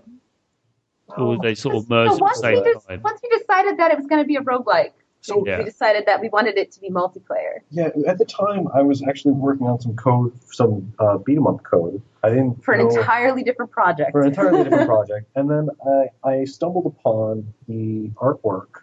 Or 1.17 1.39
they 1.41 1.55
sort 1.55 1.77
of 1.77 1.89
merged 1.89 2.11
so 2.11 2.15
at 2.15 2.19
the 2.19 2.25
once 2.25 2.37
we 2.39 2.43
same 2.43 2.65
just, 2.65 2.89
time? 2.89 3.03
once 3.03 3.21
we 3.23 3.29
decided 3.39 3.79
that 3.79 3.93
it 3.93 3.99
was 3.99 4.07
going 4.07 4.23
to 4.23 4.27
be 4.27 4.37
a 4.37 4.41
roguelike, 4.41 4.93
So 5.25 5.43
Yeah. 5.47 5.57
we 5.59 5.65
decided 5.65 6.05
that 6.05 6.21
we 6.21 6.29
wanted 6.29 6.59
it 6.59 6.71
to 6.73 6.81
be 6.83 6.91
multiplayer. 6.91 7.61
yeah, 7.71 7.89
at 8.07 8.19
the 8.19 8.27
time 8.27 8.69
I 8.75 8.83
was 8.83 9.03
actually 9.03 9.33
working 9.33 9.67
on 9.67 9.81
some 9.81 9.97
code, 9.97 10.33
some 10.53 10.93
uh, 10.99 11.17
beat 11.17 11.39
'em 11.39 11.47
up 11.47 11.63
code. 11.63 12.03
I 12.23 12.29
didn't 12.29 12.63
For 12.63 12.75
an 12.75 12.81
know- 12.87 12.91
entirely 13.01 13.43
different 13.43 13.71
project. 13.73 14.13
for 14.13 14.21
an 14.21 14.29
entirely 14.29 14.65
different 14.65 14.87
project. 14.97 15.27
And 15.35 15.51
then 15.51 15.71
I, 15.87 16.29
I 16.29 16.45
stumbled 16.45 16.85
upon 16.85 17.55
the 17.67 18.11
artwork 18.17 18.83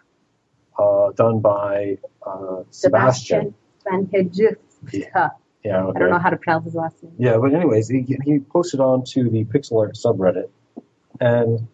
uh, 0.76 1.12
done 1.12 1.38
by 1.38 1.98
uh, 2.26 2.64
Sebastian. 2.70 3.54
Van 3.84 4.06
Hejufta. 4.06 5.30
Yeah, 5.62 5.84
okay. 5.84 5.96
I 5.96 5.98
don't 6.00 6.10
know 6.10 6.18
how 6.18 6.30
to 6.30 6.36
pronounce 6.38 6.64
his 6.64 6.74
last 6.74 7.00
name. 7.04 7.14
Yeah, 7.18 7.36
but 7.38 7.54
anyways, 7.54 7.88
he, 7.88 8.04
he 8.24 8.40
posted 8.40 8.80
on 8.80 9.04
to 9.14 9.30
the 9.30 9.44
Pixel 9.44 9.78
Art 9.78 9.94
subreddit, 9.94 10.48
and 11.20 11.68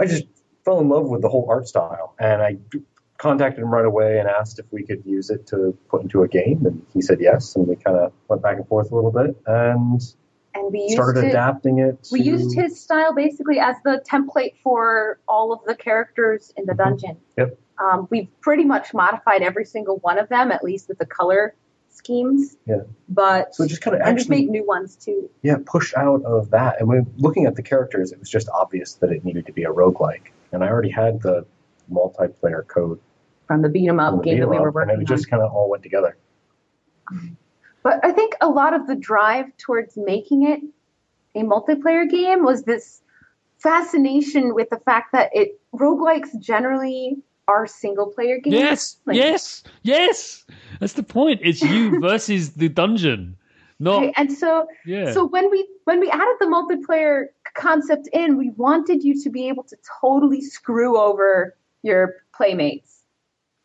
I 0.00 0.06
just 0.06 0.24
fell 0.64 0.80
in 0.80 0.88
love 0.88 1.06
with 1.10 1.20
the 1.20 1.28
whole 1.28 1.46
art 1.50 1.68
style. 1.68 2.14
And 2.18 2.40
I 2.40 2.56
contacted 3.20 3.62
him 3.62 3.70
right 3.70 3.84
away 3.84 4.18
and 4.18 4.28
asked 4.28 4.58
if 4.58 4.64
we 4.70 4.82
could 4.82 5.04
use 5.04 5.28
it 5.30 5.46
to 5.48 5.76
put 5.88 6.02
into 6.02 6.22
a 6.22 6.28
game, 6.28 6.64
and 6.64 6.84
he 6.94 7.02
said 7.02 7.18
yes. 7.20 7.54
And 7.54 7.68
we 7.68 7.76
kind 7.76 7.96
of 7.98 8.12
went 8.28 8.42
back 8.42 8.56
and 8.56 8.66
forth 8.66 8.90
a 8.90 8.94
little 8.94 9.12
bit 9.12 9.36
and 9.46 10.00
And 10.54 10.72
we 10.72 10.80
used 10.82 10.94
started 10.94 11.24
adapting 11.24 11.78
it. 11.80 12.08
We 12.10 12.22
used 12.22 12.54
his 12.56 12.80
style 12.80 13.14
basically 13.14 13.58
as 13.60 13.76
the 13.84 14.02
template 14.10 14.54
for 14.64 15.20
all 15.28 15.52
of 15.52 15.60
the 15.66 15.74
characters 15.74 16.52
in 16.56 16.64
the 16.66 16.74
dungeon. 16.74 17.18
Yep. 17.36 17.58
Um, 17.78 18.08
we've 18.10 18.28
pretty 18.40 18.64
much 18.64 18.92
modified 18.92 19.42
every 19.42 19.64
single 19.64 19.98
one 19.98 20.18
of 20.18 20.28
them, 20.28 20.50
at 20.50 20.64
least 20.64 20.88
with 20.88 20.98
the 20.98 21.06
color 21.06 21.54
schemes. 21.90 22.56
Yeah. 22.66 22.82
But 23.08 23.54
So 23.54 23.66
just 23.66 23.82
kind 23.82 23.96
of 23.96 24.00
and 24.02 24.18
actually 24.18 24.42
made 24.42 24.50
new 24.50 24.66
ones 24.66 24.96
too. 24.96 25.30
yeah, 25.42 25.56
push 25.64 25.92
out 25.94 26.24
of 26.24 26.50
that. 26.50 26.80
And 26.80 26.88
when 26.88 27.06
looking 27.18 27.44
at 27.46 27.54
the 27.54 27.62
characters, 27.62 28.12
it 28.12 28.18
was 28.18 28.30
just 28.30 28.48
obvious 28.48 28.94
that 28.94 29.10
it 29.10 29.24
needed 29.24 29.46
to 29.46 29.52
be 29.52 29.64
a 29.64 29.70
roguelike. 29.70 30.28
And 30.52 30.64
I 30.64 30.68
already 30.68 30.90
had 30.90 31.20
the 31.20 31.46
multiplayer 31.92 32.66
code 32.66 33.00
From 33.50 33.62
the 33.62 33.68
beat 33.68 33.88
'em 33.88 33.98
up 33.98 34.22
game 34.22 34.38
that 34.38 34.48
we 34.48 34.60
were 34.60 34.68
up, 34.68 34.74
working 34.76 34.94
and 34.94 35.02
it 35.02 35.08
just 35.08 35.28
kind 35.28 35.42
of 35.42 35.52
all 35.52 35.68
went 35.68 35.82
together. 35.82 36.16
But 37.82 37.98
I 38.04 38.12
think 38.12 38.34
a 38.40 38.48
lot 38.48 38.74
of 38.74 38.86
the 38.86 38.94
drive 38.94 39.46
towards 39.56 39.96
making 39.96 40.44
it 40.44 40.60
a 41.34 41.42
multiplayer 41.42 42.08
game 42.08 42.44
was 42.44 42.62
this 42.62 43.02
fascination 43.58 44.54
with 44.54 44.70
the 44.70 44.78
fact 44.78 45.10
that 45.14 45.30
it 45.34 45.60
roguelikes 45.74 46.38
generally 46.38 47.16
are 47.48 47.66
single 47.66 48.06
player 48.06 48.38
games. 48.38 48.54
Yes, 48.54 48.96
Like, 49.04 49.16
yes, 49.16 49.64
yes. 49.82 50.44
That's 50.78 50.92
the 50.92 51.02
point. 51.02 51.40
It's 51.42 51.60
you 51.60 51.98
versus 52.08 52.50
the 52.52 52.68
dungeon, 52.68 53.36
not 53.80 53.98
right? 53.98 54.14
And 54.16 54.32
so 54.32 54.68
yeah. 54.86 55.12
so 55.12 55.26
when 55.26 55.50
we 55.50 55.68
when 55.86 55.98
we 55.98 56.08
added 56.08 56.36
the 56.38 56.46
multiplayer 56.46 57.24
concept 57.56 58.08
in, 58.12 58.36
we 58.36 58.50
wanted 58.50 59.02
you 59.02 59.20
to 59.24 59.28
be 59.28 59.48
able 59.48 59.64
to 59.64 59.76
totally 60.00 60.40
screw 60.40 60.96
over 60.96 61.56
your 61.82 62.14
playmates. 62.32 62.99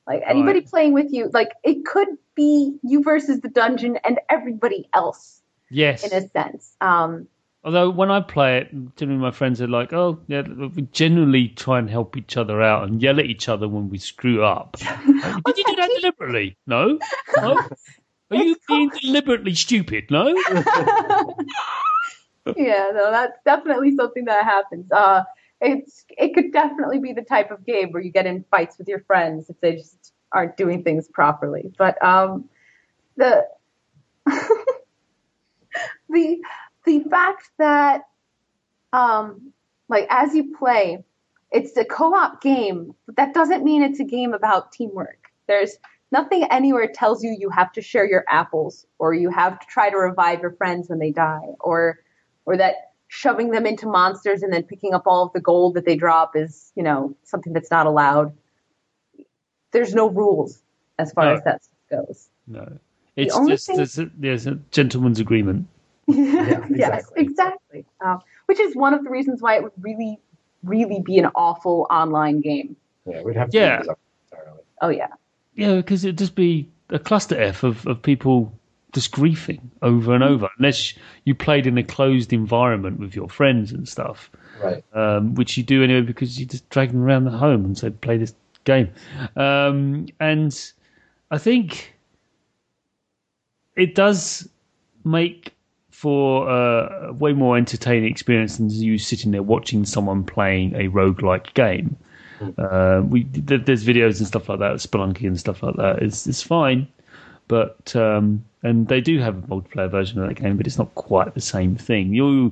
Like 0.08 0.24
anybody 0.28 0.60
Right. 0.60 0.70
playing 0.70 0.94
with 0.94 1.12
you, 1.12 1.30
like 1.34 1.52
it 1.64 1.86
could 1.86 2.10
be 2.36 2.78
you 2.84 3.04
versus 3.04 3.42
the 3.42 3.50
dungeon 3.50 3.98
and 4.04 4.20
everybody 4.30 4.88
else 4.94 5.42
yes. 5.70 6.04
in 6.04 6.14
a 6.24 6.28
sense. 6.30 6.76
Um, 6.82 7.28
Although 7.64 7.90
when 7.90 8.12
I 8.12 8.22
play 8.22 8.60
it, 8.60 8.96
generally 8.96 9.20
my 9.20 9.32
friends 9.32 9.60
are 9.60 9.68
like, 9.68 9.92
"Oh, 9.92 10.20
yeah." 10.28 10.44
We 10.44 10.84
generally 10.92 11.48
try 11.48 11.80
and 11.80 11.90
help 11.90 12.16
each 12.16 12.38
other 12.38 12.62
out 12.62 12.88
and 12.88 13.02
yell 13.02 13.20
at 13.20 13.26
each 13.26 13.50
other 13.50 13.68
when 13.68 13.90
we 13.90 13.98
screw 13.98 14.44
up. 14.44 14.78
Like, 14.84 15.44
Did 15.46 15.58
you 15.58 15.64
do 15.66 15.76
that 15.78 15.90
deliberately? 16.00 16.58
No. 16.68 17.00
No. 17.38 17.60
Are 18.32 18.38
you 18.38 18.56
being 18.68 18.92
deliberately 19.02 19.56
stupid? 19.56 20.12
No. 20.12 20.28
yeah, 22.56 22.92
no, 22.94 23.10
that's 23.12 23.38
definitely 23.46 23.96
something 23.96 24.26
that 24.26 24.44
happens. 24.44 24.92
Uh, 24.92 25.24
it's 25.62 26.06
it 26.10 26.34
could 26.34 26.52
definitely 26.52 27.00
be 27.00 27.14
the 27.14 27.22
type 27.22 27.52
of 27.52 27.66
game 27.66 27.92
where 27.92 28.02
you 28.02 28.12
get 28.12 28.26
in 28.26 28.44
fights 28.52 28.78
with 28.78 28.88
your 28.88 29.02
friends 29.02 29.50
if 29.50 29.60
they 29.62 29.76
just 29.76 30.14
aren't 30.32 30.58
doing 30.58 30.84
things 30.84 31.08
properly. 31.08 31.72
But 31.78 32.04
um, 32.04 32.50
the 33.16 33.48
the 36.10 36.42
the 36.86 37.00
fact 37.10 37.50
that 37.58 38.02
um, 38.94 39.54
like 39.88 40.08
as 40.10 40.34
you 40.36 40.56
play, 40.58 41.04
it's 41.52 41.76
a 41.78 41.86
co-op 41.86 42.42
game, 42.42 42.94
but 43.06 43.16
that 43.16 43.34
doesn't 43.34 43.64
mean 43.64 43.82
it's 43.82 44.00
a 44.00 44.06
game 44.06 44.34
about 44.34 44.72
teamwork. 44.72 45.30
There's 45.48 45.78
nothing 46.12 46.44
anywhere 46.46 46.90
tells 46.94 47.24
you 47.24 47.36
you 47.38 47.50
have 47.50 47.72
to 47.74 47.82
share 47.82 48.06
your 48.08 48.26
apples 48.28 48.86
or 49.00 49.14
you 49.14 49.30
have 49.30 49.60
to 49.60 49.68
try 49.68 49.90
to 49.90 49.98
revive 49.98 50.42
your 50.42 50.52
friends 50.52 50.90
when 50.90 51.00
they 51.00 51.12
die 51.12 51.48
or 51.60 52.00
or 52.46 52.58
that 52.58 52.94
shoving 53.16 53.52
them 53.52 53.66
into 53.66 53.88
monsters 53.88 54.44
and 54.44 54.52
then 54.52 54.64
picking 54.64 54.94
up 54.94 55.04
all 55.06 55.24
of 55.26 55.34
the 55.34 55.40
gold 55.40 55.74
that 55.76 55.86
they 55.86 55.96
drop 55.96 56.36
is, 56.36 56.72
you 56.76 56.84
know, 56.84 57.16
something 57.24 57.54
that's 57.54 57.72
not 57.72 57.86
allowed. 57.88 58.34
There's 59.72 59.94
no 59.96 60.10
rules 60.10 60.62
as 61.00 61.12
far 61.14 61.26
No. 61.26 61.34
as 61.36 61.44
that 61.44 61.62
goes. 61.90 62.30
No, 62.48 62.78
it's 63.16 63.34
only 63.34 63.54
just 63.54 63.68
thing- 63.68 63.78
there's, 63.78 63.98
a, 64.00 64.10
there's 64.18 64.48
a 64.48 64.56
gentleman's 64.72 65.20
agreement. 65.20 65.68
yes, 66.08 66.62
exactly. 66.70 67.24
exactly. 67.24 67.86
Um, 68.06 68.20
which 68.48 68.60
is 68.60 68.76
one 68.76 68.94
of 68.94 69.04
the 69.04 69.10
reasons 69.10 69.42
why 69.42 69.56
it 69.56 69.64
would 69.64 69.72
really, 69.80 70.20
really 70.64 71.00
be 71.02 71.18
an 71.18 71.28
awful 71.36 71.88
online 71.90 72.42
game. 72.42 72.76
Yeah, 73.06 73.22
we'd 73.24 73.36
have 73.38 73.50
to 73.52 73.58
Yeah. 73.58 73.82
up 73.90 74.00
entirely. 74.32 74.60
Oh 74.82 74.90
yeah. 74.90 75.08
Yeah, 75.56 75.76
because 75.78 76.04
it'd 76.04 76.18
just 76.18 76.36
be 76.36 76.70
a 76.90 77.00
cluster 77.00 77.40
F 77.42 77.64
of, 77.64 77.88
of 77.88 78.02
people 78.02 78.52
just 78.96 79.12
griefing 79.12 79.60
over 79.84 80.16
and 80.16 80.24
over, 80.24 80.50
unless 80.58 80.94
you 81.26 81.36
played 81.36 81.68
in 81.68 81.78
a 81.78 81.84
closed 81.84 82.34
environment 82.34 83.00
with 83.00 83.16
your 83.16 83.30
friends 83.30 83.72
and 83.72 83.88
stuff, 83.88 84.32
Right. 84.64 84.84
um, 84.94 85.36
which 85.36 85.58
you 85.58 85.64
do 85.64 85.84
anyway 85.84 86.02
because 86.02 86.40
you 86.40 86.46
just 86.48 86.68
drag 86.70 86.92
them 86.92 87.04
around 87.04 87.26
the 87.26 87.32
home 87.32 87.64
and 87.66 87.78
say, 87.78 87.90
play 87.92 88.18
this 88.18 88.34
game. 88.64 88.90
Um, 89.36 90.08
and 90.20 90.72
I 91.30 91.38
think 91.38 91.94
it 93.76 93.96
does 93.96 94.48
make 95.04 95.54
for 95.92 96.50
uh, 96.50 97.10
a 97.10 97.14
way 97.14 97.34
more 97.34 97.58
entertaining 97.58 98.10
experience 98.10 98.58
than 98.58 98.70
you 98.70 98.98
sitting 98.98 99.32
there 99.32 99.44
watching 99.44 99.86
someone 99.86 100.24
playing 100.24 100.74
a 100.76 100.90
roguelike 100.90 101.54
game. 101.54 101.96
Uh, 102.58 103.02
we 103.08 103.24
there's 103.24 103.86
videos 103.86 104.18
and 104.20 104.28
stuff 104.28 104.50
like 104.50 104.60
that, 104.60 104.74
Spelunky 104.76 105.26
and 105.26 105.40
stuff 105.40 105.64
like 105.64 105.76
that. 105.78 106.02
It's 106.04 106.28
it's 106.28 106.42
fine, 106.42 106.86
but 107.48 107.96
um, 107.96 108.44
and 108.64 108.88
they 108.88 109.02
do 109.02 109.20
have 109.20 109.38
a 109.38 109.48
multiplayer 109.48 109.90
version 109.90 110.20
of 110.22 110.28
that 110.28 110.36
game, 110.36 110.58
but 110.58 110.68
it's 110.68 110.78
not 110.78 110.94
quite 110.96 111.34
the 111.34 111.42
same 111.42 111.76
thing. 111.76 112.14
You 112.14 112.52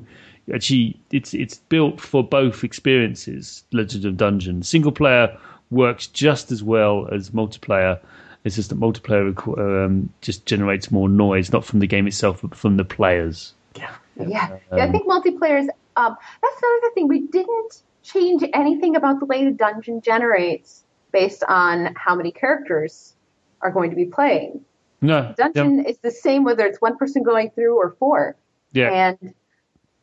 actually, 0.53 0.99
it's 1.11 1.33
it's 1.33 1.57
built 1.57 1.99
for 1.99 2.23
both 2.23 2.63
experiences. 2.63 3.63
Legend 3.71 4.05
of 4.05 4.17
Dungeon 4.17 4.63
single 4.63 4.91
player 4.91 5.37
works 5.71 6.07
just 6.07 6.51
as 6.51 6.63
well 6.63 7.07
as 7.11 7.31
multiplayer. 7.31 7.99
It's 8.43 8.55
just 8.55 8.69
that 8.69 8.79
multiplayer 8.79 9.35
um, 9.57 10.09
just 10.21 10.45
generates 10.45 10.91
more 10.91 11.07
noise, 11.07 11.51
not 11.51 11.63
from 11.63 11.79
the 11.79 11.87
game 11.87 12.07
itself, 12.07 12.41
but 12.41 12.55
from 12.55 12.77
the 12.77 12.83
players. 12.83 13.53
Yeah. 13.75 13.95
yeah, 14.27 14.57
I 14.71 14.91
think 14.91 15.07
multiplayers. 15.07 15.67
Um, 15.95 16.17
that's 16.41 16.61
another 16.61 16.93
thing. 16.93 17.07
We 17.07 17.21
didn't 17.21 17.81
change 18.03 18.43
anything 18.53 18.95
about 18.95 19.19
the 19.19 19.25
way 19.25 19.45
the 19.45 19.51
dungeon 19.51 20.01
generates 20.01 20.83
based 21.11 21.43
on 21.47 21.95
how 21.95 22.15
many 22.15 22.31
characters 22.31 23.13
are 23.61 23.71
going 23.71 23.89
to 23.91 23.95
be 23.95 24.05
playing. 24.05 24.65
No, 25.03 25.33
Dungeon 25.37 25.85
is 25.85 25.97
the 25.99 26.11
same 26.11 26.43
whether 26.43 26.65
it's 26.65 26.81
one 26.81 26.97
person 26.97 27.21
going 27.23 27.51
through 27.51 27.75
or 27.77 27.91
four. 27.99 28.35
yeah, 28.71 28.89
And 28.91 29.33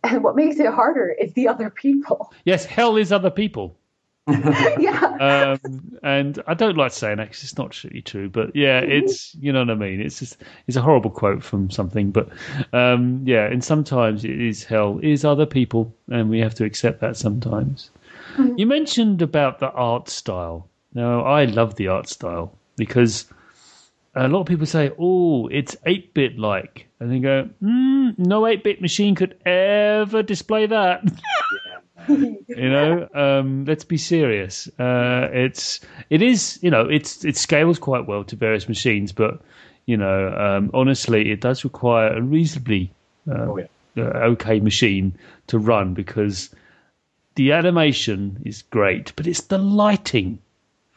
and 0.04 0.22
what 0.24 0.36
makes 0.36 0.58
it 0.60 0.72
harder 0.72 1.10
is 1.10 1.32
the 1.34 1.48
other 1.48 1.70
people. 1.70 2.32
yes, 2.44 2.64
hell 2.64 2.96
is 2.96 3.10
other 3.12 3.30
people. 3.30 3.76
yeah. 4.78 5.56
um, 5.58 5.98
and 6.02 6.40
I 6.46 6.54
don't 6.54 6.76
like 6.76 6.92
saying 6.92 7.16
that 7.16 7.28
'cause 7.28 7.42
it's 7.42 7.58
not 7.58 7.82
really 7.82 8.02
true, 8.02 8.28
but 8.28 8.54
yeah, 8.54 8.78
it's 8.80 9.34
you 9.40 9.52
know 9.52 9.60
what 9.60 9.70
I 9.70 9.74
mean. 9.74 10.00
It's 10.00 10.20
just 10.20 10.36
it's 10.68 10.76
a 10.76 10.82
horrible 10.82 11.10
quote 11.10 11.42
from 11.42 11.68
something, 11.70 12.10
but 12.12 12.28
um, 12.72 13.22
yeah, 13.24 13.46
and 13.46 13.64
sometimes 13.64 14.24
it 14.24 14.40
is 14.40 14.62
hell 14.64 15.00
is 15.02 15.24
other 15.24 15.46
people, 15.46 15.92
and 16.10 16.30
we 16.30 16.38
have 16.38 16.54
to 16.56 16.64
accept 16.64 17.00
that 17.00 17.16
sometimes. 17.16 17.90
You 18.56 18.66
mentioned 18.66 19.20
about 19.22 19.58
the 19.58 19.70
art 19.72 20.08
style. 20.08 20.68
Now, 20.94 21.22
I 21.24 21.44
love 21.46 21.74
the 21.74 21.88
art 21.88 22.08
style 22.08 22.52
because 22.76 23.26
a 24.14 24.28
lot 24.28 24.40
of 24.40 24.46
people 24.46 24.66
say, 24.66 24.90
"Oh, 24.98 25.46
it's 25.48 25.76
eight 25.86 26.14
bit 26.14 26.38
like," 26.38 26.86
and 26.98 27.10
they 27.12 27.18
go, 27.20 27.48
mm, 27.62 28.18
"No 28.18 28.46
eight 28.46 28.64
bit 28.64 28.80
machine 28.80 29.14
could 29.14 29.36
ever 29.46 30.22
display 30.22 30.66
that." 30.66 31.02
you 32.08 32.70
know 32.70 33.06
um 33.14 33.64
let's 33.66 33.84
be 33.84 33.98
serious 33.98 34.66
uh 34.80 35.28
it's 35.32 35.80
it 36.08 36.22
is 36.22 36.58
you 36.62 36.70
know 36.70 36.88
it's 36.88 37.24
it 37.26 37.36
scales 37.36 37.78
quite 37.78 38.06
well 38.06 38.24
to 38.24 38.34
various 38.36 38.68
machines 38.68 39.12
but 39.12 39.40
you 39.86 39.96
know 39.98 40.28
um 40.32 40.70
honestly 40.72 41.30
it 41.30 41.40
does 41.42 41.62
require 41.62 42.14
a 42.16 42.22
reasonably 42.22 42.90
uh, 43.30 43.34
Oh, 43.46 43.58
yeah. 43.58 43.66
uh, 44.02 44.30
okay 44.32 44.60
machine 44.60 45.14
to 45.48 45.58
run 45.58 45.92
because 45.94 46.52
the 47.34 47.52
animation 47.52 48.40
is 48.46 48.62
great 48.62 49.12
but 49.14 49.26
it's 49.26 49.42
the 49.42 49.58
lighting 49.58 50.38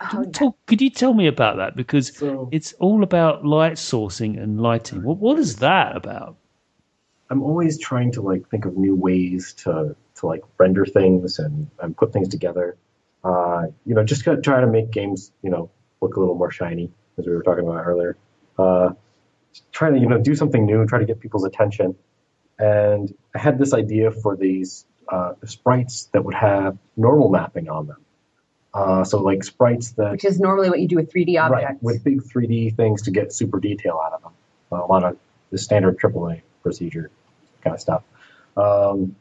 Oh, 0.01 0.25
Talk, 0.25 0.57
could 0.65 0.81
you 0.81 0.89
tell 0.89 1.13
me 1.13 1.27
about 1.27 1.57
that 1.57 1.75
because 1.75 2.15
So- 2.17 2.49
it's 2.51 2.73
all 2.73 3.03
about 3.03 3.45
light 3.45 3.73
sourcing 3.73 4.41
and 4.41 4.59
lighting 4.59 5.03
what, 5.03 5.17
what 5.17 5.39
is 5.39 5.57
that 5.57 5.95
about 5.95 6.37
I'm 7.29 7.41
always 7.41 7.79
trying 7.79 8.11
to 8.13 8.21
like 8.21 8.47
think 8.49 8.65
of 8.65 8.77
new 8.77 8.95
ways 8.95 9.53
to 9.63 9.95
to 10.15 10.27
like 10.27 10.41
render 10.59 10.85
things 10.85 11.39
and, 11.39 11.69
and 11.81 11.97
put 11.97 12.13
things 12.13 12.27
together. 12.27 12.77
Uh, 13.23 13.63
you 13.85 13.95
know, 13.95 14.03
just 14.03 14.23
to 14.25 14.39
try 14.39 14.61
to 14.61 14.67
make 14.67 14.91
games, 14.91 15.31
you 15.41 15.49
know, 15.49 15.71
look 16.01 16.15
a 16.15 16.19
little 16.19 16.35
more 16.35 16.51
shiny, 16.51 16.91
as 17.17 17.25
we 17.25 17.33
were 17.33 17.41
talking 17.41 17.67
about 17.67 17.85
earlier. 17.85 18.17
Uh, 18.59 18.91
trying 19.71 19.93
to 19.95 19.99
you 19.99 20.07
know 20.07 20.19
do 20.19 20.35
something 20.35 20.65
new, 20.65 20.85
try 20.85 20.99
to 20.99 21.05
get 21.05 21.19
people's 21.19 21.45
attention. 21.45 21.95
And 22.59 23.13
I 23.35 23.39
had 23.39 23.57
this 23.57 23.73
idea 23.73 24.11
for 24.11 24.35
these 24.37 24.85
uh, 25.11 25.33
sprites 25.45 26.05
that 26.13 26.23
would 26.23 26.35
have 26.35 26.77
normal 26.95 27.29
mapping 27.29 27.67
on 27.69 27.87
them. 27.87 28.02
Uh, 28.73 29.03
so 29.03 29.19
like 29.21 29.43
sprites 29.43 29.91
that 29.91 30.11
Which 30.13 30.25
is 30.25 30.39
normally 30.39 30.69
what 30.69 30.79
you 30.79 30.87
do 30.87 30.95
with 30.95 31.13
3D 31.13 31.39
objects. 31.39 31.63
Right, 31.73 31.83
with 31.83 32.03
big 32.03 32.23
3D 32.23 32.75
things 32.75 33.03
to 33.03 33.11
get 33.11 33.31
super 33.31 33.59
detail 33.59 34.01
out 34.03 34.13
of 34.13 34.23
them. 34.23 34.31
A 34.71 34.85
lot 34.85 35.03
of 35.03 35.17
the 35.51 35.57
standard 35.59 35.99
AAA 35.99 36.41
procedure 36.63 37.11
kind 37.63 37.75
of 37.75 37.79
stuff. 37.79 38.03
Um, 38.57 39.15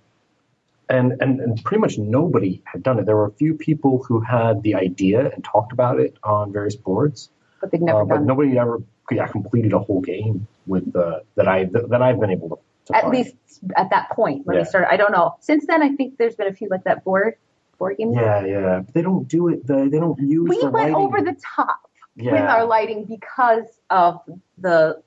and, 0.89 1.21
and, 1.21 1.41
and 1.41 1.65
pretty 1.65 1.81
much 1.81 1.99
nobody 1.99 2.63
had 2.65 2.83
done 2.83 2.99
it. 2.99 3.07
There 3.07 3.17
were 3.17 3.27
a 3.27 3.33
few 3.33 3.55
people 3.55 4.03
who 4.03 4.21
had 4.21 4.63
the 4.63 4.75
idea 4.75 5.29
and 5.31 5.45
talked 5.45 5.73
about 5.73 6.01
it 6.01 6.17
on 6.23 6.53
various 6.53 6.77
boards, 6.77 7.29
but 7.61 7.71
they've 7.71 7.81
never 7.81 8.01
uh, 8.03 8.05
but 8.05 8.15
done 8.15 8.23
it. 8.25 8.27
nobody 8.27 8.59
ever 8.59 8.83
yeah, 9.11 9.27
completed 9.27 9.73
a 9.75 9.79
whole 9.79 10.01
game 10.01 10.47
with 10.67 10.91
the, 10.93 11.23
that 11.35 11.47
I 11.49 11.65
that 11.65 12.01
I've 12.03 12.19
been 12.21 12.31
able 12.31 12.49
to. 12.51 12.57
to 12.87 12.97
At 12.97 13.03
find. 13.03 13.15
least 13.15 13.35
at 13.77 13.91
that 13.91 14.11
point 14.11 14.47
when 14.47 14.55
Yeah. 14.57 14.63
we 14.63 14.65
started. 14.67 14.91
I 14.91 14.97
don't 14.97 15.13
know. 15.13 15.37
Since 15.41 15.67
then, 15.67 15.83
I 15.83 15.91
think 15.91 16.17
there's 16.17 16.37
been 16.37 16.49
a 16.49 16.55
few 16.55 16.69
like 16.69 16.85
that 16.85 17.05
board 17.05 17.37
board 17.83 17.97
games. 17.99 18.15
Yeah, 18.17 18.45
yeah. 18.47 18.81
But 18.85 18.95
they 18.95 19.03
don't 19.03 19.27
do 19.29 19.49
it. 19.49 19.67
The, 19.67 19.89
they 19.91 19.99
don't 19.99 20.19
use. 20.21 20.49
We 20.49 20.59
the 20.61 20.71
went 20.71 20.93
lighting. 20.93 20.95
over 20.95 21.21
the 21.21 21.37
top 21.57 21.81
yeah. 22.17 22.33
with 22.33 22.43
our 22.43 22.65
lighting 22.65 23.05
because 23.05 23.67
of 23.91 24.21
the 24.59 25.03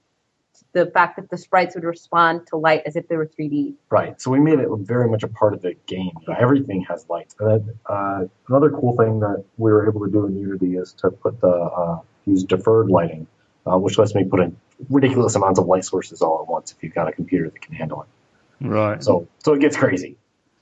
the 0.72 0.86
fact 0.88 1.16
that 1.18 1.30
the 1.30 1.38
sprites 1.38 1.76
would 1.76 1.84
respond 1.86 2.48
to 2.48 2.58
light 2.58 2.82
as 2.86 2.96
if 2.98 3.08
they 3.08 3.16
were 3.16 3.26
3D. 3.28 3.76
Right. 3.90 4.20
So 4.22 4.30
we 4.32 4.40
made 4.40 4.60
it 4.60 4.68
very 4.80 5.10
much 5.10 5.24
a 5.24 5.28
part 5.28 5.54
of 5.54 5.62
the 5.62 5.74
game. 5.86 6.12
You 6.22 6.28
know, 6.34 6.36
everything 6.38 6.86
has 6.90 7.06
lights. 7.10 7.36
And 7.40 7.50
then, 7.50 7.80
uh, 7.86 8.26
another 8.50 8.70
cool 8.72 8.96
thing 8.98 9.20
that 9.22 9.44
we 9.58 9.72
were 9.72 9.88
able 9.90 10.06
to 10.06 10.12
do 10.12 10.26
in 10.26 10.38
Unity 10.38 10.76
is 10.78 10.94
to 11.00 11.12
put 11.12 11.40
the 11.40 11.48
uh, 11.50 12.00
use 12.26 12.44
deferred 12.44 12.90
lighting, 12.90 13.28
uh, 13.66 13.78
which 13.78 13.98
lets 13.98 14.16
me 14.16 14.24
put 14.26 14.40
in 14.42 14.56
ridiculous 14.90 15.36
amounts 15.36 15.60
of 15.60 15.66
light 15.66 15.86
sources 15.86 16.22
all 16.22 16.42
at 16.42 16.48
once 16.50 16.74
if 16.74 16.84
you've 16.84 16.94
got 16.94 17.08
a 17.08 17.14
computer 17.14 17.50
that 17.50 17.62
can 17.62 17.74
handle 17.76 18.02
it. 18.04 18.68
right 18.68 19.02
So 19.04 19.28
so 19.40 19.54
it 19.54 19.60
gets 19.62 19.78
crazy 19.78 20.18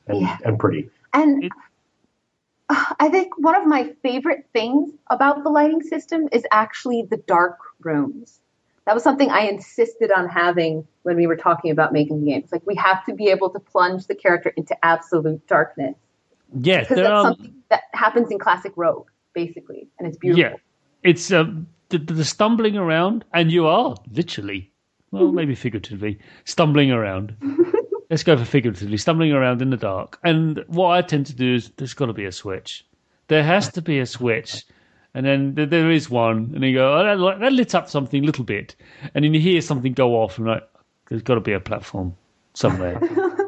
and, 0.08 0.22
Yeah. 0.22 0.38
and 0.46 0.60
pretty. 0.60 0.90
And 1.14 1.44
It- 1.46 1.52
I 3.00 3.10
think 3.10 3.38
one 3.38 3.56
of 3.56 3.66
my 3.66 3.94
favorite 4.02 4.46
things 4.54 4.92
about 5.10 5.44
the 5.44 5.50
lighting 5.50 5.82
system 5.82 6.28
is 6.32 6.44
actually 6.52 7.08
the 7.10 7.18
dark 7.18 7.58
rooms. 7.82 8.40
That 8.86 8.94
was 8.94 9.04
something 9.04 9.30
I 9.30 9.42
insisted 9.42 10.12
on 10.12 10.28
having 10.28 10.86
when 11.04 11.16
we 11.16 11.26
were 11.26 11.38
talking 11.38 11.72
about 11.72 11.94
making 11.94 12.20
the 12.20 12.32
games. 12.32 12.52
Like 12.52 12.66
we 12.68 12.76
have 12.76 13.06
to 13.06 13.14
be 13.14 13.28
able 13.28 13.50
to 13.52 13.60
plunge 13.60 14.08
the 14.08 14.16
character 14.16 14.54
into 14.58 14.76
absolute 14.84 15.46
darkness 15.48 15.96
yes 16.60 16.88
because 16.88 16.98
that's 16.98 17.10
are 17.10 17.24
something 17.24 17.56
that 17.70 17.84
happens 17.94 18.32
in 18.32 18.40
classic 18.40 18.74
Rogue, 18.76 19.08
basically, 19.34 19.88
and 19.98 20.08
it's 20.08 20.18
beautiful. 20.18 20.44
Yeah, 20.44 20.56
it's 21.04 21.32
um, 21.32 21.68
the, 21.90 21.98
the 21.98 22.26
stumbling 22.26 22.78
around, 22.78 23.26
and 23.34 23.52
you 23.52 23.66
are 23.68 23.96
literally, 24.12 24.72
well, 25.12 25.32
maybe 25.32 25.56
figuratively, 25.56 26.20
stumbling 26.46 26.92
around. 26.92 27.36
Let's 28.14 28.22
go 28.22 28.38
for 28.38 28.46
figuratively, 28.46 28.98
stumbling 28.98 29.32
around 29.32 29.64
in 29.64 29.72
the 29.72 29.76
dark. 29.76 30.20
And 30.24 30.64
what 30.68 30.90
I 30.90 31.02
tend 31.02 31.26
to 31.26 31.34
do 31.34 31.56
is 31.56 31.72
there's 31.78 31.96
got 31.96 32.06
to 32.06 32.14
be 32.14 32.26
a 32.26 32.32
switch. 32.32 32.86
There 33.28 33.42
has 33.42 33.72
to 33.72 33.82
be 33.82 33.98
a 33.98 34.06
switch. 34.06 34.68
And 35.16 35.26
then 35.26 35.56
th- 35.56 35.72
there 35.72 35.90
is 35.90 36.12
one, 36.12 36.52
and 36.54 36.64
you 36.64 36.76
go, 36.76 36.94
oh, 36.94 37.04
that, 37.04 37.20
li- 37.20 37.40
that 37.40 37.54
lit 37.54 37.74
up 37.74 37.90
something 37.90 38.22
a 38.22 38.26
little 38.28 38.44
bit. 38.44 38.76
And 39.16 39.26
then 39.26 39.34
you 39.34 39.40
hear 39.40 39.62
something 39.62 39.94
go 39.94 40.22
off, 40.22 40.38
and 40.38 40.46
like, 40.46 40.62
there's 41.10 41.24
got 41.24 41.34
to 41.34 41.42
be 41.42 41.54
a 41.54 41.60
platform 41.60 42.16
somewhere. 42.54 43.00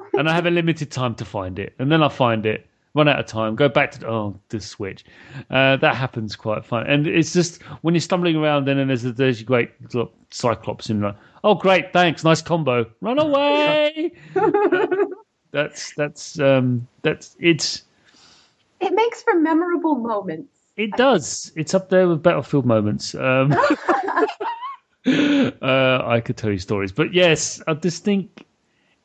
and 0.13 0.27
I 0.27 0.33
have 0.33 0.47
a 0.47 0.49
limited 0.49 0.89
time 0.89 1.13
to 1.13 1.25
find 1.25 1.59
it. 1.59 1.75
And 1.77 1.91
then 1.91 2.01
I 2.01 2.09
find 2.09 2.43
it, 2.47 2.67
run 2.95 3.07
out 3.07 3.19
of 3.19 3.27
time, 3.27 3.55
go 3.55 3.69
back 3.69 3.91
to 3.91 4.07
oh 4.09 4.39
the 4.49 4.59
switch. 4.59 5.05
Uh, 5.51 5.75
that 5.77 5.95
happens 5.95 6.35
quite 6.35 6.65
fun, 6.65 6.87
and 6.87 7.05
it's 7.05 7.33
just 7.33 7.61
when 7.83 7.93
you're 7.93 8.01
stumbling 8.01 8.35
around, 8.37 8.65
then 8.65 8.79
and 8.79 8.89
there's 8.89 9.05
a, 9.05 9.11
there's 9.11 9.41
a 9.41 9.43
great 9.43 9.69
little 9.83 10.11
cyclops 10.31 10.89
in 10.89 11.01
like, 11.01 11.15
oh 11.43 11.53
great, 11.53 11.93
thanks, 11.93 12.23
nice 12.23 12.41
combo, 12.41 12.85
run 13.01 13.19
away. 13.19 14.11
that's 15.51 15.93
that's 15.93 16.39
um 16.39 16.87
that's 17.03 17.35
it's 17.39 17.83
It 18.81 18.93
makes 18.93 19.21
for 19.23 19.35
memorable 19.35 19.95
moments. 19.95 20.49
it 20.75 20.91
does 20.97 21.51
it's 21.55 21.73
up 21.73 21.89
there 21.89 22.07
with 22.07 22.23
battlefield 22.23 22.65
moments. 22.65 23.13
Um, 23.15 23.53
uh, 25.05 26.01
I 26.03 26.21
could 26.23 26.37
tell 26.37 26.51
you 26.51 26.57
stories, 26.57 26.91
but 26.91 27.13
yes, 27.13 27.61
I 27.67 27.73
just 27.75 28.03
think 28.03 28.45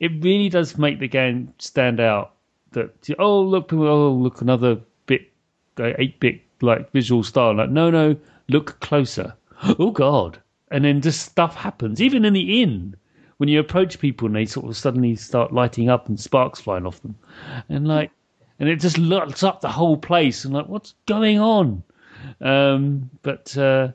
it 0.00 0.10
really 0.22 0.48
does 0.48 0.78
make 0.78 0.98
the 0.98 1.08
game 1.08 1.52
stand 1.58 2.00
out. 2.00 2.34
That 2.72 3.08
oh 3.18 3.40
look, 3.42 3.68
people, 3.68 3.88
oh 3.88 4.12
look 4.12 4.40
another 4.40 4.80
bit, 5.06 5.32
eight 5.78 6.20
bit 6.20 6.40
like 6.60 6.90
visual 6.92 7.22
style. 7.22 7.56
Like 7.56 7.70
no, 7.70 7.90
no, 7.90 8.16
look 8.48 8.80
closer. 8.80 9.34
Oh 9.78 9.90
God! 9.90 10.40
And 10.70 10.84
then 10.86 11.02
just 11.02 11.20
stuff 11.20 11.54
happens, 11.54 12.00
even 12.00 12.24
in 12.24 12.32
the 12.32 12.62
inn 12.62 12.96
when 13.40 13.48
you 13.48 13.58
approach 13.58 13.98
people 13.98 14.26
and 14.26 14.36
they 14.36 14.44
sort 14.44 14.66
of 14.66 14.76
suddenly 14.76 15.16
start 15.16 15.50
lighting 15.50 15.88
up 15.88 16.08
and 16.08 16.20
sparks 16.20 16.60
flying 16.60 16.84
off 16.86 17.00
them, 17.00 17.16
and 17.70 17.88
like, 17.88 18.10
and 18.58 18.68
it 18.68 18.76
just 18.80 18.98
lights 18.98 19.42
up 19.42 19.62
the 19.62 19.68
whole 19.68 19.96
place. 19.96 20.44
And 20.44 20.52
like, 20.52 20.68
what's 20.68 20.94
going 21.06 21.38
on? 21.38 21.82
Um, 22.42 23.08
but 23.22 23.56
uh, 23.56 23.92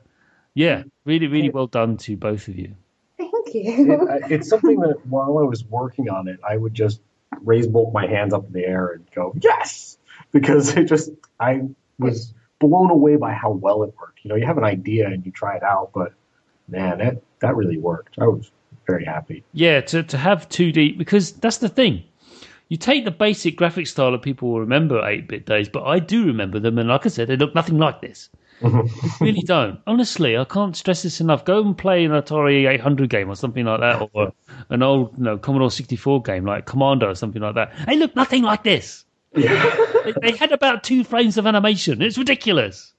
yeah, 0.54 0.82
really, 1.04 1.28
really 1.28 1.50
well 1.50 1.68
done 1.68 1.96
to 1.98 2.16
both 2.16 2.48
of 2.48 2.58
you. 2.58 2.74
Thank 3.18 3.54
you. 3.54 4.08
It, 4.24 4.32
it's 4.32 4.48
something 4.48 4.80
that 4.80 5.06
while 5.06 5.38
I 5.38 5.42
was 5.42 5.64
working 5.64 6.08
on 6.08 6.26
it, 6.26 6.40
I 6.42 6.56
would 6.56 6.74
just 6.74 7.00
raise 7.42 7.66
both 7.66 7.92
my 7.92 8.06
hands 8.06 8.32
up 8.32 8.46
in 8.46 8.52
the 8.52 8.64
air 8.64 8.88
and 8.88 9.04
go 9.14 9.34
yes, 9.40 9.98
because 10.32 10.76
it 10.76 10.84
just 10.84 11.10
I 11.38 11.62
was 11.98 12.32
blown 12.58 12.90
away 12.90 13.16
by 13.16 13.32
how 13.32 13.50
well 13.50 13.82
it 13.82 13.94
worked. 14.00 14.20
You 14.22 14.30
know, 14.30 14.36
you 14.36 14.46
have 14.46 14.58
an 14.58 14.64
idea 14.64 15.06
and 15.06 15.24
you 15.24 15.32
try 15.32 15.56
it 15.56 15.62
out, 15.62 15.90
but 15.94 16.12
man, 16.68 16.98
that 16.98 17.22
that 17.40 17.56
really 17.56 17.78
worked. 17.78 18.18
I 18.18 18.26
was 18.26 18.50
very 18.86 19.04
happy. 19.04 19.44
Yeah, 19.52 19.80
to 19.82 20.02
to 20.04 20.16
have 20.16 20.48
2D 20.48 20.96
because 20.98 21.32
that's 21.32 21.58
the 21.58 21.68
thing. 21.68 22.04
You 22.68 22.76
take 22.76 23.04
the 23.04 23.12
basic 23.12 23.54
graphic 23.54 23.86
style 23.86 24.10
that 24.10 24.22
people 24.22 24.50
will 24.50 24.60
remember 24.60 25.00
8-bit 25.00 25.46
days, 25.46 25.68
but 25.68 25.84
I 25.84 26.00
do 26.00 26.26
remember 26.26 26.58
them, 26.58 26.78
and 26.78 26.88
like 26.88 27.06
I 27.06 27.10
said, 27.10 27.28
they 27.28 27.36
look 27.36 27.54
nothing 27.54 27.78
like 27.78 28.00
this. 28.00 28.28
Really 29.20 29.42
don't. 29.42 29.80
Honestly, 29.86 30.36
I 30.36 30.44
can't 30.44 30.76
stress 30.76 31.02
this 31.02 31.20
enough. 31.20 31.44
Go 31.44 31.62
and 31.62 31.76
play 31.76 32.04
an 32.04 32.12
Atari 32.12 32.68
800 32.68 33.10
game 33.10 33.28
or 33.28 33.36
something 33.36 33.64
like 33.64 33.80
that, 33.80 34.08
or 34.12 34.32
an 34.70 34.82
old, 34.82 35.16
you 35.18 35.24
know, 35.24 35.38
Commodore 35.38 35.70
64 35.70 36.22
game 36.22 36.44
like 36.44 36.66
Commando 36.66 37.10
or 37.10 37.14
something 37.14 37.42
like 37.42 37.54
that. 37.54 37.72
They 37.86 37.96
look 37.96 38.16
nothing 38.16 38.42
like 38.42 38.62
this. 38.62 39.04
they, 39.32 40.14
they 40.22 40.32
had 40.36 40.52
about 40.52 40.82
two 40.82 41.04
frames 41.04 41.36
of 41.36 41.46
animation. 41.46 42.00
It's 42.00 42.16
ridiculous. 42.16 42.94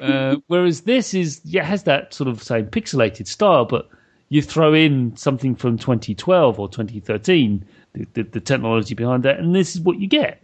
Uh, 0.00 0.36
whereas 0.46 0.82
this 0.82 1.14
is, 1.14 1.40
yeah, 1.44 1.62
it 1.62 1.66
has 1.66 1.82
that 1.84 2.14
sort 2.14 2.28
of 2.28 2.42
same 2.42 2.66
pixelated 2.66 3.26
style, 3.26 3.64
but 3.64 3.88
you 4.28 4.40
throw 4.42 4.72
in 4.72 5.16
something 5.16 5.54
from 5.56 5.76
2012 5.78 6.60
or 6.60 6.68
2013, 6.68 7.64
the, 7.92 8.06
the, 8.14 8.22
the 8.22 8.40
technology 8.40 8.94
behind 8.94 9.22
that, 9.24 9.38
and 9.38 9.54
this 9.54 9.74
is 9.74 9.80
what 9.80 9.98
you 9.98 10.06
get. 10.06 10.42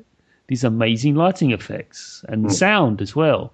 These 0.49 0.65
amazing 0.65 1.15
lighting 1.15 1.53
effects 1.53 2.25
and 2.29 2.53
sound 2.53 3.01
as 3.01 3.15
well. 3.15 3.53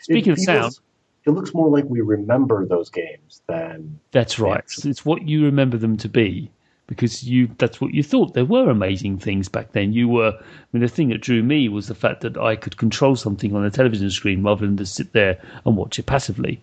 Speaking 0.00 0.32
It 0.32 0.38
of 0.38 0.44
sound, 0.44 0.60
feels- 0.62 0.80
it 1.26 1.30
looks 1.30 1.54
more 1.54 1.70
like 1.70 1.84
we 1.86 2.00
remember 2.02 2.66
those 2.66 2.90
games 2.90 3.40
than 3.46 3.98
That's 4.12 4.38
right. 4.38 4.58
actually. 4.58 4.90
It's 4.90 5.06
what 5.06 5.26
you 5.26 5.44
remember 5.44 5.78
them 5.78 5.96
to 5.98 6.08
be 6.08 6.50
because 6.86 7.24
you 7.24 7.48
that's 7.56 7.80
what 7.80 7.94
you 7.94 8.02
thought. 8.02 8.34
There 8.34 8.44
were 8.44 8.68
amazing 8.68 9.16
things 9.18 9.48
back 9.48 9.72
then. 9.72 9.94
You 9.94 10.06
were 10.08 10.32
I 10.38 10.42
mean 10.72 10.82
the 10.82 10.88
thing 10.88 11.08
that 11.08 11.22
drew 11.22 11.42
me 11.42 11.68
was 11.70 11.88
the 11.88 11.94
fact 11.94 12.20
that 12.20 12.36
I 12.36 12.56
could 12.56 12.76
control 12.76 13.16
something 13.16 13.56
on 13.56 13.64
a 13.64 13.70
television 13.70 14.10
screen 14.10 14.42
rather 14.42 14.66
than 14.66 14.76
just 14.76 14.94
sit 14.94 15.12
there 15.14 15.38
and 15.64 15.76
watch 15.78 15.98
it 15.98 16.04
passively. 16.04 16.60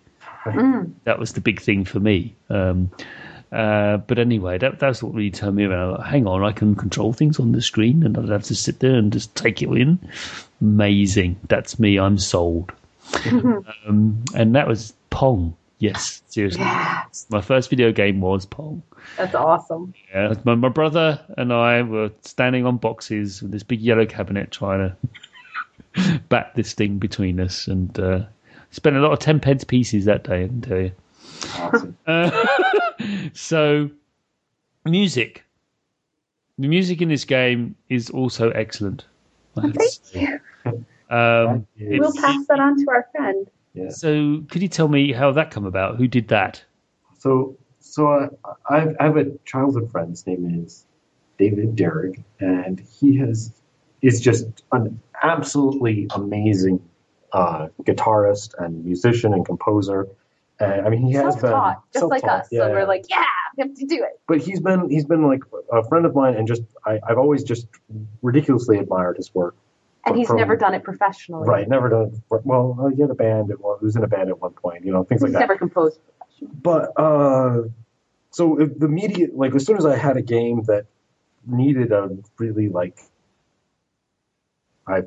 That 1.05 1.17
was 1.19 1.33
the 1.33 1.41
big 1.41 1.59
thing 1.59 1.83
for 1.85 1.99
me. 1.99 2.35
Um, 2.49 2.91
uh, 3.51 3.97
but 3.97 4.17
anyway, 4.19 4.57
that 4.59 4.79
that's 4.79 5.01
what 5.03 5.13
really 5.13 5.29
turned 5.31 5.55
me 5.55 5.65
around. 5.65 5.93
Like, 5.97 6.07
Hang 6.07 6.27
on, 6.27 6.43
I 6.43 6.51
can 6.51 6.75
control 6.75 7.13
things 7.13 7.39
on 7.39 7.51
the 7.51 7.61
screen, 7.61 8.01
and 8.03 8.17
I 8.17 8.21
don't 8.21 8.29
have 8.31 8.43
to 8.43 8.55
sit 8.55 8.79
there 8.79 8.95
and 8.95 9.11
just 9.11 9.35
take 9.35 9.61
it 9.61 9.69
in. 9.69 9.99
Amazing. 10.61 11.37
That's 11.47 11.77
me. 11.79 11.97
I'm 11.99 12.17
sold. 12.17 12.71
um, 13.87 14.23
and 14.35 14.55
that 14.55 14.67
was 14.67 14.93
Pong. 15.09 15.55
Yes, 15.79 16.21
seriously. 16.27 16.63
My 17.29 17.41
first 17.41 17.69
video 17.69 17.91
game 17.91 18.21
was 18.21 18.45
Pong. 18.45 18.83
That's 19.17 19.33
awesome. 19.33 19.93
Yeah, 20.13 20.33
my, 20.43 20.53
my 20.53 20.69
brother 20.69 21.19
and 21.37 21.51
I 21.51 21.81
were 21.81 22.11
standing 22.21 22.67
on 22.67 22.77
boxes 22.77 23.41
with 23.41 23.51
this 23.51 23.63
big 23.63 23.81
yellow 23.81 24.05
cabinet 24.05 24.51
trying 24.51 24.95
to 25.95 26.19
bat 26.29 26.51
this 26.55 26.73
thing 26.73 26.99
between 26.99 27.39
us 27.39 27.67
and 27.67 27.97
uh, 27.99 28.21
spent 28.69 28.95
a 28.95 28.99
lot 28.99 29.11
of 29.11 29.19
10 29.19 29.39
pence 29.39 29.63
pieces 29.63 30.05
that 30.05 30.23
day, 30.23 30.43
I 30.43 30.47
can 30.47 30.61
tell 30.61 30.79
you. 30.79 30.91
awesome. 31.57 31.97
So, 33.33 33.89
music. 34.85 35.43
The 36.59 36.67
music 36.67 37.01
in 37.01 37.09
this 37.09 37.25
game 37.25 37.75
is 37.89 38.11
also 38.11 38.51
excellent. 38.51 39.05
I 39.57 39.61
have 39.61 39.73
to 39.73 39.79
Thank 39.79 40.31
you. 40.65 40.85
Um, 41.11 41.67
We'll 41.79 42.13
pass 42.13 42.45
that 42.47 42.59
on 42.59 42.77
to 42.77 42.89
our 42.89 43.07
friend. 43.11 43.47
yeah. 43.73 43.89
so, 43.89 44.43
could 44.49 44.61
you 44.61 44.67
tell 44.67 44.87
me 44.87 45.11
how 45.11 45.31
that 45.33 45.51
come 45.51 45.65
about? 45.65 45.97
Who 45.97 46.07
did 46.07 46.29
that? 46.29 46.63
So, 47.19 47.57
so 47.79 48.29
I've, 48.69 48.95
I 48.99 49.03
have 49.03 49.17
a 49.17 49.31
childhood 49.45 49.91
friend. 49.91 50.09
His 50.09 50.25
name 50.25 50.63
is 50.63 50.85
David 51.37 51.75
Derrick, 51.75 52.21
and 52.39 52.79
he 52.99 53.17
has 53.17 53.51
is 54.01 54.19
just 54.19 54.45
an 54.71 54.99
absolutely 55.21 56.07
amazing 56.15 56.81
uh, 57.33 57.67
guitarist 57.83 58.53
and 58.57 58.83
musician 58.83 59.33
and 59.33 59.45
composer. 59.45 60.07
And 60.59 60.85
I 60.85 60.89
mean, 60.89 61.05
he 61.05 61.13
has 61.13 61.35
been 61.35 61.41
Self-taught, 61.41 61.83
just 61.93 62.05
like 62.05 62.23
us. 62.23 62.47
yeah, 62.51 62.61
so 62.61 62.71
we're 62.71 62.85
like, 62.87 63.05
yeah, 63.09 63.23
we 63.57 63.63
have 63.63 63.75
to 63.75 63.85
do 63.85 64.03
it. 64.03 64.19
but 64.27 64.37
he's 64.39 64.59
been 64.59 64.89
he's 64.89 65.05
been 65.05 65.25
like 65.27 65.41
a 65.71 65.83
friend 65.87 66.05
of 66.05 66.15
mine, 66.15 66.35
and 66.35 66.47
just 66.47 66.63
I, 66.85 66.99
I've 67.07 67.17
always 67.17 67.43
just 67.43 67.67
ridiculously 68.21 68.77
admired 68.77 69.17
his 69.17 69.33
work. 69.33 69.55
And 70.05 70.17
he's 70.17 70.27
From- 70.27 70.37
never 70.37 70.55
done 70.55 70.73
it 70.73 70.83
professionally. 70.83 71.47
Right, 71.47 71.67
never 71.67 71.89
done. 71.89 72.21
Well, 72.29 72.77
uh, 72.79 72.87
he 72.87 73.01
had 73.01 73.11
a 73.11 73.15
band. 73.15 73.51
At 73.51 73.59
one, 73.59 73.77
he 73.79 73.85
was 73.85 73.95
in 73.95 74.03
a 74.03 74.07
band 74.07 74.29
at 74.29 74.39
one 74.39 74.53
point. 74.53 74.83
You 74.83 74.91
know, 74.93 75.03
things 75.03 75.21
like 75.21 75.31
that. 75.33 75.37
He's 75.37 75.47
never 75.47 75.57
composed 75.57 75.99
professionally. 76.03 76.53
But 76.61 76.99
uh, 76.99 77.63
so 78.31 78.57
the 78.77 78.87
media, 78.87 79.27
like 79.33 79.53
as 79.53 79.65
soon 79.65 79.77
as 79.77 79.85
I 79.85 79.95
had 79.95 80.17
a 80.17 80.21
game 80.21 80.63
that 80.63 80.85
needed 81.45 81.91
a 81.91 82.17
really 82.37 82.69
like, 82.69 82.97
I 84.87 85.03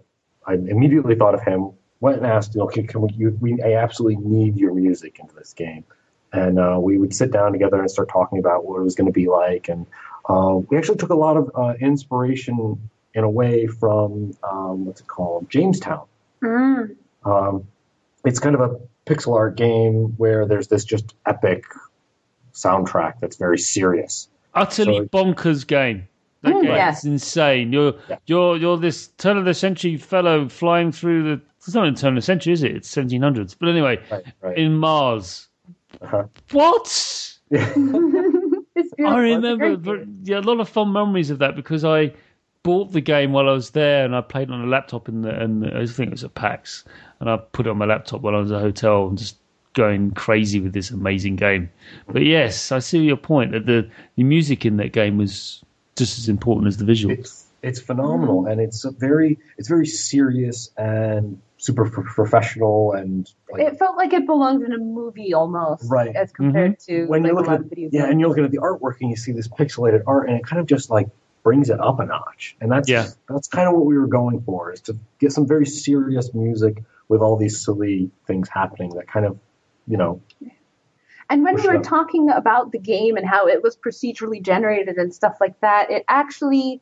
I 0.46 0.54
immediately 0.54 1.16
thought 1.16 1.34
of 1.34 1.42
him. 1.42 1.72
Went 2.00 2.18
and 2.18 2.26
asked, 2.26 2.54
you 2.54 2.60
know, 2.60 2.66
can, 2.66 2.86
can 2.86 3.00
we, 3.00 3.08
you, 3.16 3.38
we? 3.40 3.62
I 3.62 3.74
absolutely 3.74 4.16
need 4.16 4.56
your 4.56 4.74
music 4.74 5.18
into 5.18 5.34
this 5.34 5.54
game, 5.54 5.84
and 6.32 6.58
uh, 6.58 6.78
we 6.78 6.98
would 6.98 7.14
sit 7.14 7.32
down 7.32 7.52
together 7.52 7.80
and 7.80 7.90
start 7.90 8.10
talking 8.10 8.38
about 8.38 8.66
what 8.66 8.78
it 8.78 8.82
was 8.82 8.94
going 8.94 9.06
to 9.06 9.12
be 9.12 9.26
like, 9.26 9.68
and 9.68 9.86
uh, 10.28 10.56
we 10.68 10.76
actually 10.76 10.98
took 10.98 11.10
a 11.10 11.14
lot 11.16 11.38
of 11.38 11.50
uh, 11.54 11.74
inspiration 11.80 12.90
in 13.14 13.24
away 13.24 13.66
from 13.66 14.36
um, 14.42 14.86
what's 14.86 15.00
it 15.00 15.06
called, 15.06 15.48
Jamestown. 15.50 16.06
Mm. 16.42 16.96
Um, 17.24 17.66
it's 18.24 18.38
kind 18.40 18.54
of 18.54 18.60
a 18.60 18.80
pixel 19.06 19.34
art 19.36 19.56
game 19.56 20.14
where 20.16 20.46
there's 20.46 20.68
this 20.68 20.84
just 20.84 21.14
epic 21.26 21.64
soundtrack 22.52 23.14
that's 23.20 23.36
very 23.36 23.58
serious. 23.58 24.28
Utterly 24.54 24.98
So- 24.98 25.04
bonkers 25.06 25.66
game. 25.66 26.08
That 26.42 26.54
Mm, 26.56 26.62
game 26.62 26.70
yes. 26.72 26.98
is 26.98 27.04
insane. 27.06 27.72
You're 27.72 27.94
Yeah. 28.08 28.16
you're 28.26 28.56
you're 28.58 28.76
this 28.76 29.08
turn 29.16 29.38
of 29.38 29.46
the 29.46 29.54
century 29.54 29.96
fellow 29.96 30.46
flying 30.48 30.92
through 30.92 31.22
the. 31.22 31.40
It's 31.56 31.74
not 31.74 31.86
in 31.86 31.94
turn 31.94 32.10
of 32.10 32.16
the 32.16 32.22
century, 32.22 32.52
is 32.52 32.62
it? 32.62 32.76
It's 32.76 32.88
1700s. 32.94 33.56
But 33.58 33.70
anyway, 33.70 33.98
Right, 34.10 34.24
right. 34.42 34.58
in 34.58 34.76
Mars. 34.76 35.48
Uh-huh. 36.02 36.24
What? 36.52 36.86
it's 37.50 37.74
beautiful. 37.74 38.26
I 38.26 38.54
It's 38.76 38.96
a 38.96 39.10
remember 39.20 39.56
great 39.76 39.78
ver- 39.78 39.98
game. 40.04 40.18
yeah, 40.24 40.38
a 40.38 40.42
lot 40.42 40.60
of 40.60 40.68
fond 40.68 40.92
memories 40.92 41.30
of 41.30 41.38
that 41.38 41.56
because 41.56 41.82
I 41.84 42.12
bought 42.64 42.90
the 42.92 43.00
game 43.00 43.32
while 43.32 43.48
I 43.48 43.52
was 43.52 43.70
there 43.70 44.04
and 44.04 44.16
I 44.16 44.22
played 44.22 44.48
it 44.48 44.52
on 44.52 44.62
a 44.62 44.66
laptop 44.66 45.08
in 45.08 45.22
the 45.22 45.30
and 45.30 45.64
I 45.66 45.86
think 45.86 46.08
it 46.08 46.12
was 46.12 46.24
at 46.24 46.34
PAX 46.34 46.84
and 47.20 47.30
I 47.30 47.36
put 47.36 47.66
it 47.66 47.70
on 47.70 47.78
my 47.78 47.84
laptop 47.84 48.22
while 48.22 48.34
I 48.34 48.40
was 48.40 48.50
at 48.50 48.56
a 48.58 48.60
hotel 48.60 49.06
and 49.06 49.16
just 49.16 49.36
going 49.74 50.12
crazy 50.12 50.60
with 50.60 50.72
this 50.72 50.90
amazing 50.90 51.36
game. 51.36 51.70
But 52.08 52.24
yes, 52.24 52.72
I 52.72 52.78
see 52.78 53.00
your 53.00 53.16
point 53.16 53.52
that 53.52 53.66
the 53.66 53.88
the 54.16 54.24
music 54.24 54.64
in 54.64 54.78
that 54.78 54.92
game 54.92 55.18
was 55.18 55.62
just 55.94 56.18
as 56.18 56.28
important 56.28 56.66
as 56.68 56.78
the 56.78 56.84
visuals. 56.84 57.18
It's 57.18 57.46
it's 57.62 57.80
phenomenal, 57.80 58.46
and 58.46 58.60
it's 58.60 58.84
a 58.84 58.90
very 58.90 59.38
it's 59.58 59.68
very 59.68 59.86
serious 59.86 60.70
and 60.76 61.40
super 61.58 61.88
pro- 61.90 62.04
professional, 62.04 62.92
and 62.92 63.30
like 63.50 63.62
It 63.62 63.78
felt 63.78 63.96
like 63.96 64.12
it 64.12 64.26
belonged 64.26 64.62
in 64.64 64.72
a 64.72 64.78
movie 64.78 65.32
almost, 65.32 65.90
Right. 65.90 66.14
as 66.14 66.30
compared 66.32 66.78
mm-hmm. 66.78 67.02
to 67.02 67.06
when 67.06 67.22
like, 67.22 67.28
you're 67.28 67.36
a 67.36 67.40
looking 67.40 67.52
lot 67.52 67.60
at 67.60 67.64
of 67.64 67.68
video 67.70 67.88
yeah, 67.92 68.00
games. 68.00 68.10
and 68.10 68.20
you're 68.20 68.28
looking 68.28 68.44
at 68.44 68.50
the 68.50 68.58
artwork, 68.58 68.96
and 69.00 69.10
you 69.10 69.16
see 69.16 69.32
this 69.32 69.48
pixelated 69.48 70.02
art, 70.06 70.28
and 70.28 70.38
it 70.38 70.44
kind 70.44 70.60
of 70.60 70.66
just 70.66 70.90
like 70.90 71.08
brings 71.44 71.70
it 71.70 71.78
up 71.80 72.00
a 72.00 72.06
notch, 72.06 72.56
and 72.60 72.72
that's 72.72 72.88
Yeah. 72.88 73.06
that's 73.28 73.46
kind 73.48 73.68
of 73.68 73.74
what 73.74 73.86
we 73.86 73.96
were 73.98 74.08
going 74.08 74.42
for, 74.42 74.72
is 74.72 74.80
to 74.82 74.98
get 75.20 75.32
some 75.32 75.46
very 75.46 75.66
serious 75.66 76.34
music 76.34 76.82
with 77.08 77.20
all 77.20 77.36
these 77.36 77.64
silly 77.64 78.10
things 78.26 78.48
happening 78.48 78.94
that 78.96 79.06
kind 79.06 79.26
of 79.26 79.38
you 79.86 79.96
know 79.98 80.20
And 81.30 81.44
when 81.44 81.56
we 81.56 81.68
were 81.68 81.76
up. 81.78 81.82
talking 81.84 82.30
about 82.30 82.72
the 82.72 82.78
game 82.78 83.16
and 83.16 83.26
how 83.26 83.46
it 83.48 83.62
was 83.62 83.76
procedurally 83.76 84.42
generated 84.42 84.96
and 84.96 85.14
stuff 85.14 85.36
like 85.40 85.58
that, 85.60 85.90
it 85.90 86.04
actually 86.08 86.80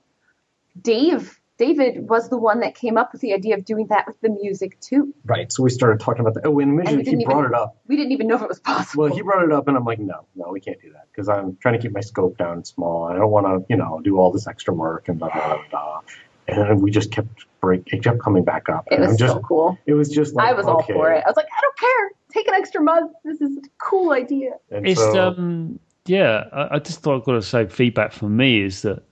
Dave 0.81 1.41
David 1.59 2.09
was 2.09 2.29
the 2.29 2.39
one 2.39 2.61
that 2.61 2.75
came 2.75 2.97
up 2.97 3.13
with 3.13 3.21
the 3.21 3.35
idea 3.35 3.55
of 3.57 3.65
doing 3.65 3.87
that 3.89 4.07
with 4.07 4.21
the 4.21 4.31
music 4.31 4.81
too. 4.81 5.15
right. 5.25 5.53
So 5.53 5.63
we 5.63 5.71
started 5.71 6.01
talking 6.01 6.21
about 6.23 6.35
that. 6.35 6.47
Oh, 6.47 6.59
and 6.59 6.81
And 6.81 6.97
we 6.99 7.05
he 7.05 7.25
brought 7.25 7.41
even- 7.41 7.53
it 7.53 7.55
up. 7.55 7.77
We 7.87 7.97
didn't 7.97 8.13
even 8.13 8.27
know 8.27 8.37
if 8.37 8.43
it 8.43 8.49
was 8.49 8.61
possible. 8.61 9.05
Well, 9.05 9.15
he 9.15 9.23
brought 9.23 9.45
it 9.45 9.53
up, 9.53 9.69
and 9.69 9.77
I'm 9.77 9.85
like, 9.85 9.99
no, 9.99 10.25
no, 10.35 10.49
we 10.51 10.61
can't 10.61 10.81
do 10.81 10.91
that 10.93 11.07
because 11.13 11.29
I'm 11.29 11.57
trying 11.61 11.75
to 11.75 11.81
keep 11.81 11.93
my 11.93 12.01
scope 12.01 12.37
down 12.39 12.65
small. 12.65 13.05
I 13.05 13.15
don't 13.15 13.31
want 13.31 13.47
to, 13.47 13.67
you 13.69 13.77
know, 13.77 14.01
do 14.03 14.19
all 14.19 14.33
this 14.33 14.47
extra 14.47 14.73
work 14.75 15.09
and 15.09 15.19
blah 15.19 15.29
blah 15.33 15.47
blah. 15.49 15.63
blah. 15.71 16.01
And 16.49 16.59
then 16.59 16.81
we 16.81 16.91
just 16.91 17.13
kept 17.13 17.47
break. 17.61 17.83
It 17.93 18.03
kept 18.03 18.19
coming 18.21 18.43
back 18.45 18.69
up. 18.69 18.89
it 18.91 18.95
and 18.95 19.03
was 19.03 19.11
I'm 19.13 19.17
just, 19.19 19.33
so 19.35 19.41
cool. 19.41 19.79
It 19.87 19.95
was 19.95 20.09
just 20.11 20.35
like 20.35 20.49
I 20.49 20.53
was 20.55 20.67
all 20.67 20.83
for 20.83 21.13
it. 21.13 21.23
I 21.25 21.29
was 21.29 21.37
like, 21.37 21.47
I 21.47 21.61
don't 21.61 21.79
care. 21.79 22.11
take 22.33 22.49
an 22.49 22.55
extra 22.55 22.81
month. 22.83 23.13
This 23.25 23.41
is 23.41 23.57
a 23.59 23.61
cool 23.79 24.11
idea. 24.11 24.53
And 24.71 24.87
It's 24.89 25.01
so, 25.01 25.29
um 25.29 25.79
yeah, 26.07 26.47
I, 26.53 26.75
I 26.75 26.79
just 26.81 27.01
thought 27.01 27.19
I've 27.19 27.25
got 27.25 27.35
to 27.35 27.43
say 27.43 27.67
feedback 27.69 28.13
from 28.13 28.37
me 28.37 28.63
is 28.63 28.83
that 28.83 29.05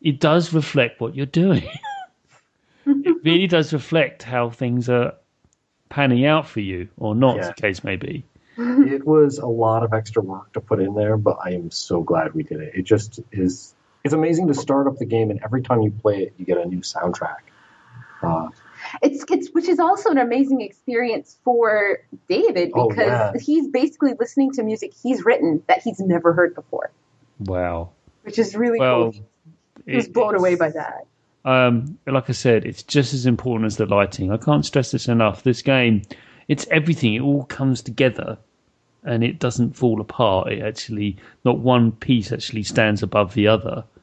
it 0.00 0.20
does 0.20 0.52
reflect 0.52 1.00
what 1.00 1.14
you're 1.14 1.26
doing. 1.26 1.68
it 2.86 3.16
really 3.24 3.46
does 3.46 3.72
reflect 3.72 4.22
how 4.22 4.50
things 4.50 4.88
are 4.88 5.14
panning 5.88 6.24
out 6.24 6.46
for 6.48 6.60
you, 6.60 6.88
or 6.96 7.14
not, 7.14 7.38
as 7.40 7.48
the 7.48 7.54
case 7.54 7.84
may 7.84 7.96
be. 7.96 8.24
it 8.56 9.06
was 9.06 9.38
a 9.38 9.46
lot 9.46 9.82
of 9.82 9.92
extra 9.92 10.22
work 10.22 10.52
to 10.52 10.60
put 10.60 10.80
in 10.80 10.94
there, 10.94 11.16
but 11.16 11.38
I 11.44 11.50
am 11.52 11.70
so 11.70 12.02
glad 12.02 12.34
we 12.34 12.42
did 12.42 12.60
it. 12.60 12.74
It 12.74 12.82
just 12.82 13.20
is. 13.32 13.74
It's 14.04 14.14
amazing 14.14 14.48
to 14.48 14.54
start 14.54 14.86
up 14.86 14.96
the 14.96 15.04
game, 15.04 15.30
and 15.30 15.40
every 15.44 15.62
time 15.62 15.82
you 15.82 15.90
play 15.90 16.22
it, 16.22 16.34
you 16.38 16.44
get 16.46 16.56
a 16.58 16.64
new 16.64 16.80
soundtrack. 16.80 17.36
Uh, 18.22 18.48
It's 19.02 19.24
it's 19.30 19.48
which 19.52 19.68
is 19.68 19.78
also 19.78 20.10
an 20.10 20.18
amazing 20.18 20.60
experience 20.62 21.38
for 21.44 21.98
David 22.28 22.72
Oh, 22.74 22.88
because 22.88 23.06
yeah. 23.06 23.32
he's 23.40 23.68
basically 23.68 24.14
listening 24.18 24.52
to 24.52 24.62
music 24.62 24.92
he's 25.02 25.24
written 25.24 25.62
that 25.68 25.82
he's 25.82 26.00
never 26.00 26.32
heard 26.32 26.54
before, 26.54 26.90
Wow. 27.38 27.90
which 28.22 28.38
is 28.38 28.54
really 28.56 28.78
Well, 28.78 29.12
cool. 29.12 29.24
He 29.90 29.96
was 29.96 30.08
blown 30.08 30.34
away 30.34 30.54
by 30.54 30.70
that. 30.70 31.06
um, 31.44 31.98
like 32.06 32.28
I 32.28 32.32
said, 32.32 32.64
it's 32.64 32.82
just 32.82 33.14
as 33.14 33.26
important 33.26 33.66
as 33.66 33.76
the 33.76 33.86
lighting. 33.86 34.30
I 34.32 34.36
can't 34.36 34.64
stress 34.64 34.90
this 34.92 35.08
enough. 35.08 35.42
This 35.42 35.62
game, 35.62 36.02
it's 36.48 36.66
everything. 36.70 37.14
It 37.14 37.20
all 37.22 37.44
comes 37.44 37.82
together, 37.82 38.36
and 39.04 39.24
it 39.24 39.38
doesn't 39.38 39.76
fall 39.76 40.00
apart. 40.00 40.52
It 40.52 40.62
actually, 40.62 41.16
not 41.44 41.58
one 41.60 41.92
piece 41.92 42.32
actually 42.32 42.62
stands 42.64 43.02
above 43.02 43.34
the 43.34 43.46
other. 43.48 43.84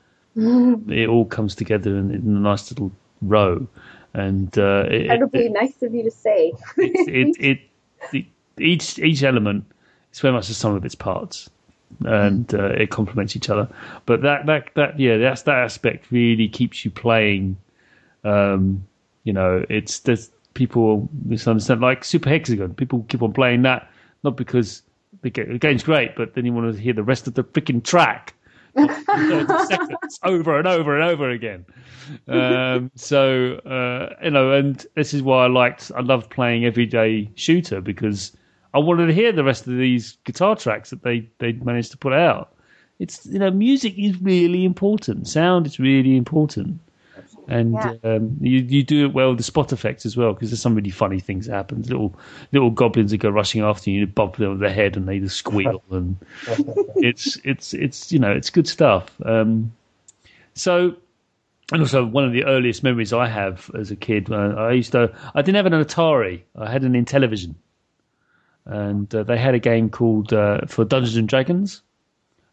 It 0.89 1.09
all 1.09 1.25
comes 1.25 1.55
together 1.55 1.97
in, 1.97 2.11
in 2.11 2.21
a 2.21 2.39
nice 2.39 2.69
little 2.71 2.91
row, 3.23 3.67
and 4.13 4.55
uh, 4.57 4.85
it, 4.88 5.01
Incredibly 5.01 5.45
it, 5.47 5.51
nice 5.51 5.81
of 5.81 5.95
you 5.95 6.03
to 6.03 6.11
say. 6.11 6.53
it, 6.77 7.35
it, 7.39 7.59
it, 8.13 8.25
each 8.59 8.99
each 8.99 9.23
element 9.23 9.65
is 10.13 10.19
very 10.19 10.33
much 10.33 10.47
the 10.47 10.53
sum 10.53 10.75
of 10.75 10.85
its 10.85 10.93
parts, 10.93 11.49
and 12.05 12.53
uh, 12.53 12.67
it 12.69 12.89
complements 12.89 13.35
each 13.35 13.49
other. 13.49 13.67
But 14.05 14.21
that 14.21 14.45
that 14.45 14.69
that 14.75 14.99
yeah, 14.99 15.17
that's 15.17 15.43
that 15.43 15.57
aspect 15.57 16.11
really 16.11 16.47
keeps 16.47 16.83
you 16.85 16.91
playing. 16.91 17.57
Um, 18.23 18.85
you 19.23 19.33
know, 19.33 19.65
it's 19.69 19.99
there's 19.99 20.29
people 20.53 21.07
misunderstand 21.25 21.81
like 21.81 22.03
Super 22.03 22.29
Hexagon. 22.29 22.73
People 22.73 23.05
keep 23.07 23.21
on 23.21 23.33
playing 23.33 23.61
that 23.63 23.89
not 24.23 24.35
because 24.35 24.83
the, 25.21 25.29
ga- 25.29 25.45
the 25.45 25.57
game's 25.57 25.83
great, 25.83 26.15
but 26.15 26.35
then 26.35 26.45
you 26.45 26.53
want 26.53 26.73
to 26.73 26.81
hear 26.81 26.93
the 26.93 27.03
rest 27.03 27.27
of 27.27 27.33
the 27.33 27.43
freaking 27.43 27.83
track. 27.83 28.33
seconds 28.77 30.19
over 30.21 30.59
and 30.59 30.67
over 30.67 30.95
and 30.95 31.03
over 31.03 31.31
again. 31.31 31.65
Um, 32.27 32.91
so 32.93 33.55
uh, 33.65 34.13
you 34.23 34.29
know, 34.29 34.51
and 34.51 34.85
this 34.93 35.15
is 35.15 35.23
why 35.23 35.45
I 35.45 35.47
liked, 35.47 35.91
I 35.95 36.01
loved 36.01 36.29
playing 36.29 36.63
Everyday 36.63 37.31
Shooter 37.33 37.81
because 37.81 38.33
I 38.78 38.80
wanted 38.80 39.07
to 39.07 39.13
hear 39.13 39.32
the 39.32 39.43
rest 39.43 39.65
of 39.67 39.75
these 39.75 40.17
guitar 40.23 40.55
tracks 40.55 40.91
that 40.91 41.01
they 41.01 41.28
they 41.39 41.53
managed 41.53 41.91
to 41.91 41.97
put 41.97 42.13
out. 42.13 42.53
It's 42.99 43.25
you 43.25 43.39
know, 43.39 43.49
music 43.51 43.93
is 43.97 44.21
really 44.21 44.65
important. 44.65 45.28
Sound 45.28 45.65
is 45.65 45.80
really 45.80 46.15
important. 46.15 46.80
And 47.47 47.73
Yeah. 47.84 47.95
um, 48.03 48.38
you 48.39 48.59
you 48.59 48.84
do 48.84 49.05
it 49.05 49.13
well 49.13 49.30
with 49.30 49.38
the 49.38 49.43
spot 49.43 49.71
effects 49.73 50.05
as 50.05 50.15
well 50.15 50.34
because 50.34 50.49
there's 50.51 50.61
some 50.61 50.75
really 50.75 50.91
funny 50.91 51.19
things 51.19 51.47
that 51.47 51.53
happen. 51.53 51.82
Little 51.82 52.13
little 52.51 52.69
goblins 52.69 53.11
that 53.11 53.17
go 53.17 53.30
rushing 53.30 53.61
after 53.61 53.89
you, 53.89 54.01
you 54.01 54.07
bump 54.07 54.36
them 54.36 54.51
with 54.51 54.59
their 54.59 54.73
head 54.73 54.95
and 54.95 55.07
they 55.07 55.19
just 55.19 55.38
squeal 55.38 55.82
and 55.91 56.17
it's 56.97 57.38
it's 57.43 57.73
it's 57.73 58.11
you 58.11 58.19
know 58.19 58.32
it's 58.32 58.49
good 58.51 58.67
stuff. 58.67 59.09
Um, 59.25 59.71
so, 60.53 60.95
and 61.71 61.82
also 61.82 62.05
one 62.05 62.25
of 62.25 62.34
the 62.34 62.43
earliest 62.45 62.84
memories 62.84 63.13
I 63.13 63.28
have 63.28 63.71
as 63.80 63.91
a 63.91 63.95
kid, 63.95 64.32
uh, 64.32 64.55
I 64.57 64.73
used 64.73 64.91
to 64.91 65.15
I 65.36 65.41
didn't 65.41 65.55
have 65.55 65.65
an 65.71 65.73
Atari, 65.86 66.41
I 66.55 66.69
had 66.71 66.84
an 66.84 66.93
Intellivision, 66.93 67.55
and 68.68 69.13
uh, 69.13 69.24
they 69.24 69.38
had 69.38 69.55
a 69.55 69.59
game 69.59 69.89
called 69.89 70.34
uh, 70.34 70.61
for 70.68 70.86
Dungeons 70.86 71.18
and 71.18 71.28
Dragons, 71.28 71.82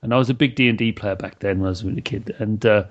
and 0.03 0.15
I 0.15 0.17
was 0.17 0.31
a 0.31 0.35
big 0.35 0.55
D 0.55 0.69
and 0.69 0.79
D 0.79 0.93
player 0.93 1.17
back 1.17 1.41
then 1.41 1.61
when 1.61 1.67
I 1.67 1.71
was 1.71 1.85
a 1.85 2.01
kid, 2.01 2.35
and. 2.39 2.65
Uh, 2.65 2.85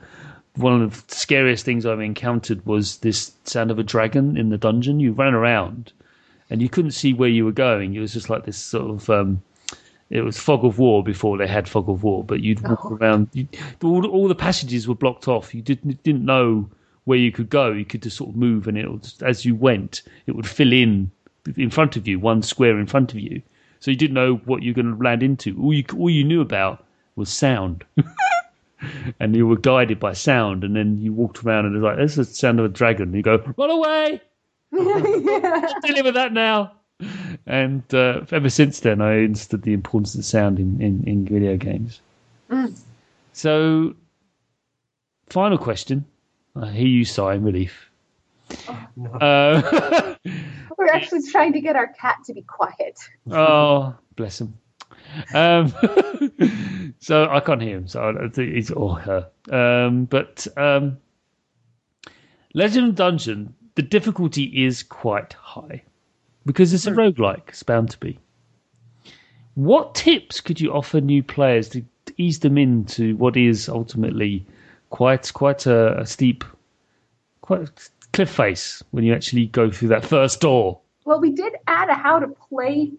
one 0.56 0.84
of 0.84 1.08
the 1.08 1.16
scariest 1.16 1.66
things 1.66 1.84
I've 1.84 2.00
encountered 2.00 2.64
was 2.64 3.00
this 3.00 3.32
sound 3.44 3.72
of 3.72 3.80
a 3.80 3.84
dragon 3.84 4.38
in 4.38 4.50
the 4.50 4.58
dungeon. 4.60 5.00
You 5.00 5.12
ran 5.12 5.34
around 5.34 5.92
and 6.50 6.62
you 6.62 6.70
couldn't 6.70 6.92
see 6.92 7.12
where 7.12 7.30
you 7.30 7.44
were 7.44 7.52
going. 7.52 7.96
It 7.96 8.00
was 8.00 8.14
just 8.14 8.30
like 8.30 8.46
this 8.46 8.58
sort 8.58 8.92
of 8.92 9.10
um, 9.10 9.42
it 10.10 10.22
was 10.22 10.38
fog 10.38 10.64
of 10.64 10.78
war 10.78 11.04
before 11.04 11.38
they 11.38 11.48
had 11.48 11.68
fog 11.68 11.90
of 11.90 12.04
war, 12.04 12.24
but 12.24 12.42
you'd 12.42 12.62
walk 12.62 12.92
around. 12.92 13.30
You, 13.34 13.48
all, 13.84 14.06
all 14.06 14.28
the 14.28 14.36
passages 14.36 14.88
were 14.88 14.94
blocked 14.94 15.28
off. 15.28 15.56
You 15.56 15.64
didn't 15.64 16.04
didn't 16.04 16.26
know 16.26 16.70
where 17.06 17.18
you 17.18 17.32
could 17.32 17.50
go. 17.50 17.72
You 17.72 17.86
could 17.86 18.04
just 18.04 18.18
sort 18.18 18.30
of 18.30 18.36
move, 18.36 18.68
and 18.68 18.78
it 18.78 18.88
was, 18.88 19.16
as 19.24 19.44
you 19.46 19.56
went, 19.56 20.04
it 20.28 20.36
would 20.36 20.48
fill 20.48 20.72
in 20.72 21.10
in 21.58 21.70
front 21.70 21.96
of 21.96 22.08
you, 22.08 22.20
one 22.20 22.42
square 22.42 22.80
in 22.80 22.88
front 22.88 23.12
of 23.14 23.20
you. 23.20 23.42
So 23.80 23.92
you 23.92 23.98
didn't 23.98 24.14
know 24.14 24.36
what 24.46 24.64
you're 24.64 24.74
going 24.74 24.96
to 24.96 25.04
land 25.04 25.24
into. 25.24 25.60
All 25.62 25.74
you 25.74 25.84
all 25.98 26.10
you 26.10 26.24
knew 26.24 26.42
about 26.42 26.86
was 27.16 27.30
sound. 27.30 27.84
and 29.20 29.36
you 29.36 29.48
were 29.48 29.58
guided 29.58 30.00
by 30.00 30.14
sound, 30.14 30.64
and 30.64 30.76
then 30.76 31.00
you 31.02 31.14
walked 31.14 31.44
around 31.44 31.66
and 31.66 31.76
it 31.76 31.80
was 31.80 31.84
like, 31.84 31.98
"This 31.98 32.18
is 32.18 32.30
the 32.30 32.34
sound 32.34 32.60
of 32.60 32.66
a 32.66 32.70
dragon." 32.70 33.10
And 33.10 33.16
you 33.16 33.22
go, 33.22 33.44
"Run 33.58 33.70
away! 33.70 34.22
Dealing 34.72 36.04
with 36.04 36.14
that 36.16 36.32
now." 36.32 36.74
And 37.46 37.84
uh, 37.94 38.22
ever 38.32 38.50
since 38.50 38.80
then, 38.80 39.02
I 39.02 39.24
understood 39.24 39.64
the 39.64 39.74
importance 39.74 40.16
of 40.16 40.24
sound 40.24 40.60
in, 40.60 40.82
in, 40.82 41.04
in 41.06 41.26
video 41.26 41.58
games. 41.58 42.00
So, 43.34 43.96
final 45.30 45.58
question. 45.58 46.06
I 46.56 46.70
hear 46.70 46.88
you 46.88 47.04
sigh 47.04 47.34
in 47.34 47.44
relief. 47.44 47.90
Uh, 49.20 50.13
We're 50.78 50.88
actually 50.88 51.22
trying 51.30 51.54
to 51.54 51.62
get 51.62 51.76
our 51.76 51.88
cat 51.88 52.18
to 52.26 52.34
be 52.34 52.42
quiet. 52.42 53.00
oh, 53.32 53.96
bless 54.16 54.42
him. 54.42 54.58
Um, 55.34 55.74
so 57.00 57.28
I 57.30 57.40
can't 57.40 57.62
hear 57.62 57.78
him, 57.78 57.88
so 57.88 58.02
I 58.02 58.28
think 58.30 58.56
it's 58.56 58.72
or 58.72 59.00
her. 59.00 59.30
Um, 59.52 60.06
but 60.06 60.48
um, 60.58 60.98
Legend 62.54 62.90
of 62.90 62.96
Dungeon, 62.96 63.54
the 63.76 63.82
difficulty 63.82 64.66
is 64.66 64.84
quite 64.84 65.34
high 65.34 65.84
because 66.46 66.74
it's 66.74 66.88
a 66.88 66.92
roguelike. 66.92 67.50
It's 67.50 67.64
bound 67.64 67.92
to 67.92 67.98
be. 68.00 68.20
What 69.56 69.96
tips 69.96 70.42
could 70.42 70.60
you 70.60 70.74
offer 70.74 71.00
new 71.00 71.22
players 71.22 71.70
to 71.70 71.84
ease 72.18 72.40
them 72.40 72.58
into 72.58 73.16
what 73.18 73.38
is 73.38 73.70
ultimately 73.70 74.46
quite 74.90 75.32
quite 75.34 75.66
a, 75.66 76.00
a 76.02 76.06
steep, 76.06 76.44
quite 77.42 77.62
a 77.62 77.72
cliff 78.14 78.30
face 78.30 78.82
when 78.92 79.04
you 79.04 79.14
actually 79.14 79.48
go 79.48 79.70
through 79.70 79.90
that 79.90 80.06
first 80.06 80.40
door? 80.40 80.80
Well, 81.06 81.20
we 81.20 81.32
did 81.32 81.54
add 81.68 81.90
a 81.90 81.96
how 81.96 82.20
to 82.20 82.28
play 82.28 82.94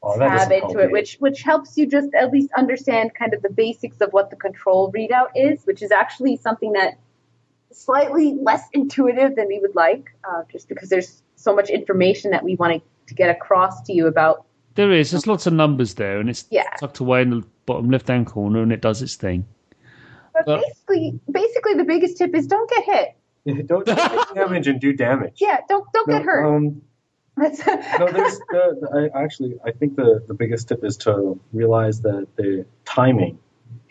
Oh, 0.00 0.16
tab 0.16 0.52
into 0.52 0.78
it, 0.78 0.92
which 0.92 1.16
which 1.18 1.42
helps 1.42 1.76
you 1.76 1.84
just 1.84 2.14
at 2.14 2.30
least 2.30 2.50
understand 2.56 3.14
kind 3.14 3.34
of 3.34 3.42
the 3.42 3.50
basics 3.50 4.00
of 4.00 4.12
what 4.12 4.30
the 4.30 4.36
control 4.36 4.92
readout 4.92 5.28
is, 5.34 5.64
which 5.64 5.82
is 5.82 5.90
actually 5.90 6.36
something 6.36 6.72
that 6.74 6.98
is 7.70 7.78
slightly 7.78 8.34
less 8.40 8.62
intuitive 8.72 9.34
than 9.34 9.48
we 9.48 9.58
would 9.58 9.74
like, 9.74 10.10
uh, 10.28 10.42
just 10.52 10.68
because 10.68 10.88
there's 10.88 11.22
so 11.34 11.52
much 11.54 11.68
information 11.68 12.30
that 12.30 12.44
we 12.44 12.54
want 12.54 12.80
to 13.08 13.14
get 13.14 13.28
across 13.28 13.82
to 13.82 13.92
you 13.92 14.06
about. 14.06 14.44
There 14.76 14.92
is. 14.92 15.10
There's 15.10 15.26
lots 15.26 15.48
of 15.48 15.52
numbers 15.52 15.94
there, 15.94 16.20
and 16.20 16.30
it's 16.30 16.44
Yeah. 16.50 16.70
tucked 16.78 17.00
away 17.00 17.22
in 17.22 17.30
the 17.30 17.42
bottom 17.66 17.90
left-hand 17.90 18.28
corner, 18.28 18.62
and 18.62 18.72
it 18.72 18.80
does 18.80 19.02
its 19.02 19.16
thing. 19.16 19.44
But 20.32 20.46
Well- 20.46 20.60
basically, 20.60 21.18
basically 21.32 21.74
the 21.74 21.84
biggest 21.84 22.18
tip 22.18 22.36
is 22.36 22.46
don't 22.46 22.70
get 22.70 22.84
hit. 22.84 23.16
don't 23.66 23.86
take 23.86 24.34
damage 24.34 24.66
and 24.66 24.80
do 24.80 24.92
damage. 24.92 25.38
Yeah, 25.40 25.58
don't 25.68 25.86
don't 25.92 26.08
No, 26.08 26.14
get 26.18 26.24
hurt. 26.24 26.46
Um, 26.46 26.82
That's 27.36 27.64
no, 27.66 28.10
there's 28.10 28.38
the, 28.38 28.76
the, 28.80 29.10
I 29.14 29.22
actually 29.22 29.56
I 29.64 29.70
think 29.70 29.94
the 29.96 30.22
the 30.26 30.34
biggest 30.34 30.68
tip 30.68 30.82
is 30.84 30.96
to 30.98 31.38
realize 31.52 32.00
that 32.02 32.26
the 32.36 32.66
timing 32.84 33.38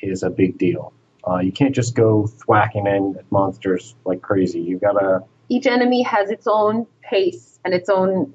is 0.01 0.23
a 0.23 0.29
big 0.29 0.57
deal. 0.57 0.91
Uh, 1.25 1.39
you 1.39 1.51
can't 1.51 1.73
just 1.75 1.95
go 1.95 2.27
thwacking 2.27 2.87
in 2.87 3.15
at 3.17 3.31
monsters 3.31 3.95
like 4.05 4.21
crazy. 4.21 4.59
You 4.61 4.77
gotta. 4.79 5.21
Each 5.49 5.65
enemy 5.65 6.01
has 6.03 6.29
its 6.29 6.45
own 6.47 6.87
pace 7.01 7.57
and 7.63 7.73
its 7.73 7.87
own 7.89 8.33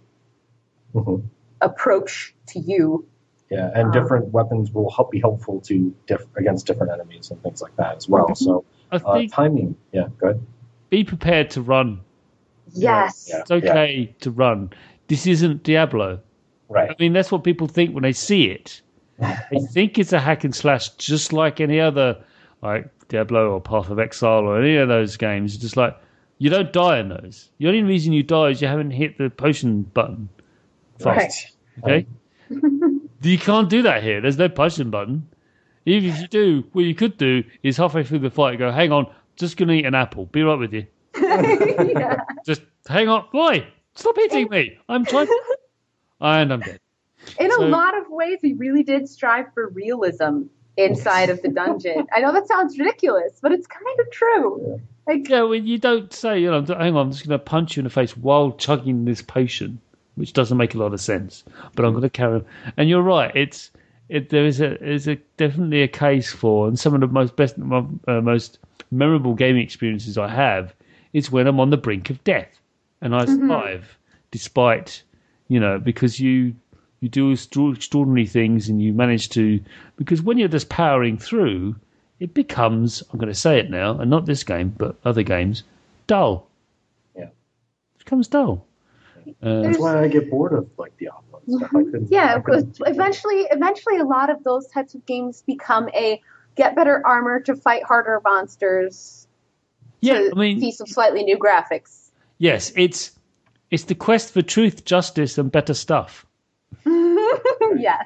Mhm. 0.95 1.23
approach 1.61 2.35
to 2.49 2.59
you. 2.59 3.07
Yeah, 3.51 3.71
and 3.75 3.89
Um, 3.89 3.93
different 3.93 4.33
weapons 4.33 4.73
will 4.73 4.91
help 4.91 5.11
be 5.11 5.21
helpful 5.21 5.61
to 5.63 5.95
diff- 6.07 6.27
against 6.37 6.67
different 6.67 6.91
enemies 6.93 7.31
and 7.31 7.43
things 7.43 7.61
like 7.61 7.77
that 7.77 7.97
as 7.97 8.09
well. 8.09 8.35
So 8.35 8.65
uh, 8.91 8.99
think 9.15 9.33
timing, 9.33 9.77
yeah, 9.93 10.09
good. 10.19 10.41
Be 10.93 11.03
prepared 11.03 11.51
to 11.51 11.63
run. 11.63 12.03
Yes. 12.75 13.27
Yeah. 13.29 13.41
It's 13.41 13.51
okay 13.51 14.15
to 14.21 14.31
run. 14.31 14.71
This 15.09 15.27
isn't 15.27 15.63
Diablo. 15.63 16.21
Right. 16.69 16.91
I 16.91 16.95
mean, 16.99 17.15
that's 17.15 17.33
what 17.33 17.45
people 17.45 17.67
think 17.67 17.95
when 17.95 18.03
they 18.03 18.13
see 18.13 18.45
it. 18.45 18.83
They 19.51 19.61
think 19.61 19.99
it's 19.99 20.13
a 20.13 20.21
hack 20.21 20.45
and 20.45 20.55
slash, 20.55 20.91
just 20.91 21.33
like 21.33 21.61
any 21.61 21.81
other, 21.81 22.23
like 22.61 22.91
Diablo 23.09 23.53
or 23.53 23.61
Path 23.61 23.89
of 23.89 23.99
Exile 23.99 24.41
or 24.41 24.61
any 24.61 24.77
of 24.77 24.89
those 24.89 25.17
games. 25.17 25.57
Just 25.57 25.79
like 25.79 25.97
you 26.39 26.51
don't 26.51 26.73
die 26.73 26.99
in 26.99 27.09
those. 27.09 27.49
The 27.59 27.69
only 27.69 27.83
reason 27.83 28.13
you 28.13 28.23
die 28.23 28.49
is 28.49 28.61
you 28.61 28.69
haven't 28.69 28.91
hit 28.91 29.17
the 29.17 29.31
potion 29.31 29.83
button 29.83 30.29
fast. 30.99 31.53
Right. 31.83 32.03
Okay, 32.03 32.07
you 33.23 33.39
can't 33.39 33.71
do 33.71 33.83
that 33.83 34.03
here. 34.03 34.21
There's 34.21 34.39
no 34.39 34.49
potion 34.49 34.91
button. 34.91 35.27
Even 35.87 36.11
if 36.11 36.21
you 36.21 36.27
do, 36.29 36.65
what 36.73 36.85
you 36.85 36.95
could 36.95 37.17
do 37.17 37.45
is 37.63 37.77
halfway 37.77 38.03
through 38.05 38.21
the 38.21 38.31
fight 38.31 38.59
go, 38.59 38.71
"Hang 38.73 38.93
on, 38.93 39.07
just 39.37 39.57
gonna 39.57 39.73
eat 39.75 39.87
an 39.87 39.95
apple. 39.95 40.27
Be 40.27 40.43
right 40.43 40.59
with 40.59 40.73
you." 40.73 40.87
yeah. 41.21 42.17
Just 42.47 42.63
hang 42.89 43.09
on. 43.09 43.27
Boy, 43.33 43.67
stop 43.95 44.17
hitting 44.17 44.49
me. 44.51 44.79
I'm 44.89 45.05
trying. 45.05 45.29
and 46.21 46.53
I'm 46.53 46.61
dead. 46.61 46.81
In 47.39 47.51
So- 47.51 47.65
a 47.65 47.69
lot 47.69 47.97
of 47.97 48.05
ways, 48.09 48.39
we 48.43 48.53
really 48.55 48.83
did 48.83 49.09
strive 49.09 49.53
for 49.55 49.69
realism 49.69 50.43
inside 50.77 51.29
of 51.31 51.41
the 51.43 51.49
dungeon. 51.49 52.07
I 52.15 52.21
know 52.21 52.33
that 52.33 52.49
sounds 52.49 52.79
ridiculous, 52.79 53.39
but 53.43 53.53
it's 53.53 53.67
kind 53.67 54.01
of 54.01 54.11
true. 54.11 54.81
Like, 55.07 55.29
Yeah, 55.29 55.43
well, 55.43 55.55
you 55.55 55.79
don't 55.79 56.13
say, 56.13 56.41
you 56.41 56.51
know, 56.51 56.63
hang 56.63 56.97
on, 56.97 57.07
I'm 57.07 57.13
just 57.13 57.27
going 57.29 57.39
to 57.39 57.45
punch 57.45 57.77
you 57.77 57.81
in 57.81 57.85
the 57.85 57.91
face 57.91 58.17
while 58.17 58.53
chugging 58.53 59.05
this 59.05 59.21
potion, 59.21 59.81
which 60.15 60.33
doesn't 60.33 60.57
make 60.57 60.75
a 60.75 60.79
lot 60.79 60.95
of 60.95 61.01
sense. 61.01 61.45
But 61.75 61.85
I'm 61.85 61.93
going 61.93 62.03
to 62.03 62.11
carry 62.11 62.37
on. 62.37 62.45
And 62.77 62.89
you're 62.89 63.03
right. 63.03 63.31
It's 63.37 63.71
it, 64.13 64.29
there 64.29 64.45
is 64.45 64.61
a 64.61 64.81
is 64.85 65.09
a 65.09 65.17
definitely 65.39 65.83
a 65.83 65.89
case 65.89 66.31
for, 66.31 66.69
and 66.69 66.79
some 66.79 66.93
of 66.95 67.01
the 67.01 67.07
most 67.07 67.35
best, 67.35 67.57
uh, 67.59 68.21
most 68.21 68.59
memorable 68.91 69.35
gaming 69.35 69.63
experiences 69.63 70.19
I 70.19 70.29
have 70.29 70.75
is 71.15 71.31
when 71.31 71.47
I'm 71.47 71.59
on 71.59 71.71
the 71.71 71.79
brink 71.79 72.11
of 72.11 72.23
death 72.23 72.61
and 73.01 73.15
I 73.15 73.25
survive, 73.25 73.97
despite 74.31 75.03
you 75.49 75.59
know, 75.59 75.79
because 75.79 76.21
you 76.21 76.55
you 77.01 77.09
do 77.09 77.33
extraordinary 77.33 78.27
things 78.27 78.69
and 78.69 78.83
you 78.83 78.93
manage 78.93 79.31
to 79.31 79.61
because 79.97 80.21
when 80.21 80.37
you're 80.37 80.49
just 80.49 80.69
powering 80.69 81.19
through 81.19 81.75
it 82.21 82.33
becomes 82.33 83.03
i'm 83.13 83.19
going 83.19 83.29
to 83.29 83.35
say 83.35 83.59
it 83.59 83.69
now 83.69 83.99
and 83.99 84.09
not 84.09 84.25
this 84.25 84.45
game 84.45 84.73
but 84.79 84.97
other 85.05 85.25
games 85.25 85.65
dull. 86.07 86.49
Yeah. 87.17 87.25
it 87.25 87.99
becomes 87.99 88.29
dull 88.29 88.65
uh, 89.43 89.63
That's 89.63 89.79
why 89.79 90.03
I 90.03 90.09
get 90.09 90.31
bored 90.31 90.53
of 90.53 90.69
like 90.79 90.97
Diablo 90.99 91.41
and 91.47 91.59
stuff. 91.59 91.71
I 91.75 91.83
couldn't. 91.85 92.11
yeah, 92.11 92.35
I 92.37 92.41
couldn't 92.41 92.79
eventually, 92.87 93.47
eventually, 93.51 93.99
a 93.99 94.05
lot 94.05 94.31
of 94.31 94.43
those 94.45 94.67
types 94.69 94.95
of 94.95 95.05
games 95.07 95.43
become 95.47 95.89
a 95.95 96.21
get 96.55 96.77
better 96.77 97.03
armor 97.07 97.41
to 97.41 97.57
fight 97.57 97.83
harder 97.85 98.21
monsters. 98.25 99.27
yeah 100.01 100.15
to 100.19 100.33
i 100.37 100.39
mean 100.39 100.61
see 100.61 100.71
some 100.73 100.87
slightly 100.87 101.23
new 101.25 101.39
graphics. 101.39 102.11
yes 102.39 102.73
it's 102.77 103.13
it's 103.71 103.85
the 103.85 103.95
quest 103.95 104.33
for 104.35 104.43
truth 104.43 104.85
justice 104.85 105.39
and 105.39 105.51
better 105.51 105.73
stuff 105.75 106.27
yes, 106.87 108.05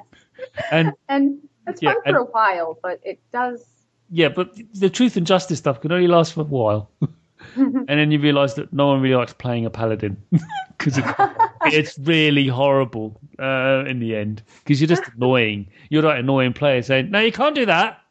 and 0.71 0.93
and 1.09 1.39
it's 1.67 1.81
Yeah, 1.81 1.93
fun 1.93 2.01
and- 2.05 2.13
for 2.15 2.19
a 2.21 2.25
while, 2.25 2.79
but 2.81 2.99
it 3.03 3.19
does. 3.33 3.65
yeah 4.09 4.29
but 4.29 4.55
the 4.73 4.89
truth 4.89 5.17
and 5.17 5.27
justice 5.27 5.59
stuff 5.59 5.81
can 5.81 5.91
only 5.91 6.07
last 6.07 6.33
for 6.33 6.41
a 6.41 6.43
while 6.45 6.89
and 7.55 7.87
then 7.87 8.11
you 8.11 8.19
realize 8.19 8.55
that 8.55 8.71
no 8.73 8.87
one 8.87 9.01
really 9.01 9.15
likes 9.15 9.33
playing 9.33 9.65
a 9.65 9.69
paladin 9.69 10.21
because 10.77 10.97
it, 10.97 11.05
it's 11.65 11.97
really 11.99 12.47
horrible 12.47 13.19
uh, 13.39 13.83
in 13.87 13.99
the 13.99 14.15
end 14.15 14.43
because 14.63 14.81
you're 14.81 14.87
just 14.87 15.03
annoying. 15.15 15.67
You're 15.89 16.03
that 16.03 16.17
annoying 16.17 16.53
player 16.53 16.81
saying, 16.81 17.11
"No, 17.11 17.19
you 17.19 17.31
can't 17.31 17.55
do 17.55 17.65
that." 17.65 18.01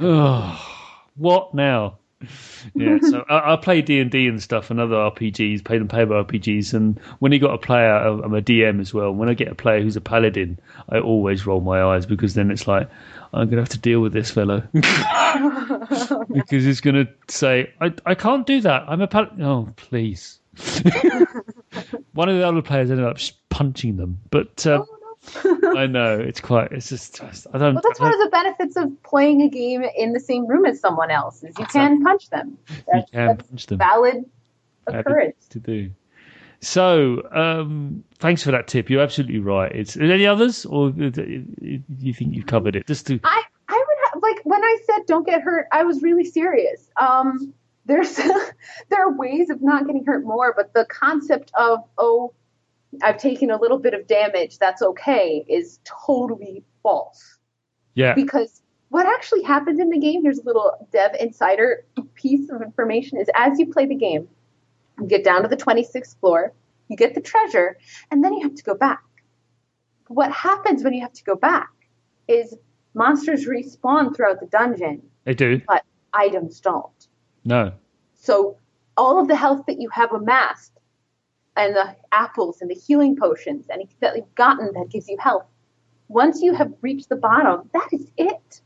oh, 0.00 0.66
what 1.16 1.54
now? 1.54 1.98
Yeah, 2.74 2.98
so 3.00 3.24
I, 3.28 3.52
I 3.52 3.56
play 3.56 3.80
D 3.80 4.00
and 4.00 4.10
D 4.10 4.26
and 4.26 4.42
stuff 4.42 4.70
and 4.70 4.80
other 4.80 4.96
RPGs, 4.96 5.64
paid 5.64 5.80
and 5.80 5.88
paper 5.88 6.24
RPGs, 6.24 6.74
and 6.74 6.98
when 7.20 7.30
you 7.30 7.38
got 7.38 7.54
a 7.54 7.58
player, 7.58 7.94
I'm 7.94 8.34
a 8.34 8.42
DM 8.42 8.80
as 8.80 8.92
well. 8.92 9.12
When 9.12 9.28
I 9.28 9.34
get 9.34 9.48
a 9.48 9.54
player 9.54 9.80
who's 9.80 9.96
a 9.96 10.00
paladin, 10.00 10.58
I 10.88 10.98
always 10.98 11.46
roll 11.46 11.60
my 11.60 11.80
eyes 11.80 12.06
because 12.06 12.34
then 12.34 12.50
it's 12.50 12.66
like 12.66 12.88
I'm 13.32 13.48
gonna 13.48 13.62
have 13.62 13.68
to 13.70 13.78
deal 13.78 14.00
with 14.00 14.12
this 14.12 14.30
fellow 14.30 14.62
because 14.72 16.64
he's 16.64 16.80
gonna 16.80 17.08
say, 17.28 17.72
"I 17.80 17.92
I 18.06 18.14
can't 18.14 18.46
do 18.46 18.60
that. 18.62 18.84
I'm 18.88 19.00
a 19.00 19.06
paladin." 19.06 19.42
Oh, 19.42 19.68
please. 19.76 20.40
One 22.14 22.28
of 22.28 22.36
the 22.36 22.46
other 22.46 22.62
players 22.62 22.90
ended 22.90 23.06
up 23.06 23.18
punching 23.48 23.96
them, 23.96 24.18
but 24.30 24.66
um, 24.66 24.84
I 25.76 25.86
know 25.86 26.18
it's 26.18 26.40
quite. 26.40 26.72
It's 26.72 26.88
just 26.88 27.20
I 27.22 27.58
don't. 27.58 27.74
Well, 27.74 27.82
that's 27.84 28.00
one 28.00 28.12
of 28.12 28.20
the 28.20 28.30
benefits 28.30 28.76
of 28.76 29.02
playing 29.02 29.42
a 29.42 29.48
game 29.48 29.82
in 29.96 30.12
the 30.12 30.20
same 30.20 30.46
room 30.46 30.64
as 30.66 30.80
someone 30.80 31.10
else 31.10 31.42
is 31.44 31.54
you 31.58 31.66
can 31.66 32.02
punch 32.02 32.30
them. 32.30 32.58
you 32.68 33.02
can 33.12 33.26
that's 33.36 33.48
punch 33.48 33.66
them. 33.66 33.78
valid 33.78 34.24
Valid 34.86 35.00
occurrence. 35.06 35.46
to 35.50 35.58
do. 35.60 35.90
So, 36.60 37.22
um, 37.32 38.02
thanks 38.18 38.42
for 38.42 38.50
that 38.50 38.66
tip. 38.66 38.90
You're 38.90 39.02
absolutely 39.02 39.38
right. 39.38 39.70
It's 39.72 39.96
any 39.96 40.26
others, 40.26 40.66
or 40.66 40.90
do 40.90 41.48
you 42.00 42.14
think 42.14 42.34
you've 42.34 42.46
covered 42.46 42.74
it? 42.74 42.86
Just 42.86 43.06
to 43.06 43.20
I 43.22 43.42
I 43.68 43.84
would 43.86 43.98
have 44.12 44.22
like 44.22 44.40
when 44.44 44.62
I 44.64 44.78
said 44.84 45.06
don't 45.06 45.26
get 45.26 45.42
hurt, 45.42 45.66
I 45.70 45.84
was 45.84 46.02
really 46.02 46.24
serious. 46.24 46.90
Um, 47.00 47.54
there's 47.86 48.16
there 48.88 49.06
are 49.06 49.12
ways 49.16 49.50
of 49.50 49.62
not 49.62 49.86
getting 49.86 50.04
hurt 50.04 50.24
more, 50.24 50.52
but 50.56 50.74
the 50.74 50.84
concept 50.86 51.52
of 51.56 51.80
oh, 51.96 52.32
I've 53.02 53.18
taken 53.18 53.50
a 53.50 53.60
little 53.60 53.78
bit 53.78 53.94
of 53.94 54.06
damage, 54.06 54.58
that's 54.58 54.82
okay, 54.82 55.44
is 55.48 55.78
totally 55.84 56.64
false. 56.82 57.38
yeah, 57.94 58.14
Because 58.14 58.62
what 58.88 59.06
actually 59.06 59.42
happens 59.42 59.78
in 59.78 59.90
the 59.90 59.98
game, 59.98 60.22
here's 60.22 60.38
a 60.38 60.44
little 60.44 60.88
dev 60.90 61.12
insider 61.20 61.84
piece 62.14 62.50
of 62.50 62.62
information: 62.62 63.18
is 63.18 63.28
as 63.34 63.58
you 63.58 63.72
play 63.72 63.86
the 63.86 63.94
game, 63.94 64.28
you 65.00 65.06
get 65.06 65.24
down 65.24 65.42
to 65.42 65.48
the 65.48 65.56
26th 65.56 66.18
floor, 66.20 66.52
you 66.88 66.96
get 66.96 67.14
the 67.14 67.20
treasure, 67.20 67.78
and 68.10 68.24
then 68.24 68.34
you 68.34 68.42
have 68.42 68.54
to 68.54 68.62
go 68.62 68.74
back. 68.74 69.02
What 70.08 70.32
happens 70.32 70.82
when 70.82 70.94
you 70.94 71.02
have 71.02 71.12
to 71.12 71.24
go 71.24 71.36
back 71.36 71.68
is 72.26 72.54
monsters 72.94 73.46
respawn 73.46 74.14
throughout 74.16 74.40
the 74.40 74.46
dungeon, 74.46 75.02
they 75.24 75.34
do. 75.34 75.60
but 75.66 75.84
items 76.14 76.60
don't. 76.60 77.08
No, 77.44 77.72
So 78.14 78.56
all 78.96 79.20
of 79.20 79.28
the 79.28 79.36
health 79.36 79.64
that 79.66 79.80
you 79.80 79.88
have 79.90 80.12
amassed, 80.12 80.72
and 81.56 81.74
the 81.74 81.96
apples 82.12 82.60
and 82.60 82.70
the 82.70 82.74
healing 82.74 83.16
potions, 83.16 83.66
and 83.68 83.82
that 84.00 84.16
you've 84.16 84.34
gotten 84.34 84.72
that 84.74 84.88
gives 84.90 85.08
you 85.08 85.16
health, 85.18 85.44
once 86.08 86.40
you 86.40 86.54
have 86.54 86.72
reached 86.82 87.08
the 87.08 87.16
bottom, 87.16 87.68
that 87.72 87.88
is 87.92 88.10
it. 88.16 88.60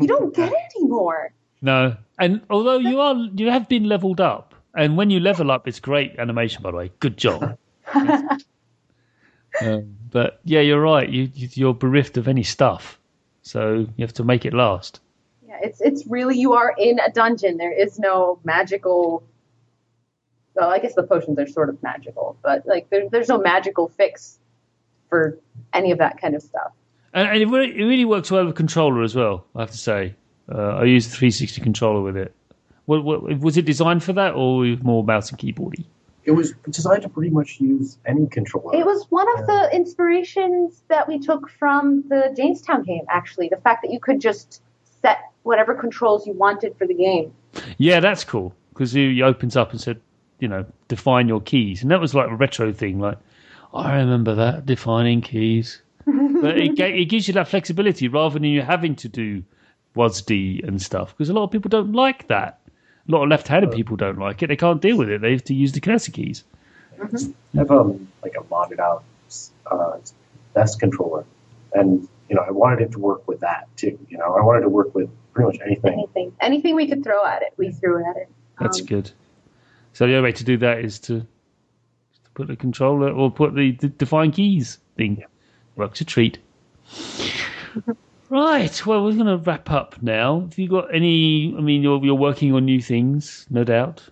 You 0.00 0.08
don't 0.08 0.34
get 0.40 0.52
any 0.52 0.86
more. 0.88 1.32
no. 1.62 1.96
And 2.18 2.40
although 2.50 2.78
you 2.78 3.00
are, 3.00 3.14
you 3.36 3.50
have 3.50 3.68
been 3.68 3.84
leveled 3.84 4.20
up, 4.20 4.54
and 4.74 4.96
when 4.96 5.10
you 5.10 5.20
level 5.20 5.50
up, 5.50 5.66
it's 5.66 5.80
great 5.80 6.18
animation, 6.18 6.62
by 6.62 6.70
the 6.70 6.76
way. 6.76 6.92
Good 7.00 7.16
job. 7.16 7.58
um, 7.94 8.38
but 10.10 10.40
yeah, 10.44 10.60
you're 10.60 10.80
right. 10.80 11.08
You, 11.08 11.30
you 11.34 11.48
you're 11.52 11.74
bereft 11.74 12.16
of 12.16 12.28
any 12.28 12.42
stuff, 12.42 12.98
so 13.42 13.86
you 13.96 14.04
have 14.04 14.14
to 14.14 14.24
make 14.24 14.44
it 14.44 14.54
last. 14.54 15.00
Yeah, 15.46 15.58
it's 15.62 15.80
it's 15.80 16.06
really 16.06 16.38
you 16.38 16.52
are 16.52 16.74
in 16.78 16.98
a 17.00 17.10
dungeon. 17.10 17.56
There 17.56 17.72
is 17.72 17.98
no 17.98 18.40
magical. 18.44 19.24
Well, 20.54 20.70
I 20.70 20.78
guess 20.78 20.94
the 20.94 21.04
potions 21.04 21.38
are 21.38 21.46
sort 21.46 21.68
of 21.68 21.82
magical, 21.82 22.36
but 22.42 22.66
like 22.66 22.90
there, 22.90 23.08
there's 23.08 23.28
no 23.28 23.38
magical 23.38 23.88
fix 23.88 24.38
for 25.08 25.38
any 25.72 25.92
of 25.92 25.98
that 25.98 26.20
kind 26.20 26.34
of 26.34 26.42
stuff. 26.42 26.72
And, 27.14 27.28
and 27.28 27.42
it, 27.42 27.46
really, 27.46 27.70
it 27.70 27.84
really 27.84 28.04
works 28.04 28.30
well 28.30 28.44
with 28.44 28.56
controller 28.56 29.02
as 29.02 29.14
well. 29.14 29.46
I 29.54 29.60
have 29.60 29.70
to 29.70 29.78
say, 29.78 30.14
uh, 30.52 30.76
I 30.76 30.84
used 30.84 31.10
the 31.10 31.16
360 31.16 31.60
controller 31.60 32.02
with 32.02 32.16
it. 32.16 32.34
What, 32.88 33.04
what, 33.04 33.40
was 33.40 33.58
it 33.58 33.66
designed 33.66 34.02
for 34.02 34.14
that, 34.14 34.32
or 34.32 34.64
more 34.82 35.04
mouse 35.04 35.28
and 35.28 35.38
keyboardy? 35.38 35.84
It 36.24 36.30
was 36.30 36.54
designed 36.70 37.02
to 37.02 37.10
pretty 37.10 37.28
much 37.28 37.60
use 37.60 37.98
any 38.06 38.26
controller. 38.28 38.74
It 38.74 38.86
was 38.86 39.04
one 39.10 39.26
of 39.38 39.46
the 39.46 39.68
inspirations 39.74 40.84
that 40.88 41.06
we 41.06 41.18
took 41.18 41.50
from 41.50 42.02
the 42.08 42.32
Jamestown 42.34 42.84
game. 42.84 43.04
Actually, 43.10 43.50
the 43.50 43.58
fact 43.58 43.82
that 43.82 43.92
you 43.92 44.00
could 44.00 44.22
just 44.22 44.62
set 45.02 45.18
whatever 45.42 45.74
controls 45.74 46.26
you 46.26 46.32
wanted 46.32 46.78
for 46.78 46.86
the 46.86 46.94
game. 46.94 47.30
Yeah, 47.76 48.00
that's 48.00 48.24
cool 48.24 48.54
because 48.70 48.92
he, 48.92 49.12
he 49.12 49.22
opens 49.22 49.54
up 49.54 49.72
and 49.72 49.80
said, 49.80 50.00
you 50.38 50.48
know, 50.48 50.64
define 50.88 51.28
your 51.28 51.42
keys, 51.42 51.82
and 51.82 51.90
that 51.90 52.00
was 52.00 52.14
like 52.14 52.30
a 52.30 52.36
retro 52.36 52.72
thing. 52.72 53.00
Like, 53.00 53.18
I 53.74 53.98
remember 53.98 54.34
that 54.34 54.64
defining 54.64 55.20
keys, 55.20 55.82
but 56.06 56.56
it, 56.56 56.80
it 56.80 57.10
gives 57.10 57.28
you 57.28 57.34
that 57.34 57.48
flexibility 57.48 58.08
rather 58.08 58.32
than 58.32 58.44
you 58.44 58.62
having 58.62 58.96
to 58.96 59.10
do 59.10 59.44
WASD 59.94 60.66
and 60.66 60.80
stuff 60.80 61.14
because 61.14 61.28
a 61.28 61.34
lot 61.34 61.44
of 61.44 61.50
people 61.50 61.68
don't 61.68 61.92
like 61.92 62.28
that. 62.28 62.60
A 63.08 63.12
lot 63.12 63.22
of 63.22 63.30
left-handed 63.30 63.70
people 63.72 63.96
don't 63.96 64.18
like 64.18 64.42
it. 64.42 64.48
They 64.48 64.56
can't 64.56 64.82
deal 64.82 64.98
with 64.98 65.08
it. 65.08 65.22
They 65.22 65.32
have 65.32 65.44
to 65.44 65.54
use 65.54 65.72
the 65.72 65.80
cursor 65.80 66.12
keys. 66.12 66.44
I 67.00 67.06
have 67.56 67.70
um, 67.70 68.08
like 68.22 68.34
a 68.38 68.42
modded 68.44 68.80
out 68.80 69.02
uh, 69.70 69.98
desk 70.54 70.80
controller, 70.80 71.24
and 71.72 72.06
you 72.28 72.36
know 72.36 72.42
I 72.46 72.50
wanted 72.50 72.80
it 72.82 72.92
to 72.92 72.98
work 72.98 73.26
with 73.26 73.40
that 73.40 73.68
too. 73.76 73.98
You 74.10 74.18
know 74.18 74.34
I 74.34 74.42
wanted 74.42 74.62
to 74.62 74.68
work 74.68 74.94
with 74.94 75.08
pretty 75.32 75.46
much 75.52 75.60
anything. 75.64 75.92
Anything, 75.92 76.32
anything 76.40 76.74
we 76.74 76.86
could 76.88 77.02
throw 77.04 77.24
at 77.24 77.42
it, 77.42 77.54
we 77.56 77.70
threw 77.70 78.04
at 78.04 78.16
it. 78.16 78.28
That's 78.60 78.80
Um, 78.80 78.86
good. 78.86 79.10
So 79.94 80.06
the 80.06 80.14
only 80.16 80.24
way 80.28 80.32
to 80.32 80.44
do 80.44 80.56
that 80.58 80.80
is 80.80 80.98
to, 81.00 81.20
to 81.20 81.26
put 82.34 82.48
the 82.48 82.56
controller 82.56 83.10
or 83.10 83.30
put 83.30 83.54
the, 83.54 83.72
the 83.72 83.88
define 83.88 84.32
keys 84.32 84.78
thing. 84.96 85.24
Works 85.76 86.00
a 86.00 86.04
treat. 86.04 86.38
right. 88.30 88.86
Well, 88.86 89.04
we're 89.04 89.12
going 89.12 89.26
to 89.26 89.36
wrap 89.38 89.70
up 89.70 90.00
now. 90.02 90.40
Have 90.40 90.58
you 90.58 90.68
got 90.68 90.94
any? 90.94 91.54
I 91.56 91.60
mean, 91.60 91.82
you're 91.82 92.02
you're 92.04 92.14
working 92.14 92.52
on 92.54 92.64
new 92.64 92.80
things, 92.80 93.46
no 93.50 93.64
doubt. 93.64 94.02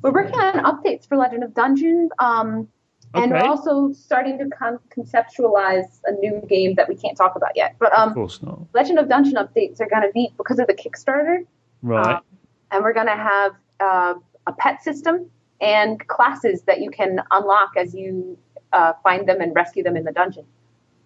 We're 0.00 0.12
working 0.12 0.38
on 0.38 0.54
updates 0.64 1.06
for 1.06 1.16
Legend 1.16 1.44
of 1.44 1.54
Dungeon, 1.54 2.08
um, 2.18 2.66
and 3.14 3.30
we're 3.30 3.44
also 3.44 3.92
starting 3.92 4.38
to 4.38 4.48
con- 4.48 4.78
conceptualize 4.96 6.00
a 6.06 6.12
new 6.12 6.42
game 6.48 6.74
that 6.76 6.88
we 6.88 6.94
can't 6.96 7.16
talk 7.16 7.36
about 7.36 7.50
yet. 7.54 7.76
But 7.78 7.92
Of 7.92 8.08
um, 8.08 8.14
course 8.14 8.42
not. 8.42 8.60
Legend 8.72 8.98
of 8.98 9.08
Dungeon 9.10 9.34
updates 9.34 9.80
are 9.80 9.88
going 9.88 10.02
to 10.02 10.10
be 10.14 10.32
because 10.38 10.58
of 10.58 10.66
the 10.66 10.72
Kickstarter, 10.74 11.44
Right. 11.82 12.16
um, 12.16 12.22
and 12.70 12.82
we're 12.82 12.94
going 12.94 13.06
to 13.06 13.12
have 13.12 13.52
uh, 13.80 14.14
a 14.46 14.52
pet 14.52 14.82
system 14.82 15.30
and 15.60 16.04
classes 16.08 16.62
that 16.62 16.80
you 16.80 16.90
can 16.90 17.20
unlock 17.30 17.72
as 17.76 17.94
you 17.94 18.38
uh, 18.72 18.94
find 19.02 19.28
them 19.28 19.42
and 19.42 19.54
rescue 19.54 19.82
them 19.82 19.96
in 19.96 20.04
the 20.04 20.12
dungeon. 20.12 20.46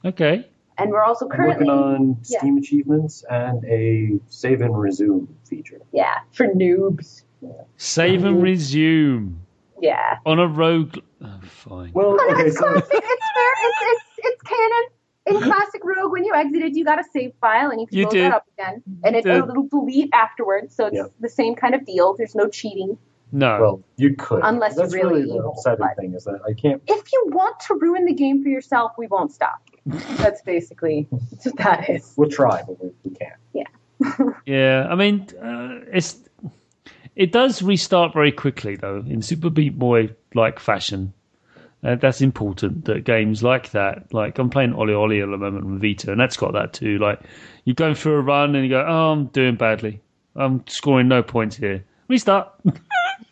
okay. 0.04 0.46
And 0.78 0.90
we're 0.90 1.02
also 1.02 1.26
I'm 1.26 1.30
currently, 1.32 1.66
working 1.66 1.70
on 1.70 2.16
yeah. 2.24 2.38
Steam 2.38 2.58
achievements 2.58 3.24
and 3.30 3.64
a 3.64 4.18
save 4.28 4.60
and 4.60 4.78
resume 4.78 5.26
feature. 5.48 5.80
yeah, 5.92 6.18
for 6.32 6.46
noobs. 6.48 7.22
Save 7.76 8.24
and 8.24 8.42
resume 8.42 9.38
Yeah. 9.80 10.18
on 10.26 10.38
a 10.38 10.46
rogue. 10.46 10.98
Oh, 11.22 11.40
fine. 11.42 11.92
Well, 11.94 12.08
Oh, 12.10 12.14
no, 12.16 12.34
okay, 12.34 12.44
it's, 12.46 12.58
so 12.58 12.62
classic. 12.64 12.88
it's 12.92 13.26
fair 13.34 13.52
it's, 13.62 13.78
it's, 13.82 14.02
it's 14.18 14.42
canon. 14.42 14.84
In 15.28 15.40
classic 15.42 15.82
Rogue, 15.84 16.12
when 16.12 16.24
you 16.24 16.32
exited, 16.34 16.76
you 16.76 16.84
got 16.84 17.00
a 17.00 17.04
save 17.12 17.32
file 17.40 17.70
and 17.70 17.80
you 17.80 17.86
can 17.88 17.98
You 17.98 18.04
load 18.04 18.12
did. 18.12 18.22
that 18.24 18.32
up 18.32 18.44
again. 18.56 18.82
And 19.04 19.16
it, 19.16 19.24
did. 19.24 19.34
it'll 19.36 19.66
delete 19.68 20.10
afterwards, 20.14 20.74
so 20.74 20.86
it's 20.86 20.94
Yeah. 20.96 21.06
the 21.20 21.28
same 21.28 21.56
kind 21.56 21.74
of 21.74 21.84
deal. 21.84 22.14
There's 22.16 22.36
no 22.36 22.48
cheating. 22.48 22.96
No. 23.32 23.60
Well, 23.60 23.82
you 23.96 24.14
could. 24.14 24.40
Unless 24.44 24.76
That's 24.76 24.94
you're 24.94 25.02
really 25.02 25.22
really 25.22 25.32
the 25.32 25.38
evil, 25.38 25.50
upsetting 25.52 25.86
thing 25.98 26.14
is 26.14 26.24
that 26.24 26.40
I 26.48 26.52
can't. 26.52 26.80
If 26.86 27.12
you 27.12 27.24
want 27.32 27.58
to 27.66 27.74
ruin 27.74 28.04
the 28.04 28.14
game 28.14 28.40
for 28.42 28.48
yourself, 28.48 28.92
we 28.96 29.08
won't 29.08 29.32
stop. 29.32 29.58
That's 29.86 30.42
basically 30.42 31.06
what 31.10 31.56
that 31.58 31.88
is. 31.88 32.12
We'll 32.16 32.30
try, 32.30 32.62
but 32.66 32.82
we, 32.82 32.90
we 33.04 33.16
can't. 33.16 33.34
Yeah, 33.52 34.30
yeah, 34.46 34.86
I 34.90 34.94
mean, 34.94 35.26
uh, 35.40 35.80
it's 35.92 36.18
it 37.14 37.32
does 37.32 37.62
restart 37.62 38.12
very 38.12 38.32
quickly 38.32 38.76
though 38.76 39.02
in 39.06 39.22
Super 39.22 39.50
Meat 39.50 39.78
Boy 39.78 40.10
like 40.34 40.58
fashion. 40.58 41.12
Uh, 41.84 41.94
that's 41.94 42.20
important 42.20 42.86
that 42.86 43.04
games 43.04 43.42
like 43.42 43.70
that, 43.70 44.12
like 44.12 44.38
I'm 44.38 44.50
playing 44.50 44.72
OlliOlli 44.72 45.22
at 45.22 45.30
the 45.30 45.36
moment 45.36 45.64
on 45.64 45.78
Vita, 45.78 46.10
and 46.10 46.20
that's 46.20 46.36
got 46.36 46.52
that 46.54 46.72
too. 46.72 46.98
Like 46.98 47.20
you're 47.64 47.74
going 47.74 47.94
through 47.94 48.14
a 48.14 48.22
run 48.22 48.54
and 48.56 48.64
you 48.64 48.70
go, 48.70 48.84
"Oh, 48.86 49.12
I'm 49.12 49.26
doing 49.26 49.56
badly. 49.56 50.00
I'm 50.34 50.66
scoring 50.66 51.08
no 51.08 51.22
points 51.22 51.56
here. 51.56 51.84
Restart." 52.08 52.52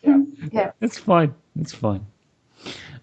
yeah. 0.03 0.17
Yeah. 0.51 0.71
It's 0.79 0.99
fine. 0.99 1.33
It's 1.59 1.73
fine. 1.73 2.05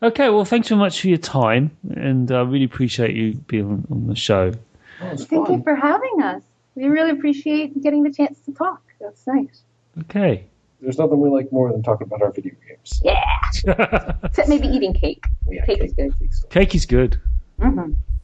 Okay, 0.03 0.31
well, 0.31 0.45
thanks 0.45 0.69
very 0.69 0.79
much 0.81 1.01
for 1.01 1.09
your 1.09 1.19
time, 1.19 1.71
and 1.95 2.31
I 2.33 2.41
really 2.41 2.65
appreciate 2.65 3.15
you 3.15 3.35
being 3.35 3.67
on, 3.67 3.87
on 3.91 4.07
the 4.09 4.17
show. 4.17 4.53
Oh, 5.01 5.17
Thank 5.17 5.47
fun. 5.47 5.53
you 5.59 5.63
for 5.63 5.77
having 5.77 6.23
us. 6.23 6.43
We 6.75 6.87
really 6.87 7.11
appreciate 7.11 7.81
getting 7.83 8.03
the 8.03 8.13
chance 8.13 8.41
to 8.47 8.53
talk. 8.53 8.83
That's 9.01 9.25
nice. 9.27 9.63
Okay. 10.01 10.47
There's 10.81 10.99
nothing 10.99 11.21
we 11.21 11.29
like 11.29 11.53
more 11.53 11.71
than 11.71 11.83
talking 11.83 12.09
about 12.09 12.23
our 12.23 12.33
video 12.33 12.55
games. 12.67 13.01
Yeah. 13.05 13.23
Except 14.25 14.49
maybe 14.49 14.67
eating 14.67 14.93
cake. 14.93 15.25
Yeah, 15.49 15.65
Cake 15.65 15.83
is 15.83 15.93
good. 15.93 16.15
Cake 16.51 16.75
is 16.75 16.87
good. 16.87 17.21
hmm 17.61 17.93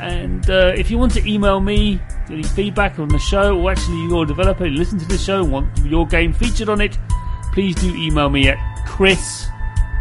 And 0.00 0.48
uh, 0.48 0.72
if 0.76 0.90
you 0.90 0.98
want 0.98 1.12
to 1.12 1.30
email 1.30 1.60
me 1.60 2.00
any 2.28 2.42
feedback 2.42 2.98
on 2.98 3.08
the 3.08 3.18
show, 3.18 3.58
or 3.58 3.70
actually 3.70 4.02
you're 4.08 4.24
a 4.24 4.26
developer, 4.26 4.66
you 4.66 4.76
listen 4.76 4.98
to 4.98 5.06
the 5.06 5.18
show, 5.18 5.42
and 5.42 5.52
want 5.52 5.78
your 5.84 6.06
game 6.06 6.32
featured 6.32 6.68
on 6.68 6.80
it, 6.80 6.98
please 7.52 7.74
do 7.76 7.94
email 7.94 8.30
me 8.30 8.48
at 8.48 8.58
chris 8.86 9.46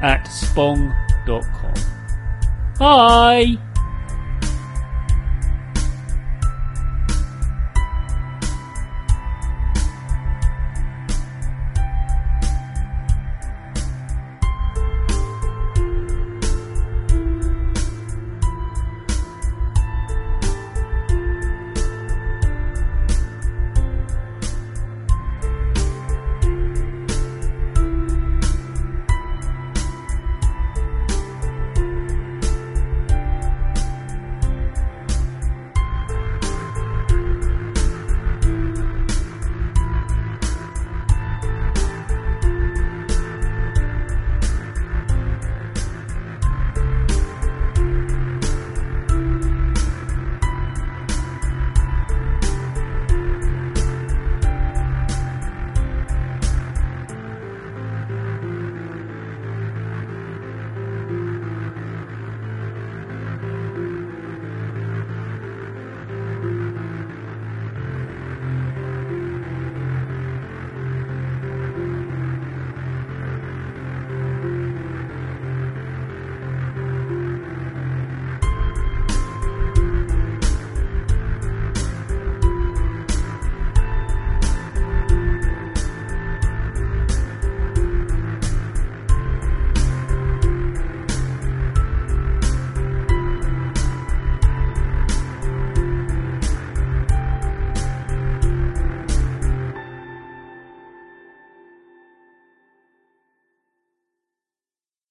at 0.01 0.25
spong.com. 0.25 1.73
Bye! 2.79 3.68